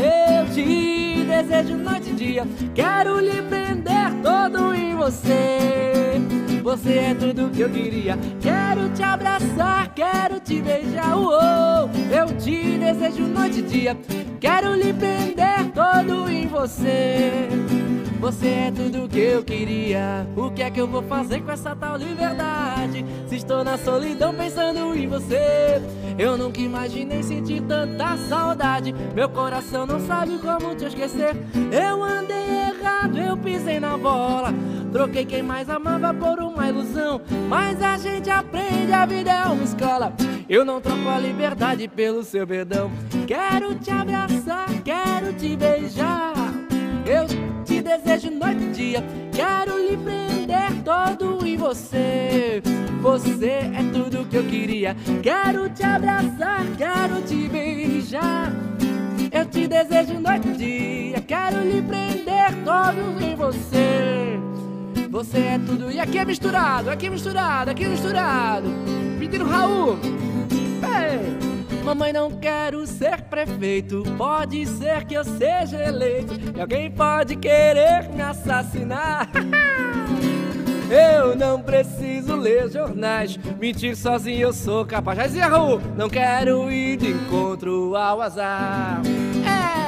[0.53, 2.46] Te desejo noite e dia.
[2.74, 6.20] Quero lhe prender todo em você.
[6.62, 8.18] Você é tudo que eu queria.
[8.38, 11.12] Quero te abraçar, quero te beijar.
[11.12, 13.96] Eu te desejo noite e dia.
[14.38, 17.48] Quero lhe prender todo em você.
[18.22, 20.24] Você é tudo que eu queria.
[20.36, 23.04] O que é que eu vou fazer com essa tal liberdade?
[23.26, 25.82] Se estou na solidão pensando em você.
[26.16, 28.94] Eu nunca imaginei sentir tanta saudade.
[29.12, 31.34] Meu coração não sabe como te esquecer.
[31.72, 34.54] Eu andei errado, eu pisei na bola.
[34.92, 37.20] Troquei quem mais amava por uma ilusão.
[37.48, 40.12] Mas a gente aprende, a vida é uma escola.
[40.48, 42.88] Eu não troco a liberdade pelo seu perdão.
[43.26, 46.34] Quero te abraçar, quero te beijar.
[47.04, 47.26] Eu
[47.72, 49.04] te desejo noite e dia.
[49.32, 52.62] Quero lhe prender todo em você.
[53.00, 54.94] Você é tudo que eu queria.
[55.22, 58.52] Quero te abraçar, quero te beijar.
[59.30, 61.20] Eu te desejo noite e dia.
[61.22, 64.38] Quero lhe prender todo em você.
[65.10, 65.90] Você é tudo.
[65.90, 68.68] E aqui é misturado, aqui é misturado, aqui é misturado.
[69.18, 69.98] Pedindo Raul.
[70.82, 71.61] Ei!
[71.85, 74.03] Mamãe, não quero ser prefeito.
[74.16, 76.35] Pode ser que eu seja eleito.
[76.57, 79.28] E alguém pode querer me assassinar.
[80.93, 85.33] Eu não preciso ler jornais, mentir sozinho eu sou capaz.
[85.33, 89.01] Já Raul, não quero ir de encontro ao azar.
[89.43, 89.82] É,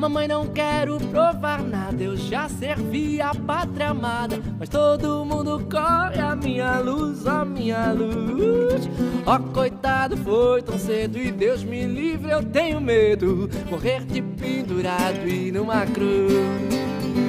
[0.00, 4.40] mamãe, não quero provar nada, eu já servi a pátria amada.
[4.58, 8.88] Mas todo mundo corre a minha luz, a minha luz.
[9.26, 13.50] Ó, oh, coitado, foi tão cedo e Deus me livre, eu tenho medo.
[13.70, 16.32] Morrer de pendurado e numa cruz.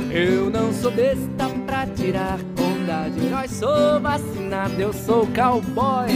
[0.09, 6.07] Eu não sou besta pra tirar onda de herói, sou vacinado, eu sou cowboy,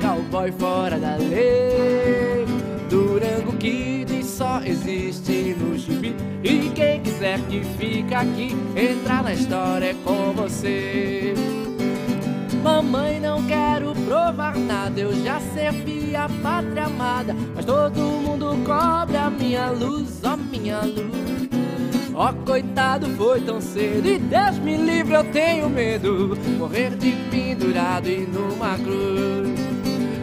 [0.00, 2.55] cowboy fora da lei.
[2.88, 9.86] Durango Kid só existe no gibi e quem quiser que fica aqui, entrar na história
[9.86, 11.34] é com você.
[12.62, 19.16] Mamãe, não quero provar nada, eu já servi a pátria amada, mas todo mundo cobre
[19.16, 21.26] a minha luz, ó minha luz.
[22.14, 26.36] Ó, coitado, foi tão cedo e Deus me livre, eu tenho medo.
[26.58, 29.65] Morrer de pendurado e numa cruz.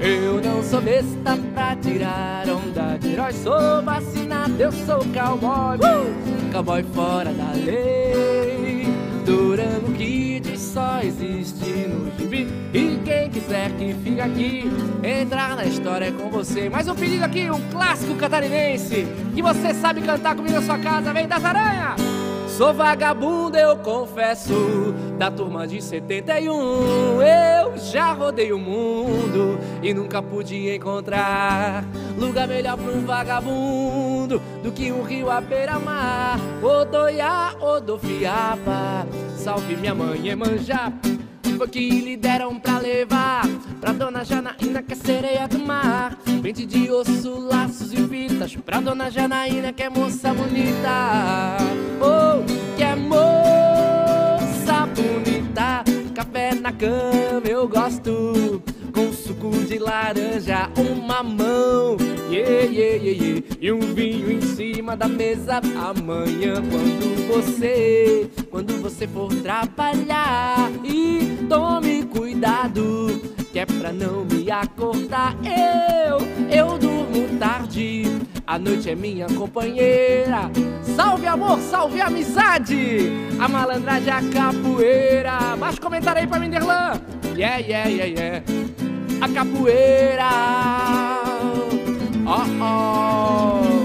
[0.04, 5.78] Eu não sou besta pra tirar onda de herói, sou vacinado, eu sou cowboy.
[5.78, 6.52] Uh!
[6.52, 8.86] Cowboy fora da lei.
[9.26, 12.50] Durango Kid só existe no gibi.
[12.74, 14.64] E quem quiser que fique aqui,
[15.02, 16.70] entrar na história é com você.
[16.70, 19.08] Mais um pedido aqui, um clássico catarinense.
[19.34, 22.23] Que você sabe cantar comigo na sua casa, vem das aranhas!
[22.58, 24.54] Sou vagabundo, eu confesso,
[25.18, 27.20] da turma de 71.
[27.20, 31.84] Eu já rodei o mundo e nunca pude encontrar
[32.16, 36.38] lugar melhor para um vagabundo do que um rio à beira-mar.
[36.62, 40.94] Odoiá, Odofiapa, salve minha mãe Emanjá
[41.58, 43.48] foi que lhe deram pra levar.
[43.80, 46.18] Pra dona Janaína que é sereia do mar.
[46.42, 48.56] Pente de osso, laços e fitas.
[48.56, 51.58] Pra dona Janaína que é moça bonita.
[52.02, 52.44] Oh,
[52.76, 55.84] que é moça bonita.
[56.14, 58.62] Café na cama eu gosto.
[58.94, 61.98] Com suco de laranja, um mamão,
[62.30, 65.60] yeah, yeah, yeah, yeah, e um vinho em cima da mesa.
[65.76, 74.50] Amanhã, quando você, quando você for trabalhar, e tome cuidado, que é pra não me
[74.50, 75.36] acordar.
[75.46, 76.18] Eu,
[76.50, 78.06] eu durmo tarde,
[78.48, 80.50] a noite é minha companheira.
[80.96, 83.08] Salve amor, salve amizade,
[83.40, 85.56] a malandragem é a capoeira.
[85.56, 87.00] Mais comentário aí pra Minderlan.
[87.36, 88.44] Yeah, yeah, yeah, yeah
[89.22, 90.32] a capoeira.
[92.26, 93.84] Oh, oh.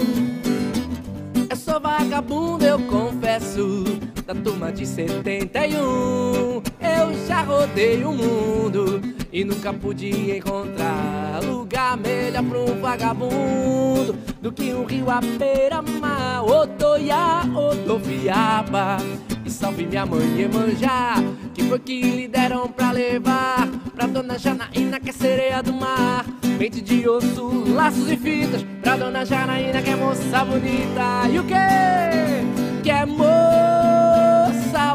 [1.50, 3.84] Eu sou vagabundo, eu confesso,
[4.28, 5.80] da turma de 71.
[5.80, 9.00] Eu já rodei o mundo
[9.32, 16.44] e nunca pude encontrar lugar melhor pra um vagabundo do que um rio à beira-mar.
[16.44, 18.98] Odoiá, Odoviaba
[19.46, 21.14] e salve minha mãe Emanjá
[21.54, 26.26] Que foi que lhe deram pra levar Pra dona Janaína que é sereia do mar
[26.58, 31.44] Mente de osso, laços e fitas Pra dona Janaína que é moça bonita E o
[31.44, 32.82] que?
[32.82, 34.07] Que é moça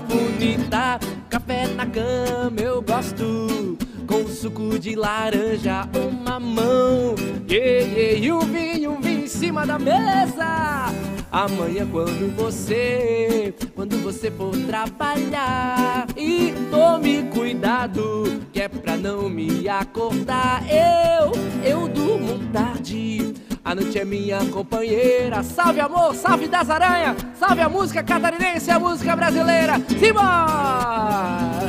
[0.08, 1.00] bonita
[1.30, 3.78] Café na cama eu gosto
[4.08, 7.16] com suco de laranja, uma mão,
[7.50, 10.94] yeah, yeah, e um vinho, um vinho em cima da mesa.
[11.32, 19.68] Amanhã quando você, quando você for trabalhar e tome cuidado, que é pra não me
[19.68, 20.64] acordar.
[20.70, 21.32] Eu,
[21.64, 23.34] eu durmo tarde.
[23.66, 25.42] A noite é minha companheira.
[25.42, 29.76] Salve amor, salve das aranhas, salve a música catarinense, a música brasileira.
[29.88, 31.64] Simbora!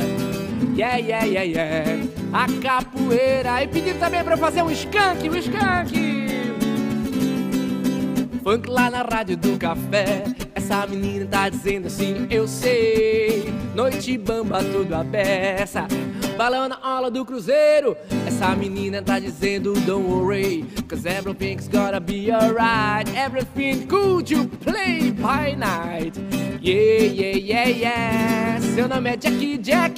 [0.75, 2.03] Yeah, yeah, yeah, yeah.
[2.33, 3.63] A capoeira.
[3.63, 6.25] E pedindo também pra fazer um skunk, um skunk.
[8.43, 10.25] Funk lá na rádio do café.
[10.53, 13.53] Essa menina tá dizendo assim, eu sei.
[13.73, 15.87] Noite bamba tudo a beça.
[16.37, 17.95] Balão na aula do cruzeiro.
[18.27, 20.65] Essa menina tá dizendo, don't worry.
[20.87, 23.07] Cause everything's gonna be alright.
[23.15, 26.17] Everything could you play by night.
[26.61, 28.59] Yeah, yeah, yeah, yeah.
[28.75, 29.95] Seu nome é Jack Jack.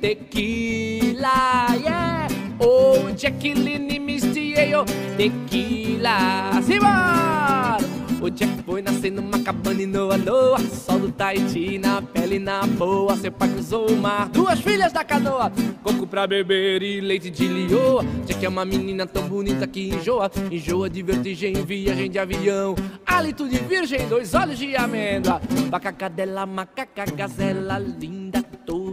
[0.00, 2.28] Tequila, yeah.
[2.60, 4.84] Oh, Jacqueline Misty, yeah,
[5.16, 6.62] Tequila.
[6.62, 8.05] Simbora!
[8.26, 12.66] O Jack foi nascer numa cabana em Noa Noa Sol do Tahiti na pele na
[12.66, 13.16] boa.
[13.16, 17.46] Seu pai cruzou o mar, duas filhas da canoa Coco pra beber e leite de
[17.46, 18.04] lioa.
[18.26, 22.74] Jack é uma menina tão bonita que enjoa Enjoa de vertigem, viagem de avião.
[23.06, 25.40] Hálito de virgem, dois olhos de amêndoa.
[25.70, 28.85] Vaca, cadela, macaca, gazela linda Toda,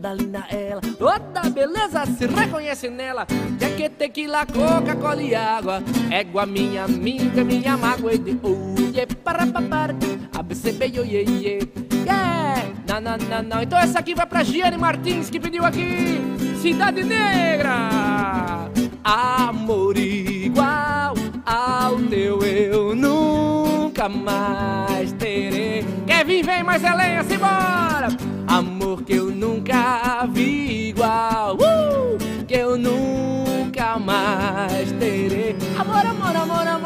[0.00, 0.80] toda linda ela.
[0.98, 3.26] Toda beleza se reconhece nela.
[3.58, 5.82] Jack é tequila, coca-cola e água.
[6.10, 9.94] Égua minha amiga, minha mágoa e de ye para papar
[10.34, 11.58] ABCB ye
[12.04, 13.62] yeah na na na na.
[13.62, 16.18] Então essa aqui vai pra Giane Martins que pediu aqui.
[16.62, 18.70] Cidade Negra.
[19.04, 21.14] Amor igual
[21.44, 23.69] ao teu eu nunca
[24.08, 28.08] mais terei Kevin vem mais Helena simbora
[28.46, 32.18] amor que eu nunca vi igual uh!
[32.46, 36.80] que eu nunca mais terei amor amor amor amor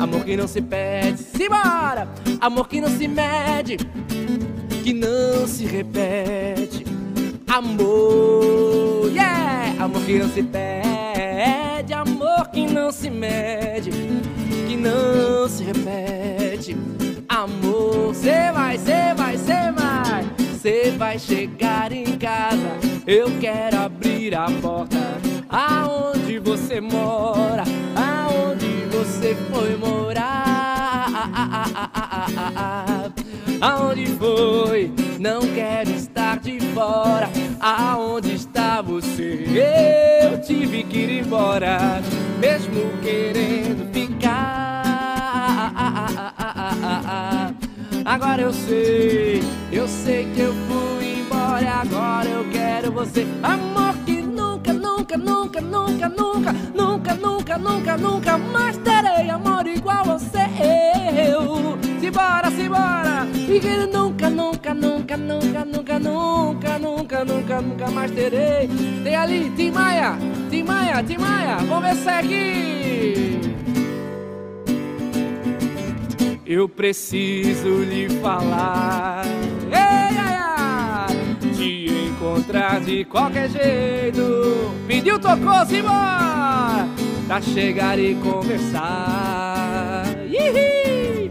[0.00, 2.08] Amor que não se pede, simbora!
[2.40, 3.76] Amor que não se mede,
[4.82, 6.86] que não se repete.
[7.46, 9.84] Amor, yeah!
[9.84, 13.90] Amor que não se pede, amor que não se mede,
[14.80, 16.76] não se repete.
[17.28, 20.24] Amor, cê vai, cê vai, cê vai,
[20.60, 22.78] cê vai chegar em casa.
[23.06, 24.98] Eu quero abrir a porta
[25.48, 30.30] aonde você mora, aonde você foi morar?
[33.60, 34.90] Aonde foi?
[35.18, 37.28] Não quero estar de fora.
[37.60, 39.44] Aonde está você?
[40.22, 42.00] Eu tive que ir embora,
[42.40, 44.09] mesmo querendo ficar.
[48.04, 51.80] Agora eu sei, eu sei que eu fui embora.
[51.82, 58.38] Agora eu quero você, amor que nunca, nunca, nunca, nunca, nunca, nunca, nunca, nunca, nunca
[58.38, 60.40] mais terei amor igual você.
[61.30, 68.10] Eu, simbora, simbora, E que nunca, nunca, nunca, nunca, nunca, nunca, nunca, nunca, nunca mais
[68.12, 68.68] terei.
[69.04, 70.16] Tem ali, Tim Maia,
[70.48, 73.49] Tim Maia, Tim Maia, vamos ver se é aqui.
[76.52, 79.24] Eu preciso lhe falar.
[79.70, 84.74] Ei, ai, ai, te encontrar de qualquer jeito.
[84.84, 86.88] Pediu, tocou, simbora!
[87.28, 90.02] Pra chegar e conversar.
[90.26, 91.28] Ihi!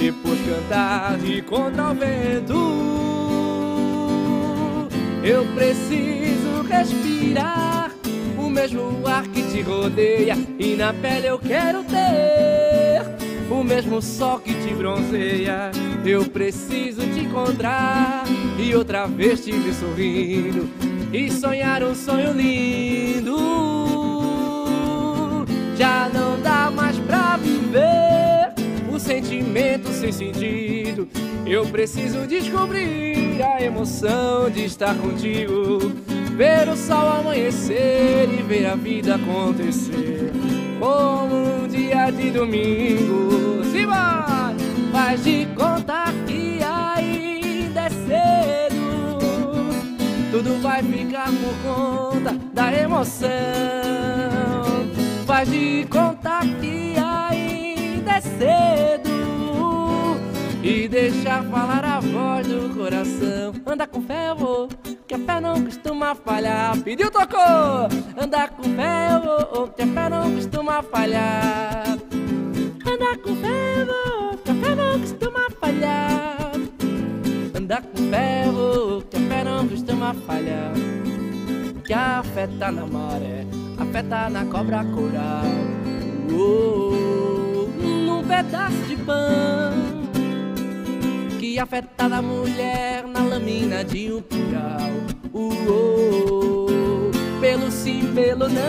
[0.00, 2.54] Depois cantar de contra o vento.
[5.22, 7.90] Eu preciso respirar
[8.38, 12.53] o mesmo ar que te rodeia e na pele eu quero ter
[13.64, 15.70] mesmo sol que te bronzeia.
[16.04, 18.24] Eu preciso te encontrar
[18.58, 20.68] e outra vez te ver sorrindo
[21.12, 23.36] e sonhar um sonho lindo.
[25.76, 28.52] Já não dá mais pra viver
[28.92, 31.08] o sentimento sem sentido.
[31.46, 35.78] Eu preciso descobrir a emoção de estar contigo.
[36.36, 40.32] Ver o sol amanhecer e ver a vida acontecer.
[40.80, 43.62] Como um dia de domingo.
[43.70, 44.52] Simbora!
[44.90, 49.18] Faz de conta que ainda é cedo.
[50.32, 53.30] Tudo vai ficar por conta da emoção.
[55.26, 59.13] Faz de conta que ainda é cedo
[60.64, 63.52] E deixa falar a voz do coração.
[63.66, 64.68] Anda com fé, eu vou,
[65.06, 66.80] que a fé não costuma falhar.
[66.80, 67.86] Pediu, tocou!
[68.18, 71.98] Anda com fé, eu vou, que a fé não costuma falhar.
[72.86, 76.52] Anda com fé, eu vou, que a fé não costuma falhar.
[77.54, 80.72] Anda com fé, eu vou, que a fé não costuma falhar.
[81.86, 83.44] Que a fé tá na maré
[83.78, 85.44] afeta na cobra coral.
[86.32, 87.68] Oh,
[88.06, 90.03] num pedaço de pão
[91.44, 94.90] que afeta na mulher na lâmina de um plural.
[95.30, 98.64] Oh, pelo sim, pelo não.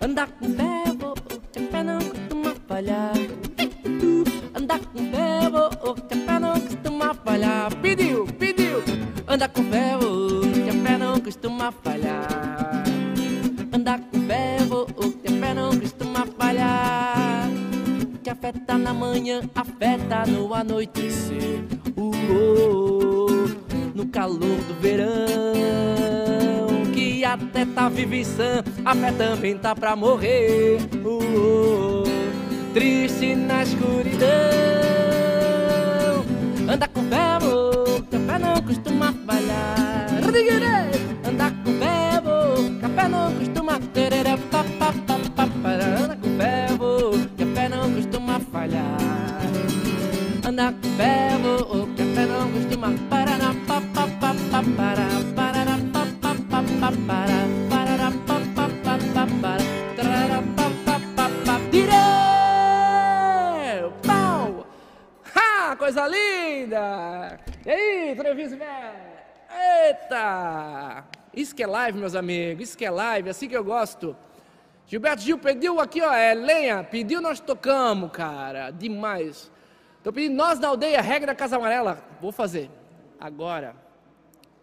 [0.00, 1.12] Andar com pé, oh,
[1.52, 3.12] que a pé não costuma falhar.
[4.54, 5.40] Andar com pé,
[5.82, 7.76] oh, que a pé não costuma falhar.
[7.82, 8.82] Pediu, pediu.
[9.28, 12.86] Andar com pé, oh, que a pé não costuma falhar
[13.72, 17.25] andar com o que a fé não costuma falhar.
[18.26, 21.62] Que afeta na manhã, afeta no anoitecer.
[21.96, 23.48] Uh, oh,
[23.94, 25.06] no calor do verão,
[26.92, 30.78] que até tá vivo e sã, a fé também tá pra morrer.
[31.04, 32.02] Uh, oh,
[32.74, 34.26] triste na escuridão,
[36.68, 40.06] anda com ferro, que a fé não costuma falhar.
[65.96, 67.40] Coisa linda.
[67.64, 69.16] E aí, Treviso velho?
[69.88, 71.04] Eita!
[71.32, 74.14] Isso que é live, meus amigos, isso que é live, assim que eu gosto.
[74.86, 79.50] Gilberto Gil pediu aqui, ó, é lenha, pediu, nós tocamos, cara, demais.
[80.02, 82.70] Tô pedindo nós na aldeia, regra da Casa Amarela, vou fazer,
[83.18, 83.74] agora.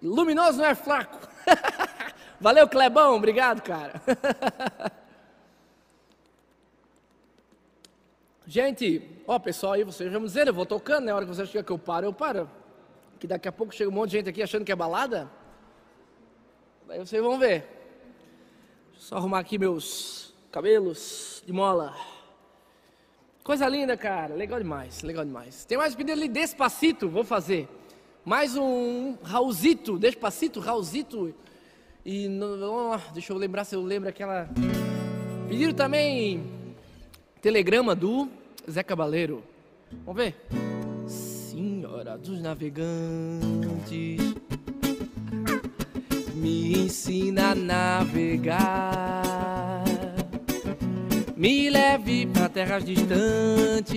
[0.02, 1.18] Luminoso não é fraco.
[2.40, 4.02] Valeu, Clebão, obrigado, cara.
[8.46, 11.64] Gente, ó, pessoal aí, vocês vão dizer, eu vou tocando, na hora que vocês acham
[11.64, 12.50] que eu paro, eu paro
[13.24, 15.32] que daqui a pouco chega um monte de gente aqui achando que é balada.
[16.86, 17.62] Daí vocês vão ver.
[18.92, 21.96] Deixa eu só arrumar aqui meus cabelos de mola.
[23.42, 24.36] Coisa linda, cara.
[24.36, 25.64] Legal demais, legal demais.
[25.64, 27.70] Tem mais pedido ali, Despacito, vou fazer.
[28.26, 31.34] Mais um Raulzito, Despacito, Raulzito.
[32.06, 32.28] E
[33.14, 34.50] deixa eu lembrar se eu lembro aquela.
[35.48, 36.44] Pediram também
[37.42, 38.30] telegrama do
[38.70, 39.44] Zé Cabaleiro.
[40.06, 40.36] Vamos ver?
[41.08, 44.34] Senhora dos navegantes,
[46.34, 48.64] me ensina a navegar,
[51.36, 53.94] me leve para terras distantes,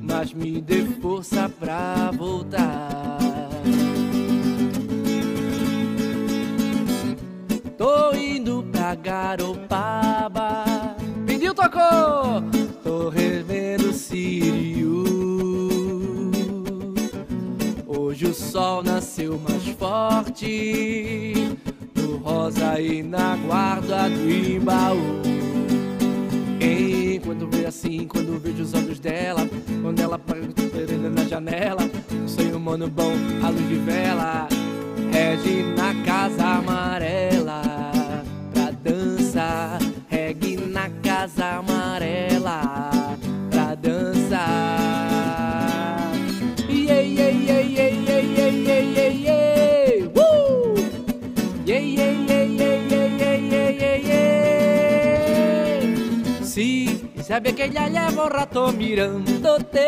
[0.00, 3.18] mas me dê força pra voltar.
[7.78, 10.64] Tô indo pra Garopaba,
[11.44, 12.42] pediu, tocou,
[12.82, 15.04] tô revendo Sírio.
[17.86, 21.34] Hoje o sol nasceu mais forte
[21.94, 25.22] No rosa e na guarda do Imbaú.
[27.24, 29.48] Quando vejo assim, quando vejo os olhos dela,
[29.82, 30.46] quando ela paga
[31.10, 33.12] na janela, um sonho humano bom,
[33.42, 34.46] a luz de vela,
[35.10, 37.33] rege na casa amarela,
[57.24, 59.86] sabe que lleva un rato mirándote.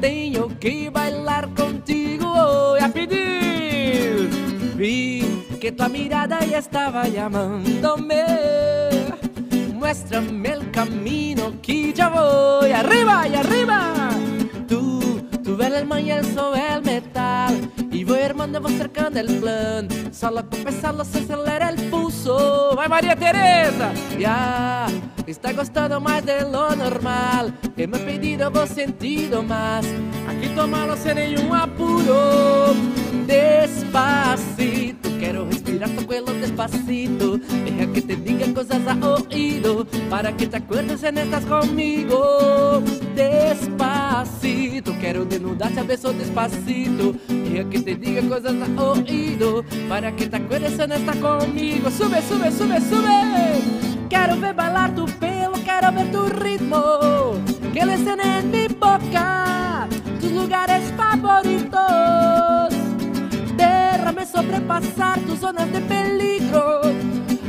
[0.00, 4.28] Tengo que bailar contigo hoy a pedir.
[4.76, 8.24] Vi que tu mirada ya estaba llamándome.
[9.72, 14.10] Muéstrame el camino que ya voy arriba y arriba.
[14.68, 14.99] Tú,
[15.60, 19.88] ves el mañana sobre el metal y voy armando, voy cercando el plan.
[20.12, 22.74] Solo con pensarlo se acelera el pulso.
[22.74, 24.86] Vai María Teresa, ya
[25.26, 27.52] está gostando más de lo normal.
[27.76, 29.84] Que me he pedido vos sentido más.
[30.28, 32.74] Aquí tomalo sem nenhum apuro.
[33.26, 37.36] Despacito, quiero respirar tu cuello despacito.
[37.36, 42.82] Deja que te diga cosas a oído para que te acuerdes en estás conmigo.
[43.14, 47.14] Despacito, quiero desnudarte a beso despacito.
[47.28, 51.90] Deja que te diga cosas a oído para que te acuerdes en estás conmigo.
[51.90, 53.60] Sube, sube, sube, sube.
[54.08, 56.82] Quero ver bailar tu pelo, quero ver tu ritmo.
[57.74, 59.86] Que le en mi boca
[60.18, 62.39] tus lugares favoritos.
[64.10, 66.80] Déjame sobrepasar tus zonas de peligro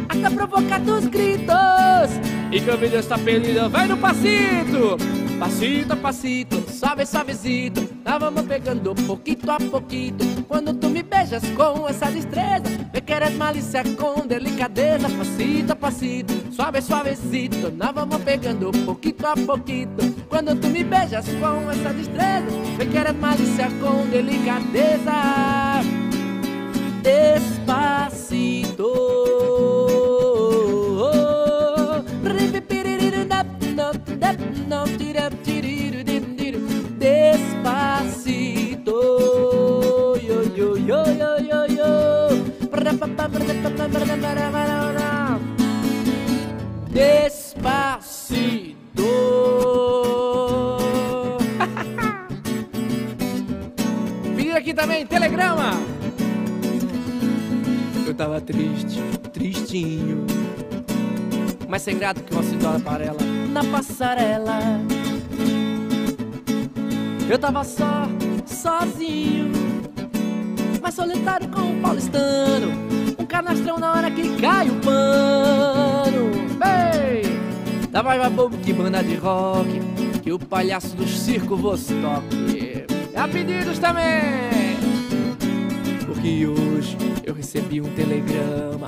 [0.08, 2.12] hasta provocar tus gritos.
[2.52, 4.96] Y que o vídeo está perdido, vai no pasito.
[5.40, 7.82] Pasito a pasito, suave, suavecito.
[8.06, 10.24] Nós vamos pegando poquito a poquito.
[10.48, 12.62] Quando tu me beijas com essa destreza,
[12.94, 15.10] me queres malícia com delicadeza.
[15.10, 17.74] Pasito a pasito, suave, suavecito.
[17.76, 20.14] Nós vamos pegando poquito a poquito.
[20.30, 22.46] Quando tu me beijas com essa destreza,
[22.78, 26.11] me queres malícia com delicadeza.
[27.02, 28.92] Despacito.
[37.00, 38.98] Despacito.
[40.22, 41.92] Yo, yo, yo, yo, yo, yo.
[46.90, 47.82] Despacito.
[54.52, 55.91] Pediram aqui também, telegrama.
[58.22, 59.02] Tava triste,
[59.34, 60.28] tristinho.
[61.68, 63.18] Mas sem grato que uma senhora para ela
[63.50, 64.60] na passarela.
[67.28, 68.08] Eu tava só,
[68.46, 69.52] sozinho,
[70.84, 72.68] mas solitário com o paulistano.
[73.18, 76.30] Um canastrão na hora que cai o pano.
[76.60, 79.82] Bem, tava mais bobo que banda de rock,
[80.22, 82.86] que o palhaço do circo Vostok.
[83.16, 84.61] Há pedidos também,
[86.22, 86.96] porque hoje
[87.26, 88.86] eu recebi um telegrama.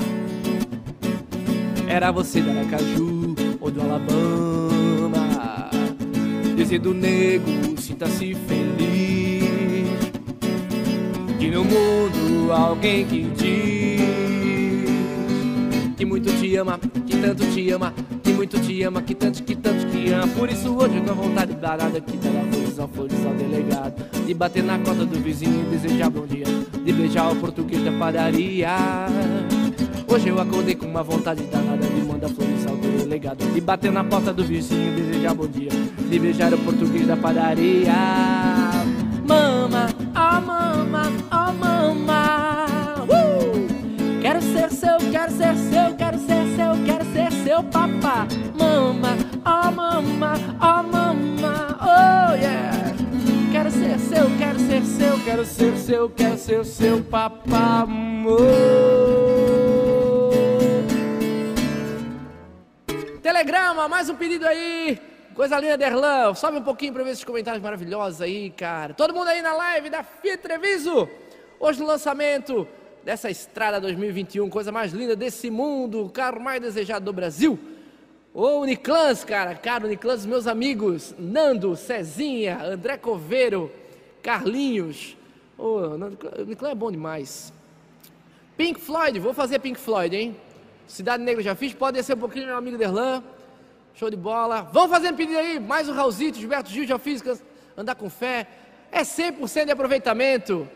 [1.88, 5.70] Era você da Aracaju ou do Alabama
[6.56, 9.44] Dizendo nego, sinta-se feliz
[11.40, 14.33] Que no mundo alguém que diz
[15.96, 17.94] Que muito te ama, que tanto te ama
[18.24, 20.28] Que muito te ama, que tanto, que tanto te ama.
[20.28, 22.34] Por isso hoje eu tô vontade danada Que dar
[22.74, 24.26] flores ao flores ao delegado.
[24.26, 26.46] De bater na cota do vizinho e desejar bom dia.
[26.84, 28.70] De beijar o português da padaria.
[30.08, 33.44] Hoje eu acordei com uma vontade danada de mandar flores ao delegado.
[33.54, 35.70] De bater na porta do vizinho, desejar bom dia.
[35.70, 37.94] De beijar o português da padaria.
[39.28, 42.63] Mama, oh mama, oh mama!
[44.24, 48.26] Quero ser seu, quero ser seu, quero ser seu, quero ser seu papá
[48.58, 52.72] Mama, oh mama, oh mama, oh yeah
[53.52, 58.40] Quero ser seu, quero ser seu, quero ser seu, quero ser seu papá amor
[63.22, 65.02] Telegrama, mais um pedido aí.
[65.36, 66.34] Coisa linda, Derlan.
[66.34, 68.94] Sobe um pouquinho para ver esses comentários maravilhosos aí, cara.
[68.94, 70.42] Todo mundo aí na live da Fiat.
[71.60, 72.66] Hoje no lançamento
[73.04, 77.60] dessa estrada 2021, coisa mais linda desse mundo, o carro mais desejado do Brasil.
[78.34, 83.72] Ô Uniclans, cara, cara, Uniclans, meus amigos, Nando, Cezinha, André Coveiro,
[84.22, 85.16] Carlinhos.
[85.58, 85.80] Ô,
[86.40, 87.54] Uniclans é bom demais.
[88.58, 90.36] Pink Floyd, vou fazer Pink Floyd, hein?
[90.88, 93.24] Cidade Negra já fiz, pode descer um pouquinho, meu amigo Derlan.
[93.96, 94.62] Show de bola.
[94.74, 97.22] Vamos fazendo pedido aí, mais um Raulzito, Gilberto Gil, já fiz,
[97.78, 98.48] andar com fé.
[98.92, 100.68] É 100% de aproveitamento.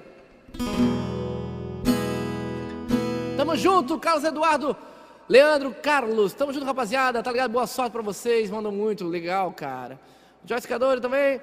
[3.48, 4.76] Tamo junto, Carlos Eduardo
[5.30, 7.24] Leandro Carlos, tamo junto, rapaziada.
[7.24, 7.50] Tá ligado?
[7.50, 8.50] Boa sorte pra vocês.
[8.50, 9.06] Mandam muito.
[9.06, 9.98] Legal, cara.
[10.44, 11.40] Joyce Cadore também.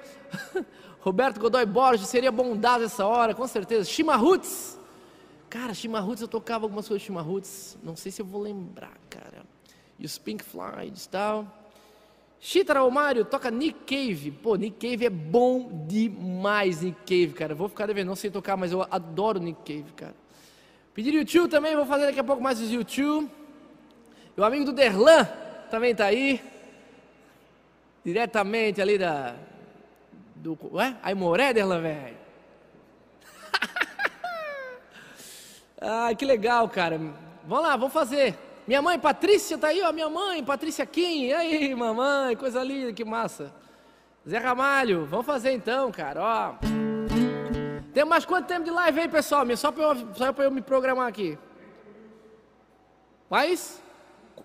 [1.01, 3.89] Roberto Godoy Borges, seria bondade essa hora, com certeza.
[3.89, 4.77] Chimarruts.
[5.49, 7.75] Cara, Chimarruts, eu tocava algumas coisas de Chimarruts.
[7.81, 9.43] Não sei se eu vou lembrar, cara.
[9.97, 11.47] E os Pink Floyds e tal.
[12.39, 14.29] Chitara Omário toca Nick Cave.
[14.29, 17.55] Pô, Nick Cave é bom demais, Nick Cave, cara.
[17.55, 20.24] vou ficar devendo, não sei tocar, mas eu adoro Nick Cave, cara.
[20.95, 23.29] Pedir YouTube também, vou fazer daqui a pouco mais os YouTube.
[24.37, 25.25] O amigo do Derlan
[25.69, 26.41] também está aí.
[28.05, 29.35] Diretamente ali da.
[30.35, 30.57] Do.
[30.71, 30.95] Ué?
[31.03, 32.17] Aimoré, Derlan, velho.
[35.81, 36.97] Ai, que legal, cara.
[37.45, 38.33] Vamos lá, vamos fazer.
[38.65, 39.91] Minha mãe Patrícia tá aí, ó.
[39.91, 41.25] Minha mãe, Patrícia Kim.
[41.25, 43.53] E aí, mamãe, coisa linda, que massa.
[44.25, 46.74] Zé Ramalho, vamos fazer então, cara, ó.
[47.95, 49.45] Tem mais quanto tempo de live aí, pessoal?
[49.55, 51.37] Só para eu, eu me programar aqui.
[53.29, 53.81] Mais?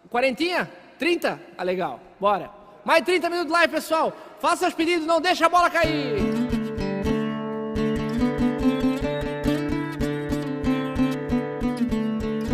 [0.08, 0.70] Quarentinha?
[1.00, 1.40] Trinta?
[1.58, 1.98] Ah, legal.
[2.20, 2.48] Bora.
[2.84, 4.12] Mais 30 minutos de live, pessoal.
[4.38, 6.20] Faça os pedidos, não deixa a bola cair.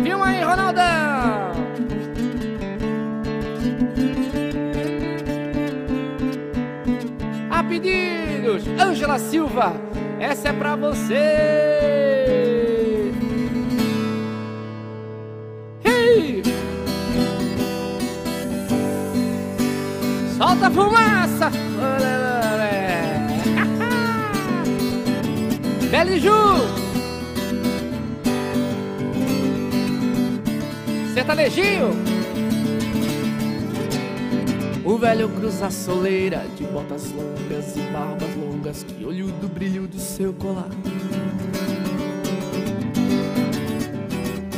[0.01, 0.83] Filma aí, Ronaldão.
[7.51, 9.96] A pedidos, Ângela Silva.
[10.19, 11.77] Essa é pra você.
[20.37, 21.51] Solta a fumaça!
[25.89, 26.31] Beli Ju!
[31.13, 32.16] Sertanejinho!
[34.87, 39.85] O velho cruza a soleira de botas longas e barbas longas que olho do brilho
[39.85, 40.69] do seu colar.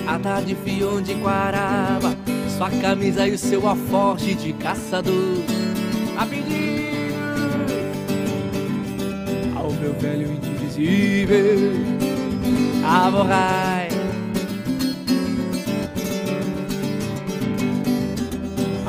[0.05, 2.15] A tarde fiou de Quaraba,
[2.55, 5.39] sua camisa e o seu aforte de caçador
[6.15, 7.11] a pedir
[9.55, 11.73] ao meu velho indivisível
[12.85, 13.88] Aborrai.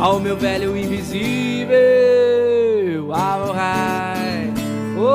[0.01, 1.71] Ao meu velho invisível
[3.13, 4.51] Aborrai.
[4.97, 5.11] Oh,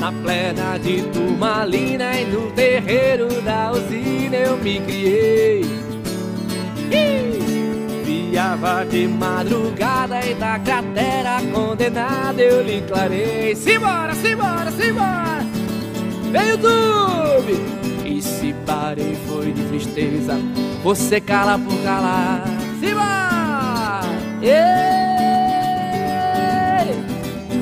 [0.00, 5.64] na plena de Turmalina e no terreiro da usina eu me criei
[8.04, 13.54] Viava de madrugada e da cratera condenada eu lhe clarei.
[13.54, 15.44] Simbora, simbora, simbora!
[16.32, 17.54] Vem YouTube!
[18.04, 20.38] E se parei foi de tristeza,
[20.82, 22.44] você cala por calar.
[22.80, 24.00] Simbora!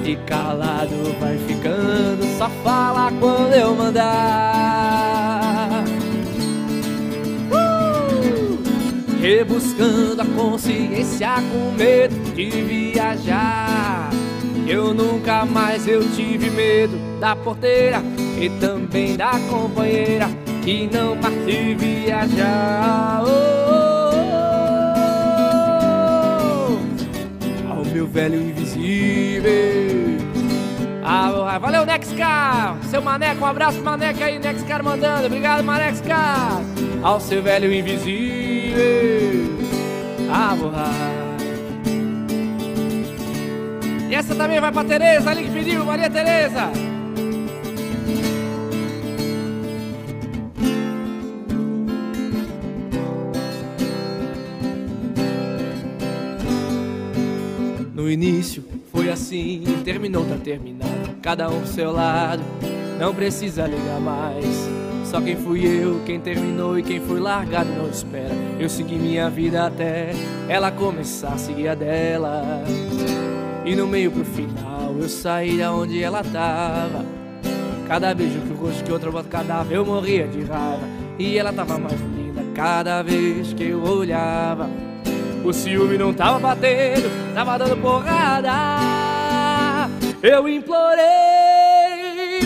[0.04, 5.18] E calado vai ficando, só fala quando eu mandar.
[9.20, 14.08] Rebuscando a consciência com medo de viajar
[14.66, 18.00] Eu nunca mais eu tive medo da porteira
[18.40, 20.28] E também da companheira
[20.68, 23.30] que não parte viajar oh,
[24.10, 24.76] oh,
[27.70, 27.72] oh.
[27.72, 30.18] Ao meu velho invisível
[31.10, 32.76] ah, valeu, Nexcar!
[32.90, 35.24] Seu Maneco, um abraço pro Maneco aí, Nexcar mandando.
[35.24, 36.60] Obrigado, Manexcar!
[37.02, 38.76] Ao seu velho invisível
[40.30, 40.92] a borrar.
[44.10, 46.70] E essa também vai pra Tereza, ali que pediu, Maria Tereza.
[58.08, 61.10] No início foi assim, terminou, tá terminado.
[61.20, 62.42] Cada um pro seu lado,
[62.98, 64.46] não precisa ligar mais.
[65.04, 68.34] Só quem fui eu, quem terminou e quem foi largado não espera.
[68.58, 70.12] Eu segui minha vida até
[70.48, 72.64] ela começar a seguir a dela.
[73.66, 77.04] E no meio pro final eu saí da onde ela tava.
[77.86, 80.88] Cada beijo que o rosto que outra bota cadáver eu morria de raiva.
[81.18, 84.87] E ela tava mais linda cada vez que eu olhava.
[85.44, 88.52] O ciúme não tava batendo, tava dando porrada.
[90.22, 91.06] Eu implorei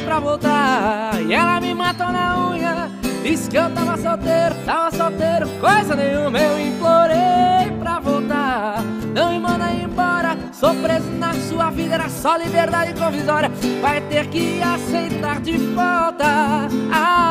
[0.05, 2.91] pra voltar e ela me matou na unha.
[3.23, 6.39] Disse que eu tava solteiro, tava solteiro, coisa nenhuma.
[6.39, 8.83] Eu implorei pra voltar.
[9.15, 13.51] Não me manda embora, sou preso na sua vida, era só liberdade provisória.
[13.81, 16.69] Vai ter que aceitar de volta.
[16.93, 17.29] Ah,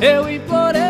[0.00, 0.85] eu implorei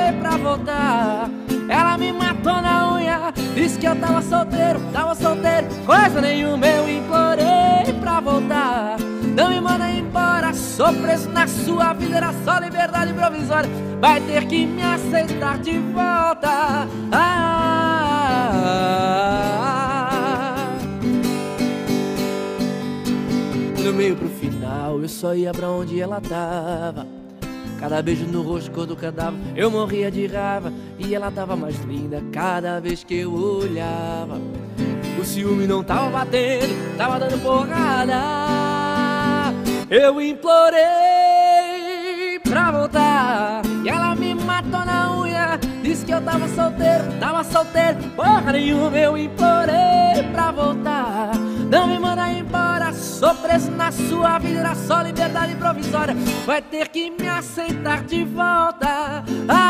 [0.46, 1.28] voltar.
[1.68, 6.64] Ela me matou na unha, disse que eu tava solteiro, tava solteiro, coisa nenhuma.
[6.64, 8.96] Eu implorei pra voltar.
[9.34, 13.68] Não me manda embora, Sou preso na sua vida, era só liberdade provisória.
[14.00, 16.86] Vai ter que me aceitar de volta.
[17.10, 17.96] Ah,
[23.82, 27.25] no meio pro final, eu só ia pra onde ela tava.
[27.78, 30.72] Cada beijo no rosto quando cantava, eu morria de raiva.
[30.98, 34.40] E ela tava mais linda cada vez que eu olhava.
[35.20, 38.14] O ciúme não tava batendo, tava dando porrada.
[39.88, 40.80] Eu implorei
[42.42, 43.62] pra voltar.
[43.84, 45.58] E ela me matou na unha.
[45.82, 47.98] Disse que eu tava solteiro, tava solteiro.
[48.16, 51.30] Porra nenhuma, eu implorei pra voltar.
[51.68, 56.14] Não me manda embora, sou preso na sua vida, era só liberdade provisória.
[56.44, 59.24] Vai ter que me aceitar de volta.
[59.48, 59.66] Ai,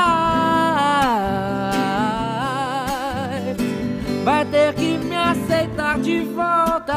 [4.24, 6.94] vai ter que me aceitar de volta.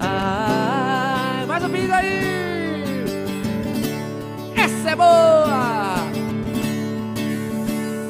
[0.00, 3.04] Ai, mais um vídeo aí.
[4.56, 5.96] Essa é boa.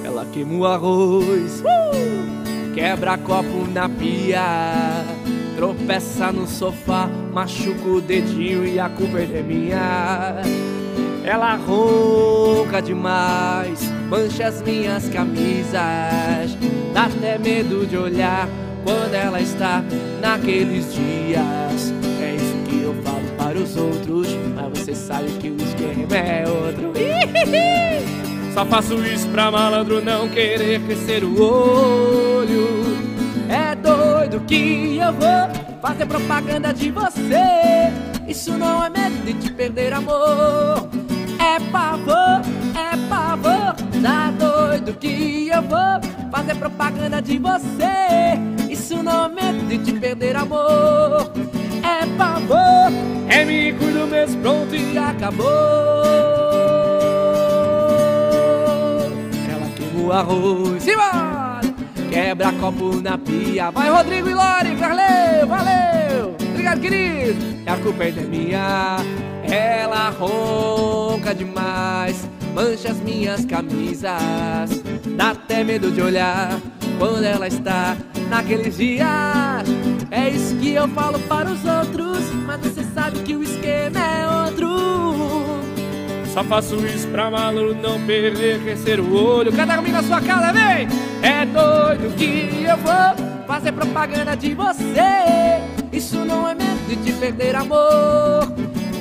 [0.05, 1.61] Ela queima o arroz.
[1.63, 2.32] Uh!
[2.75, 5.05] Quebra copo na pia,
[5.57, 10.41] tropeça no sofá, machuca o dedinho e a culpa é minha.
[11.23, 16.57] Ela ronca demais, mancha as minhas camisas,
[16.95, 18.49] dá até medo de olhar
[18.85, 19.85] quando ela está
[20.21, 21.93] naqueles dias.
[22.23, 26.45] É isso que eu falo para os outros, mas você sabe que o esquema é
[26.49, 26.93] outro.
[28.53, 32.69] Só faço isso pra malandro não querer crescer o olho.
[33.49, 37.91] É doido que eu vou fazer propaganda de você.
[38.29, 40.89] Isso não é medo de te perder amor.
[41.39, 42.43] É pavor,
[42.75, 43.75] é pavor.
[44.03, 48.39] Tá doido que eu vou fazer propaganda de você.
[48.71, 51.33] Isso não é medo de te perder amor.
[51.83, 52.93] É pavor,
[53.29, 56.42] é mico do mês pronto e acabou.
[60.11, 60.85] Arroz.
[62.11, 63.71] Quebra copo na pia.
[63.71, 66.37] Vai, Rodrigo e Lore, valeu, valeu!
[66.51, 67.63] Obrigado, querido!
[67.67, 68.97] A culpa é minha,
[69.45, 74.83] ela ronca demais, mancha as minhas camisas.
[75.17, 76.61] Dá até medo de olhar
[76.99, 77.97] quando ela está
[78.29, 79.09] naqueles dias.
[80.11, 84.47] É isso que eu falo para os outros, mas você sabe que o esquema é
[84.47, 85.32] outro.
[86.33, 89.53] Só faço isso pra maluco não perder, crescer o olho.
[89.53, 90.89] Canta comigo na sua casa, vem!
[91.23, 95.61] É doido que eu vou fazer propaganda de você.
[95.93, 98.51] Isso não é medo de te perder amor.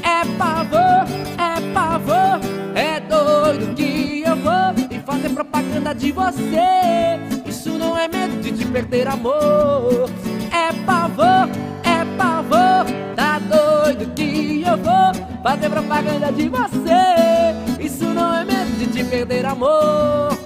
[0.03, 2.41] É pavor, é pavor.
[2.75, 7.17] É doido que eu vou e fazer propaganda de você.
[7.45, 10.09] Isso não é medo de te perder amor.
[10.51, 11.49] É pavor,
[11.80, 11.80] é
[12.21, 12.85] pavor.
[13.15, 15.11] Tá doido que eu vou
[15.41, 17.55] fazer propaganda de você.
[17.79, 20.37] Isso não é medo de te perder amor.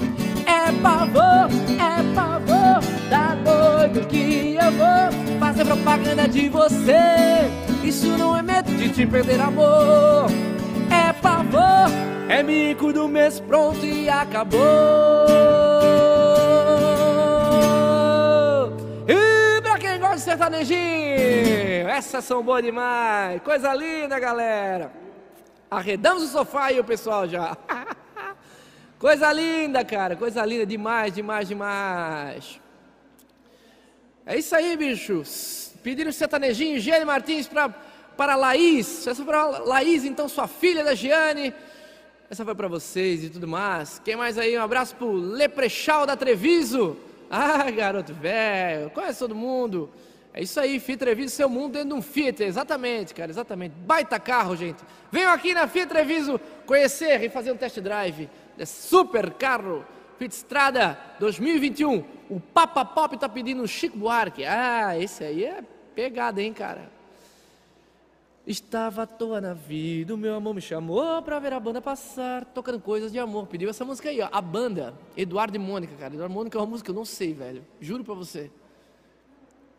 [0.46, 1.50] É pavor,
[1.90, 2.80] é pavor.
[3.10, 7.50] Tá doido que eu vou fazer propaganda de você.
[7.84, 10.28] Isso não é medo de te perder amor.
[10.90, 11.90] É pavor,
[12.30, 16.15] é mico do mês pronto e acabou.
[20.20, 23.42] Sertanejinho, essas são boas demais.
[23.42, 24.92] Coisa linda, galera.
[25.70, 27.58] Arredamos o sofá e o pessoal já.
[28.98, 30.16] Coisa linda, cara.
[30.16, 32.60] Coisa linda demais, demais, demais.
[34.26, 35.74] É isso aí, bichos.
[35.84, 39.06] Pediram sertanejinho, Giane Martins pra, para Laís.
[39.06, 41.54] Essa foi para Laís, então, sua filha da Giane.
[42.30, 44.02] Essa foi para vocês e tudo mais.
[44.04, 44.58] Quem mais aí?
[44.58, 46.98] Um abraço pro Leprechal da Treviso.
[47.30, 48.90] Ah, garoto velho.
[48.90, 49.92] Conhece todo mundo.
[50.38, 52.44] É isso aí, Fiat Treviso, seu mundo dentro de um Fiat.
[52.44, 53.72] Exatamente, cara, exatamente.
[53.72, 54.84] Baita carro, gente.
[55.10, 59.86] Venham aqui na Fiat Treviso conhecer e fazer um test drive desse super carro.
[60.20, 62.04] Fiat Strada 2021.
[62.30, 64.44] O Papa Pop tá pedindo um Chico Buarque.
[64.44, 65.64] Ah, esse aí é
[65.96, 66.92] pegada, hein, cara.
[68.46, 72.44] Estava à toa na vida, o meu amor me chamou pra ver a banda passar,
[72.44, 73.48] tocando coisas de amor.
[73.48, 74.28] Pediu essa música aí, ó.
[74.30, 76.14] A banda, Eduardo e Mônica, cara.
[76.14, 77.64] Eduardo e Mônica é uma música que eu não sei, velho.
[77.80, 78.52] Juro pra você.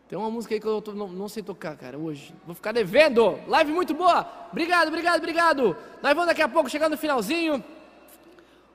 [0.07, 2.33] Tem uma música aí que eu tô, não, não, sei tocar, cara, hoje.
[2.45, 3.37] Vou ficar devendo.
[3.45, 4.25] Live muito boa.
[4.51, 5.75] Obrigado, obrigado, obrigado.
[6.01, 7.61] Nós vamos daqui a pouco chegar no finalzinho.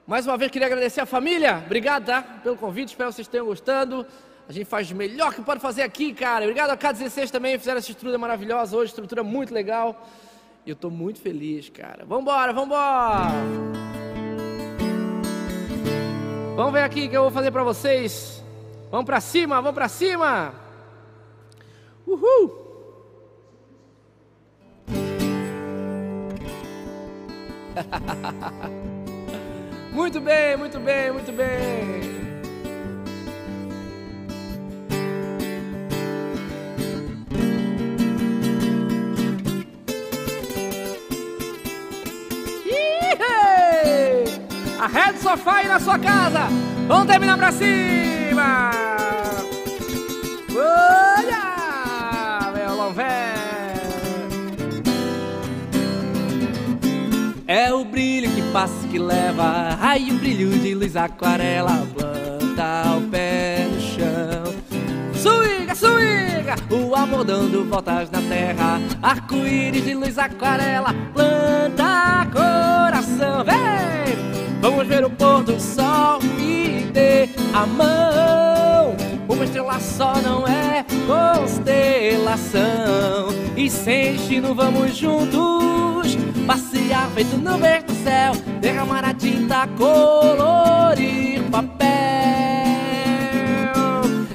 [0.06, 1.62] Mais uma vez queria agradecer a família.
[1.64, 2.20] Obrigado, tá?
[2.42, 2.88] Pelo convite.
[2.88, 4.06] Espero que vocês tenham gostando.
[4.46, 6.44] A gente faz o melhor que pode fazer aqui, cara.
[6.44, 7.59] Obrigado a K16 também.
[7.59, 8.90] Fizeram essa estrutura maravilhosa hoje.
[8.90, 10.06] Estrutura muito legal.
[10.66, 12.04] E eu tô muito feliz, cara.
[12.04, 13.30] Vambora, vambora.
[16.54, 18.44] Vamos ver aqui o que eu vou fazer para vocês.
[18.90, 20.61] Vamos para cima, vamos para cima.
[22.06, 22.62] Uhul!
[29.92, 32.22] muito bem, muito bem, muito bem.
[44.82, 46.40] A rede sofá aí na sua casa.
[46.88, 48.72] Vamos terminar pra cima.
[50.56, 50.81] Olha,
[58.93, 59.78] que leva.
[59.81, 61.86] Ai, o brilho de luz aquarela.
[61.94, 64.52] Planta o pé no chão.
[65.14, 68.78] Suiga, suiga, o amor dando voltas na terra.
[69.02, 70.94] Arco-íris de luz aquarela.
[71.14, 74.14] Planta coração, vem.
[74.60, 78.94] Vamos ver o pôr do sol e dê a mão.
[79.27, 82.52] Uma estrela só não é constelação.
[83.56, 85.91] E sem destino vamos juntos
[86.47, 91.89] passear feito no verde céu, derramar a tinta, colorir papel.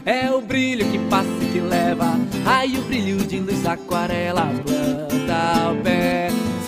[0.06, 5.72] É o brilho que passa e que leva, ai o brilho de luz aquarela planta
[5.72, 6.28] o pé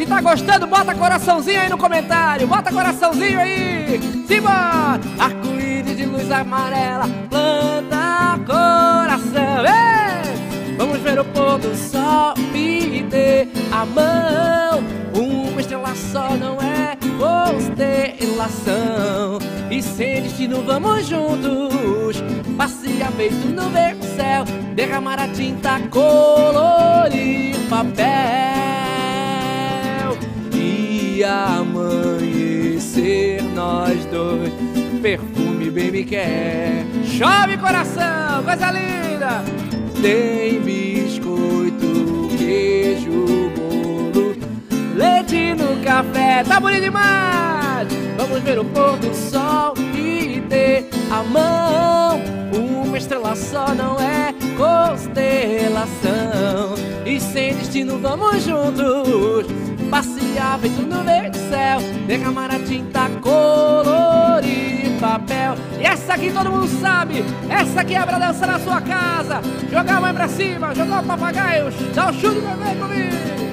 [0.10, 2.48] tá gostando, bota coraçãozinho aí no comentário.
[2.48, 4.00] Bota coraçãozinho aí.
[4.28, 5.00] Simbora!
[5.20, 9.64] Arco-íris de luz amarela, planta coração.
[9.66, 10.76] Ei!
[10.78, 14.84] Vamos ver o pôr do sol, me dê a mão.
[15.14, 15.29] Uma
[15.96, 19.40] só não é constelação.
[19.70, 22.24] E sem destino vamos juntos
[22.58, 24.44] Passear feito no verde céu
[24.74, 28.60] Derramar a tinta, colorir papel
[31.24, 34.52] amanhecer nós dois.
[35.02, 36.86] Perfume bem me quer.
[37.06, 39.44] Chove coração, coisa linda.
[40.02, 43.52] Tem biscoito, queijo,
[45.36, 46.44] no café.
[46.44, 47.88] Tá bonito demais.
[48.18, 52.20] Vamos ver o pôr do sol e ter a mão.
[52.54, 56.10] Uma estrela só não é constelação.
[57.06, 59.48] E sem destino vamos juntos
[59.90, 66.68] Passear feito no verde céu Derramar a tinta, colorir papel E essa aqui todo mundo
[66.80, 69.42] sabe Essa aqui é pra dançar na sua casa
[69.72, 73.49] Jogar a mãe pra cima, jogar o papagaio Dá o chute comigo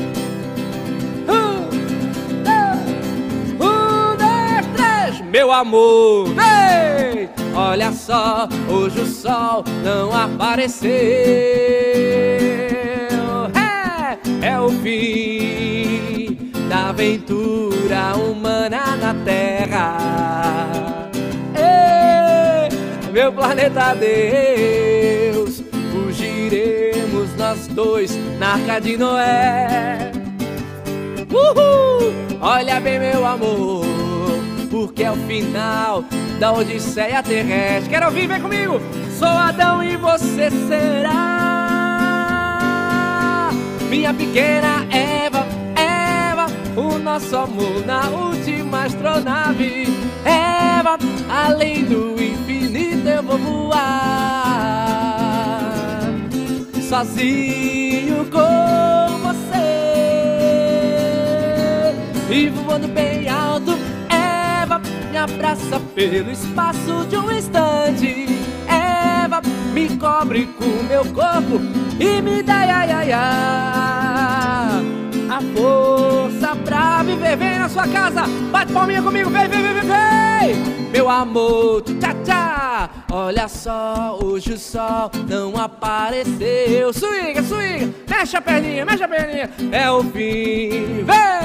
[5.31, 7.29] Meu amor, vem!
[7.55, 10.91] Olha só, hoje o sol não apareceu
[13.55, 19.97] É, é o fim da aventura humana na Terra.
[21.55, 25.63] Ei, meu planeta Deus,
[25.93, 30.13] fugiremos nós dois na Arca de Noé.
[31.31, 32.13] Uhul!
[32.41, 33.85] Olha bem, meu amor,
[34.71, 36.05] porque é o final
[36.39, 37.91] da Odisseia terrestre.
[37.91, 38.81] Quero ouvir, vem comigo!
[39.19, 41.47] Sou Adão e você será
[43.89, 45.47] minha pequena Eva
[46.77, 49.87] o nosso amor na última astronave.
[50.25, 50.99] Eva,
[51.29, 53.87] além do infinito eu vou voar.
[56.87, 59.57] Sozinho com você.
[62.31, 63.76] E voando bem alto, Eva,
[65.17, 68.27] me abraça pelo espaço de um instante.
[68.69, 69.41] Eva,
[69.73, 71.59] me cobre com meu corpo
[71.99, 74.27] e me dá ai, ai, ai
[75.37, 77.37] a força pra viver.
[77.37, 80.91] Vem na sua casa, bate palminha comigo, vem, vem, vem, vem, vem.
[80.91, 82.91] Meu amor, tchá, tchá.
[83.11, 86.93] Olha só, hoje o sol não apareceu.
[86.93, 89.51] Swinga, swinga, mexe a perninha, mexe a perninha.
[89.73, 91.36] É o fim, vem,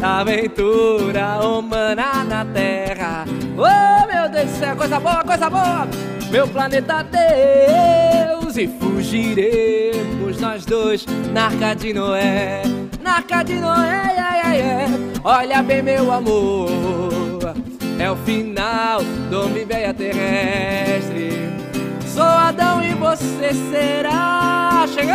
[0.00, 3.24] da aventura humana na terra.
[3.56, 5.88] Oh, meu Deus do céu, coisa boa, coisa boa.
[6.30, 12.62] Meu planeta Deus, e fugiremos nós dois na arca de Noé
[13.08, 14.86] na arca de Noé, ai, ai, ai.
[15.24, 17.54] Olha bem, meu amor,
[17.98, 19.00] é o final
[19.30, 21.48] do velha terrestre.
[22.06, 24.84] Sou Adão e você será.
[24.92, 25.14] Cheguei!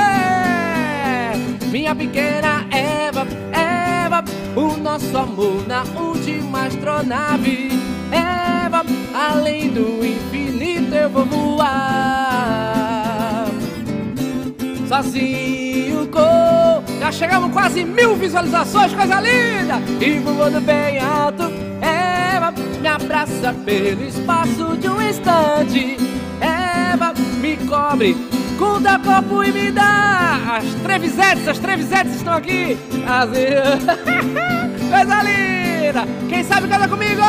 [1.69, 3.73] Minha pequena Eva, Eva,
[4.56, 7.69] o nosso amor na última astronave.
[8.11, 8.84] Eva,
[9.14, 12.44] além do infinito eu vou voar.
[14.88, 16.64] Sozinho com
[17.03, 19.81] já chegamos quase mil visualizações, coisa linda!
[19.99, 25.98] E voando bem alto, Eva me abraça pelo espaço de um instante.
[26.40, 27.14] Eva
[28.60, 32.78] com teu corpo e me dá as trevisetes, as trevisetes estão aqui.
[33.08, 33.30] As...
[34.90, 36.06] coisa linda!
[36.30, 37.22] Quem sabe canta comigo?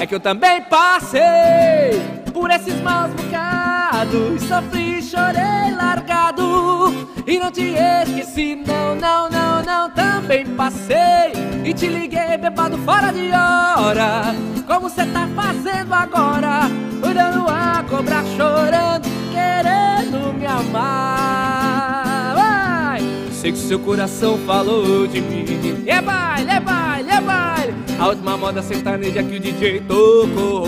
[0.00, 2.00] É que eu também passei
[2.32, 4.42] por esses maus bocados.
[4.42, 7.08] Sofri, chorei, largado.
[7.26, 9.90] E não te esqueci, não, não, não, não.
[9.90, 11.32] Também passei
[11.64, 14.34] e te liguei bebado fora de hora.
[14.66, 16.62] Como cê tá fazendo agora?
[17.02, 18.87] Olhando a cobra chorando,
[20.58, 22.34] amar.
[22.34, 23.00] Vai!
[23.32, 25.84] Sei que seu coração falou de mim.
[25.86, 27.74] É baile, é baile, é baile.
[27.98, 30.66] A última moda sertaneja que o DJ tocou.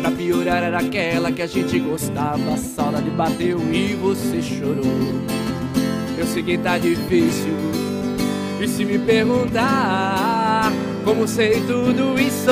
[0.00, 2.54] Pra piorar era aquela que a gente gostava.
[2.54, 4.84] A saudade bateu e você chorou.
[6.16, 7.52] Eu sei que tá difícil.
[8.60, 10.72] E se me perguntar
[11.04, 12.50] como sei tudo isso,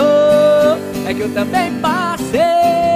[1.06, 2.89] é que eu também passei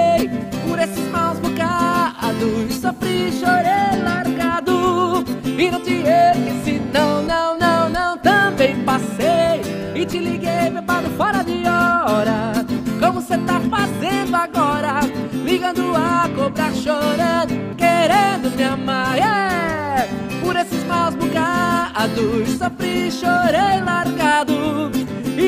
[2.35, 2.75] bocados.
[2.75, 5.23] Sofri, chorei, largado.
[5.57, 8.17] E não te esqueci, não, não, não, não.
[8.17, 9.61] Também passei
[9.95, 12.53] e te liguei, bebado fora de hora.
[12.99, 14.99] Como cê tá fazendo agora?
[15.45, 19.15] Ligando a cobrar, chorando, querendo me amar.
[19.15, 20.07] Yeah!
[20.41, 24.91] Por esses maus bocados, sofri, chorei, largado.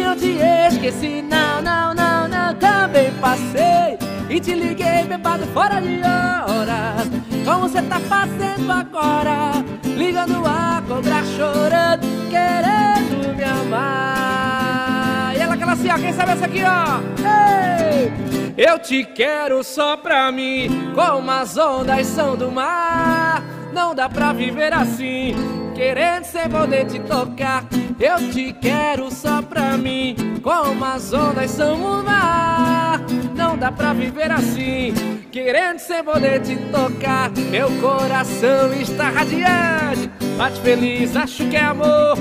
[0.07, 0.37] Não te
[0.71, 2.55] esqueci, não, não, não, não.
[2.55, 3.97] Também passei
[4.29, 6.95] e te liguei, bebado fora de hora.
[7.43, 9.51] Como cê tá fazendo agora?
[9.83, 15.33] Ligando a cobrar, chorando, querendo me amar.
[15.35, 17.01] E ela aquela assim, ó, quem sabe essa aqui, ó?
[17.27, 18.09] Ei!
[18.57, 23.43] Eu te quero só pra mim, como as ondas são do mar.
[23.73, 25.35] Não dá pra viver assim,
[25.77, 27.63] querendo sem poder te tocar.
[27.99, 32.99] Eu te quero só pra mim, como as ondas são o mar.
[33.35, 34.93] Não dá pra viver assim,
[35.31, 37.31] querendo sem poder te tocar.
[37.51, 42.17] Meu coração está radiante, bate feliz, acho que é amor.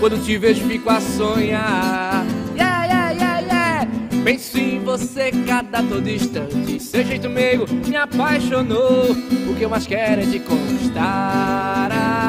[0.00, 2.24] Quando te vejo, fico a sonhar.
[2.56, 3.88] Yeah, yeah, yeah, yeah.
[4.24, 6.80] Penso em você cada todo instante.
[6.80, 9.10] Seu jeito meio me apaixonou.
[9.50, 12.27] O que eu mais quero é te conquistar.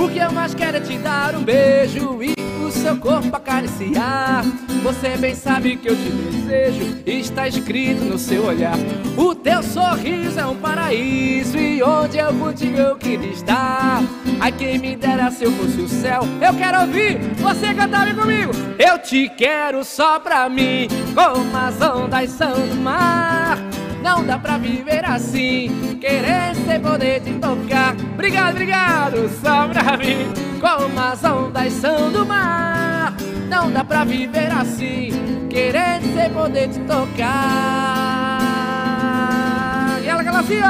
[0.00, 4.42] O que eu mais quero é te dar um beijo e o seu corpo acariciar.
[4.82, 8.78] Você bem sabe que eu te desejo, está escrito no seu olhar.
[9.14, 14.02] O teu sorriso é um paraíso e onde eu contigo eu queria estar.
[14.40, 16.22] Ai, quem me dera se eu fosse o céu.
[16.40, 18.52] Eu quero ouvir você cantar bem comigo.
[18.78, 23.58] Eu te quero só pra mim, como as ondas são do mar.
[24.02, 27.94] Não dá pra viver assim, querer sem poder te tocar.
[28.14, 33.14] Obrigado, obrigado, só pra mim, como as ondas são do mar.
[33.48, 37.20] Não dá pra viver assim, querer sem poder te tocar.
[40.02, 40.60] E ela, aquela assim.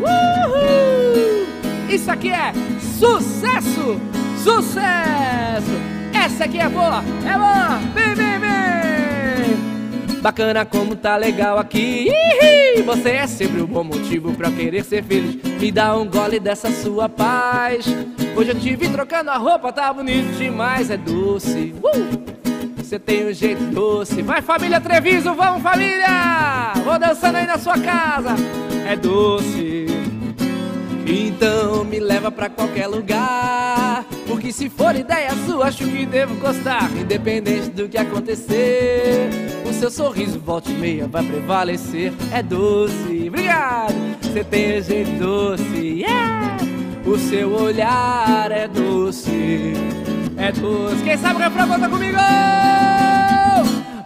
[0.00, 1.46] Uhul!
[1.88, 2.52] Isso aqui é
[2.98, 4.00] sucesso!
[4.42, 5.78] Sucesso!
[6.14, 7.02] Essa aqui é boa!
[7.26, 7.78] É boa!
[7.94, 8.99] Vem, vem, vem!
[10.20, 12.10] Bacana como tá legal aqui!
[12.84, 15.42] Você é sempre um bom motivo pra querer ser feliz.
[15.58, 17.86] Me dá um gole dessa sua paz.
[18.36, 21.74] Hoje eu te vi trocando a roupa, tá bonito demais É doce.
[21.82, 22.20] Uh!
[22.76, 24.20] Você tem um jeito doce.
[24.20, 26.72] Vai família Treviso, vamos família!
[26.84, 28.34] Vou dançando aí na sua casa.
[28.86, 29.86] É doce.
[31.06, 34.04] Então me leva pra qualquer lugar.
[34.30, 36.88] Porque se for ideia sua, acho que devo gostar.
[36.96, 39.28] Independente do que acontecer,
[39.68, 42.12] o seu sorriso volta e meia vai prevalecer.
[42.32, 43.92] É doce, obrigado.
[44.22, 46.56] Você tem jeito doce, yeah.
[47.04, 49.72] O seu olhar é doce,
[50.36, 51.02] é doce.
[51.02, 52.16] Quem sabe o refrão conta comigo?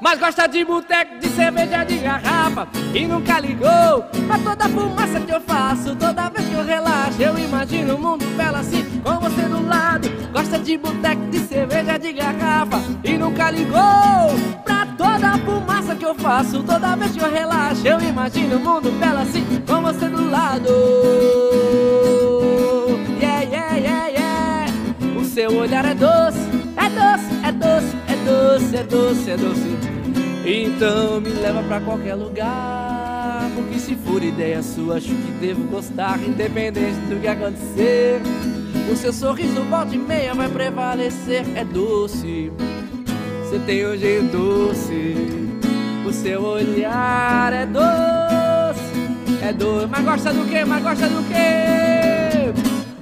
[0.04, 5.32] Mas gosta de boteco, de cerveja de garrafa E nunca ligou pra toda fumaça que
[5.32, 5.96] eu faço.
[5.96, 10.06] Toda vez que eu relaxo eu imagino o mundo belo assim Com você do lado.
[10.30, 13.80] Gosta de boteco, de cerveja de garrafa E nunca ligou
[14.62, 16.62] pra toda fumaça que eu faço.
[16.62, 20.68] Toda vez que eu relaxo eu imagino o mundo belo assim Com você do lado.
[23.18, 24.72] Yeah, yeah, yeah, yeah.
[25.18, 29.93] O seu olhar é doce, é doce, é doce, é doce, é doce, é doce
[30.44, 33.50] então me leva pra qualquer lugar.
[33.54, 38.20] Porque se for ideia sua, acho que devo gostar, independente do que acontecer.
[38.90, 41.44] O seu sorriso volta e meia vai prevalecer.
[41.54, 42.52] É doce,
[43.42, 45.14] você tem um jeito doce.
[46.06, 49.86] O seu olhar é doce, é doce.
[49.86, 50.64] Mas gosta do que?
[50.64, 51.93] Mas gosta do que?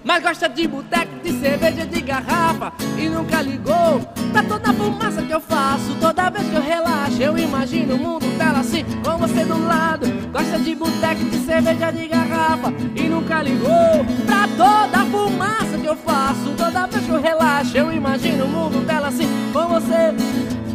[0.04, 2.72] Mas gosta de boteco, de cerveja, de garrafa.
[2.98, 4.00] E nunca ligou
[4.32, 5.94] pra toda fumaça que eu faço.
[6.00, 10.06] Toda vez que eu relaxo eu imagino o mundo dela assim Com você do lado.
[10.32, 12.72] Gosta de boteco, de cerveja, de garrafa.
[12.96, 16.52] E nunca ligou pra toda fumaça que eu faço.
[16.56, 20.14] Toda vez que eu relaxo eu imagino o mundo dela assim Com você,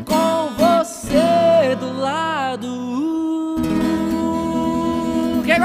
[0.06, 3.17] com você do lado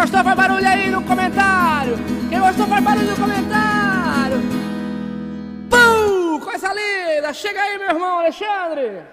[0.02, 1.94] gostou faz barulho aí no comentário.
[2.28, 4.38] Quem gostou faz barulho no comentário.
[5.70, 6.40] Pum!
[6.40, 7.32] Coisa linda!
[7.32, 9.04] Chega aí, meu irmão Alexandre.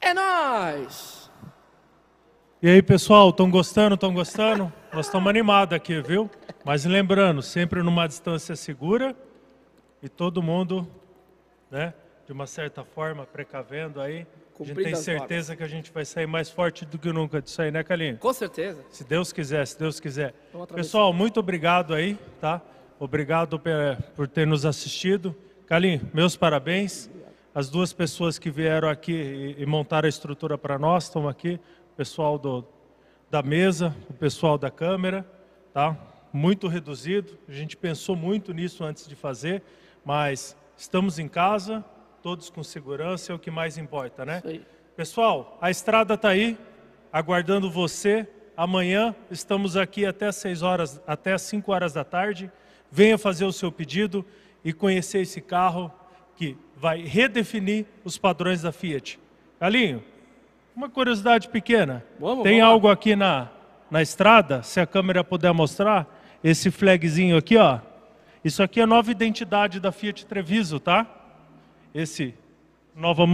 [0.00, 1.30] É nós.
[2.60, 3.94] E aí, pessoal, estão gostando?
[3.94, 4.72] Estão gostando?
[4.92, 6.28] Nós estamos animados aqui, viu?
[6.64, 9.14] Mas lembrando, sempre numa distância segura
[10.02, 10.84] e todo mundo,
[11.70, 11.94] né,
[12.26, 14.26] de uma certa forma, precavendo aí.
[14.60, 17.62] A gente tem certeza que a gente vai sair mais forte do que nunca disso
[17.62, 18.18] aí, né, Calinho?
[18.18, 18.84] Com certeza.
[18.90, 20.34] Se Deus quiser, se Deus quiser.
[20.74, 22.60] Pessoal, muito obrigado aí, tá?
[22.98, 23.60] Obrigado
[24.16, 25.34] por ter nos assistido.
[25.66, 27.08] Calinho, meus parabéns.
[27.54, 31.60] As duas pessoas que vieram aqui e montaram a estrutura para nós estão aqui.
[31.92, 32.64] O pessoal do,
[33.30, 35.24] da mesa, o pessoal da câmera,
[35.72, 35.96] tá?
[36.32, 37.38] Muito reduzido.
[37.48, 39.62] A gente pensou muito nisso antes de fazer,
[40.04, 41.84] mas estamos em casa,
[42.22, 44.42] todos com segurança, é o que mais importa, né?
[44.96, 46.58] Pessoal, a estrada está aí,
[47.12, 48.26] aguardando você.
[48.56, 52.50] Amanhã estamos aqui até 6 horas, até 5 horas da tarde.
[52.90, 54.24] Venha fazer o seu pedido
[54.64, 55.92] e conhecer esse carro
[56.34, 59.18] que vai redefinir os padrões da Fiat.
[59.60, 60.02] Galinho,
[60.74, 62.04] uma curiosidade pequena.
[62.18, 63.48] Vamos, Tem vamos algo aqui na,
[63.90, 66.06] na estrada, se a câmera puder mostrar,
[66.42, 67.80] esse flagzinho aqui, ó.
[68.44, 71.17] Isso aqui é a nova identidade da Fiat Treviso, tá?
[71.98, 72.32] Esse
[72.94, 73.24] nova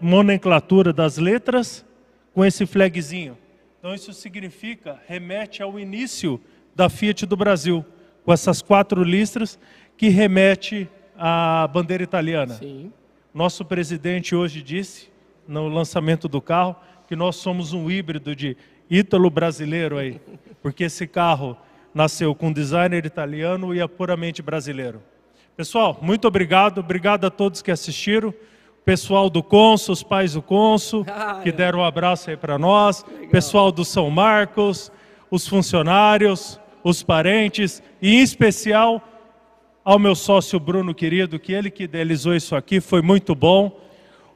[0.00, 1.84] nomenclatura das letras
[2.32, 3.36] com esse flagzinho.
[3.78, 6.40] Então isso significa, remete ao início
[6.74, 7.84] da Fiat do Brasil,
[8.24, 9.58] com essas quatro listras
[9.94, 10.88] que remete
[11.18, 12.54] à bandeira italiana.
[12.54, 12.90] Sim.
[13.34, 15.10] Nosso presidente hoje disse,
[15.46, 16.74] no lançamento do carro,
[17.06, 18.56] que nós somos um híbrido de
[18.88, 20.18] ítalo brasileiro aí,
[20.62, 21.58] porque esse carro
[21.92, 25.02] nasceu com designer italiano e é puramente brasileiro.
[25.56, 28.34] Pessoal, muito obrigado, obrigado a todos que assistiram.
[28.84, 31.52] Pessoal do Consul, os pais do Consul, ah, que é.
[31.52, 33.04] deram um abraço aí para nós.
[33.06, 33.30] Legal.
[33.30, 34.90] Pessoal do São Marcos,
[35.30, 39.00] os funcionários, os parentes e em especial
[39.84, 43.80] ao meu sócio Bruno querido, que ele que idealizou isso aqui, foi muito bom.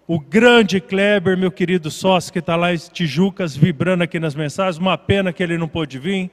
[0.06, 4.78] O grande Kleber, meu querido sócio, que está lá em Tijucas, vibrando aqui nas mensagens.
[4.78, 6.30] Uma pena que ele não pôde vir.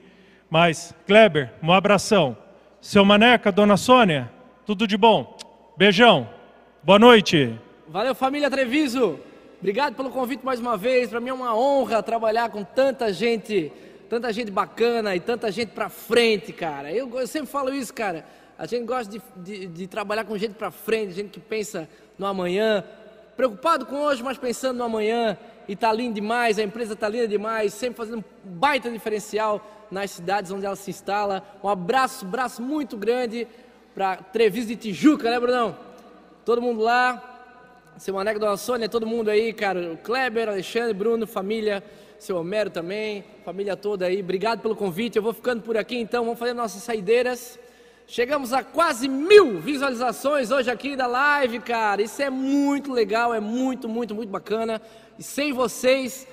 [0.48, 2.36] Mas, Kleber, um abração.
[2.80, 4.30] Seu Maneca, dona Sônia,
[4.66, 5.36] tudo de bom.
[5.76, 6.28] Beijão.
[6.82, 7.56] Boa noite.
[7.86, 9.20] Valeu, família Treviso.
[9.60, 11.08] Obrigado pelo convite mais uma vez.
[11.08, 13.70] Para mim é uma honra trabalhar com tanta gente,
[14.10, 16.92] tanta gente bacana e tanta gente para frente, cara.
[16.92, 18.26] Eu, eu, sempre falo isso, cara.
[18.58, 21.88] A gente gosta de, de, de trabalhar com gente para frente, gente que pensa
[22.18, 22.82] no amanhã,
[23.36, 25.38] preocupado com hoje, mas pensando no amanhã.
[25.68, 30.10] E tá lindo demais, a empresa tá linda demais, sempre fazendo um baita diferencial nas
[30.10, 31.44] cidades onde ela se instala.
[31.62, 33.46] Um abraço, abraço muito grande
[33.96, 35.74] para Treviso de Tijuca, né, Brunão?
[36.44, 41.26] Todo mundo lá, seu Maneco, Dona Sônia, todo mundo aí, cara, o Kleber, Alexandre, Bruno,
[41.26, 41.82] família,
[42.18, 45.16] seu Homero também, família toda aí, obrigado pelo convite.
[45.16, 47.58] Eu vou ficando por aqui então, vamos fazer nossas saideiras.
[48.06, 52.02] Chegamos a quase mil visualizações hoje aqui da live, cara.
[52.02, 54.78] Isso é muito legal, é muito, muito, muito bacana.
[55.18, 56.28] E sem vocês,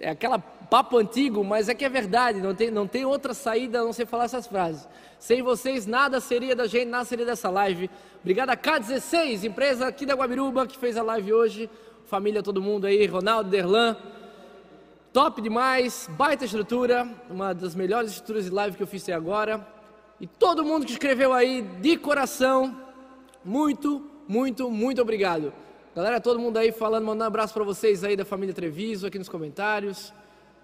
[0.00, 3.80] é aquela papo antigo, mas é que é verdade, não tem, não tem outra saída
[3.80, 4.88] a não ser falar essas frases.
[5.18, 7.90] Sem vocês, nada seria da gente, nada seria dessa live.
[8.20, 11.70] Obrigado a K16, empresa aqui da Guabiruba, que fez a live hoje.
[12.06, 13.96] Família, todo mundo aí, Ronaldo, Derlan.
[15.12, 19.66] Top demais, baita estrutura, uma das melhores estruturas de live que eu fiz até agora.
[20.20, 22.76] E todo mundo que escreveu aí, de coração,
[23.44, 25.52] muito, muito, muito obrigado.
[25.94, 29.18] Galera, todo mundo aí falando, mandando um abraço para vocês aí da família Treviso aqui
[29.18, 30.12] nos comentários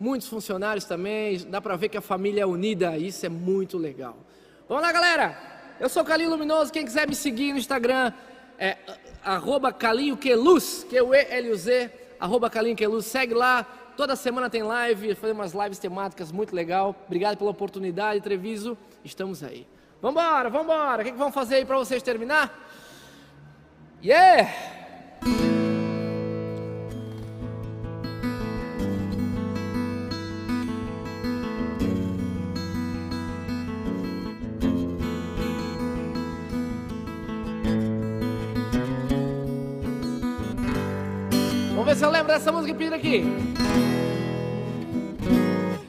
[0.00, 4.16] muitos funcionários também, dá para ver que a família é unida, isso é muito legal.
[4.70, 5.36] Vamos lá, galera!
[5.80, 8.12] Eu sou Calinho Luminoso, quem quiser me seguir no Instagram
[8.56, 8.78] é
[9.20, 11.90] arroba Calinho Queluz, Q-U-E-L-U-Z,
[12.20, 13.64] arroba Calinho Queluz, segue lá,
[13.96, 16.94] toda semana tem live, fazemos umas lives temáticas muito legal.
[17.04, 19.66] Obrigado pela oportunidade, Treviso, estamos aí.
[20.00, 22.56] Vambora, vambora, o que, que vamos fazer aí para vocês terminar?
[24.00, 24.79] Yeah!
[42.30, 43.24] Lembro dessa música pira aqui.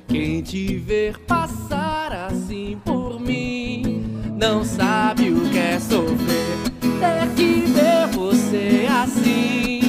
[0.07, 4.03] Quem te ver passar assim por mim
[4.35, 6.57] não sabe o que é sofrer.
[6.81, 9.81] Ter que ver você assim,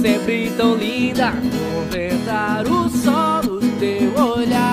[0.00, 4.65] sempre tão linda, contentar o sol no teu olhar,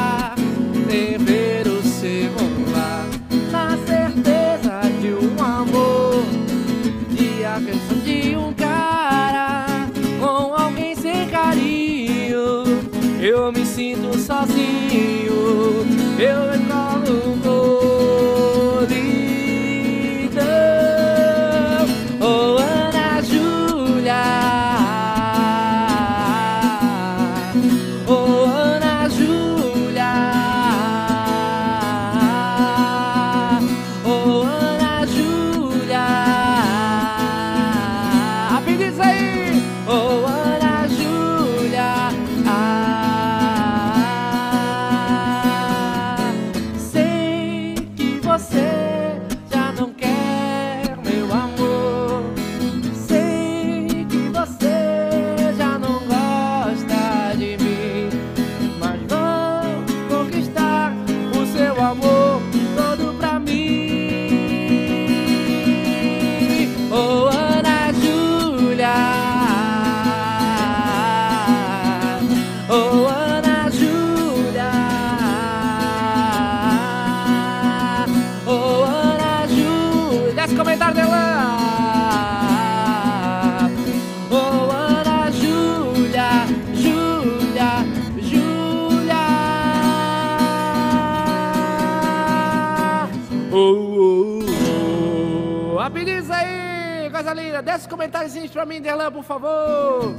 [97.94, 100.15] comentáriozinhos pra mim, Derlan, por favor.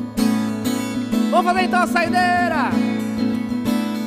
[1.29, 2.71] Vamos fazer então a saideira.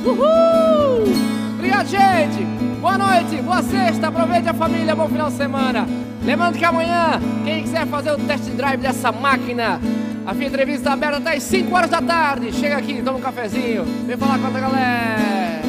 [0.05, 1.13] Uhul!
[1.55, 2.45] Obrigado, gente.
[2.79, 4.07] Boa noite, boa sexta.
[4.07, 5.85] Aproveite a família, bom final de semana.
[6.23, 9.81] Lembrando que amanhã, quem quiser fazer o test drive dessa máquina,
[10.25, 12.53] a Fia Entrevista aberta até as 5 horas da tarde.
[12.53, 13.83] Chega aqui, toma um cafezinho.
[14.05, 15.61] Vem falar com a galera.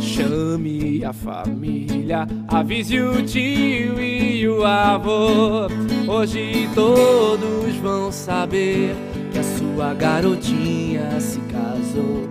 [0.00, 5.68] Chame a família, avise o tio e o avô.
[6.08, 8.94] Hoje todos vão saber
[9.32, 12.28] que a sua garotinha se casou.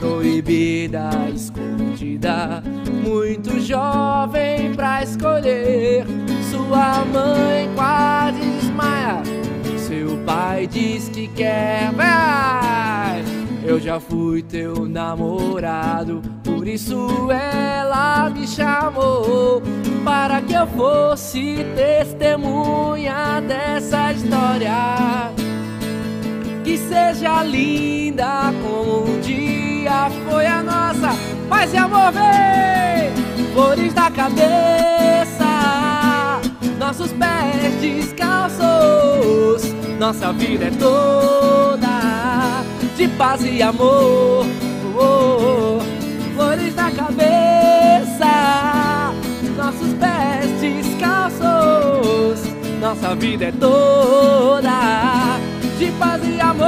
[0.00, 2.62] Proibida, escondida,
[3.04, 6.06] muito jovem pra escolher.
[6.50, 9.22] Sua mãe quase desmaia.
[9.76, 13.22] Seu pai diz que quer, vai.
[13.62, 16.22] Eu já fui teu namorado,
[16.64, 19.62] por isso ela me chamou
[20.02, 25.30] para que eu fosse testemunha dessa história.
[26.64, 31.10] Que seja linda como um dia foi a nossa
[31.50, 33.12] paz e amor, vem!
[33.52, 35.44] Flores da cabeça,
[36.78, 42.64] nossos pés descalços, nossa vida é toda
[42.96, 44.46] de paz e amor.
[44.96, 45.93] Oh, oh, oh.
[46.34, 48.24] Flores na cabeça,
[49.56, 52.50] nossos pés descalços.
[52.80, 55.38] Nossa vida é toda
[55.78, 56.66] de paz e amor.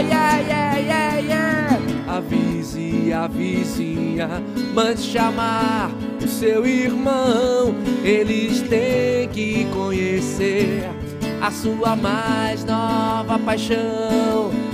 [0.00, 1.78] Yeah, yeah, yeah, yeah.
[2.08, 4.42] Avise a vizinha,
[4.74, 7.72] mande chamar o seu irmão.
[8.02, 10.90] Eles têm que conhecer
[11.40, 14.65] a sua mais nova paixão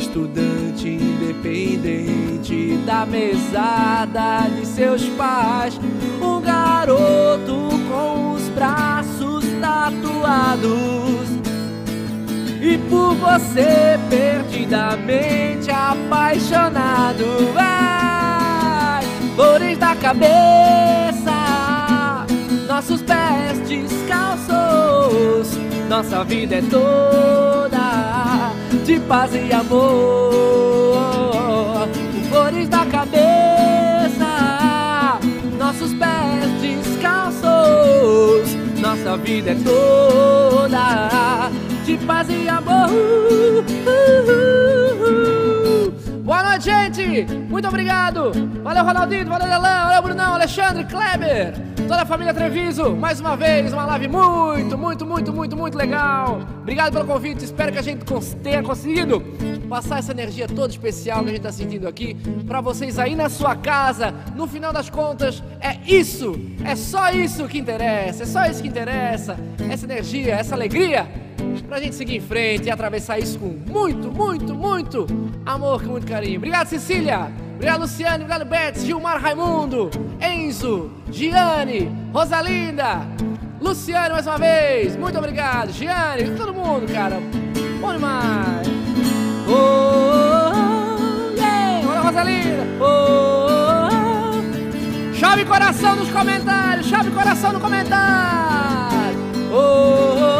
[0.00, 5.78] estudante independente da mesada de seus pais,
[6.22, 11.28] um garoto com os braços tatuados.
[12.62, 17.52] E por você perdidamente apaixonado.
[17.54, 19.02] Vai,
[19.34, 21.30] flores da cabeça,
[22.66, 25.58] nossos pés descalços,
[25.88, 28.29] nossa vida é toda
[28.90, 30.98] de paz e amor.
[32.28, 34.26] Flores da cabeça,
[35.56, 38.56] nossos pés descalços.
[38.80, 41.50] Nossa vida é toda
[41.84, 42.90] de paz e amor.
[46.60, 47.24] Gente!
[47.48, 48.32] Muito obrigado!
[48.62, 51.54] Valeu, Ronaldinho, valeu, Delan, valeu, Brunão, Alexandre, Kleber,
[51.88, 56.42] toda a família Treviso, mais uma vez, uma live muito, muito, muito, muito, muito legal.
[56.60, 58.04] Obrigado pelo convite, espero que a gente
[58.42, 59.22] tenha conseguido
[59.70, 62.14] passar essa energia toda especial que a gente está sentindo aqui
[62.46, 64.12] para vocês aí na sua casa.
[64.36, 68.68] No final das contas, é isso, é só isso que interessa, é só isso que
[68.68, 69.34] interessa,
[69.70, 71.08] essa energia, essa alegria
[71.68, 75.06] pra gente seguir em frente e atravessar isso com muito, muito, muito
[75.46, 76.38] amor, com muito carinho.
[76.38, 77.30] Obrigado, Cecília.
[77.54, 78.24] Obrigado, Luciane.
[78.24, 79.90] Obrigado, Betts, Gilmar Raimundo,
[80.20, 83.06] Enzo, Giane, Rosalinda,
[83.60, 84.96] Luciane mais uma vez.
[84.96, 85.70] Muito obrigado.
[85.70, 87.20] Giane, todo mundo, cara.
[87.80, 88.66] Bom demais.
[89.46, 91.86] Oh, oh, yeah.
[91.88, 92.66] Olha, Rosalinda.
[92.80, 93.88] Oh,
[95.12, 95.14] oh.
[95.14, 96.86] Chave coração nos comentários.
[96.86, 99.18] Chave coração no comentário.
[99.52, 100.39] Oh,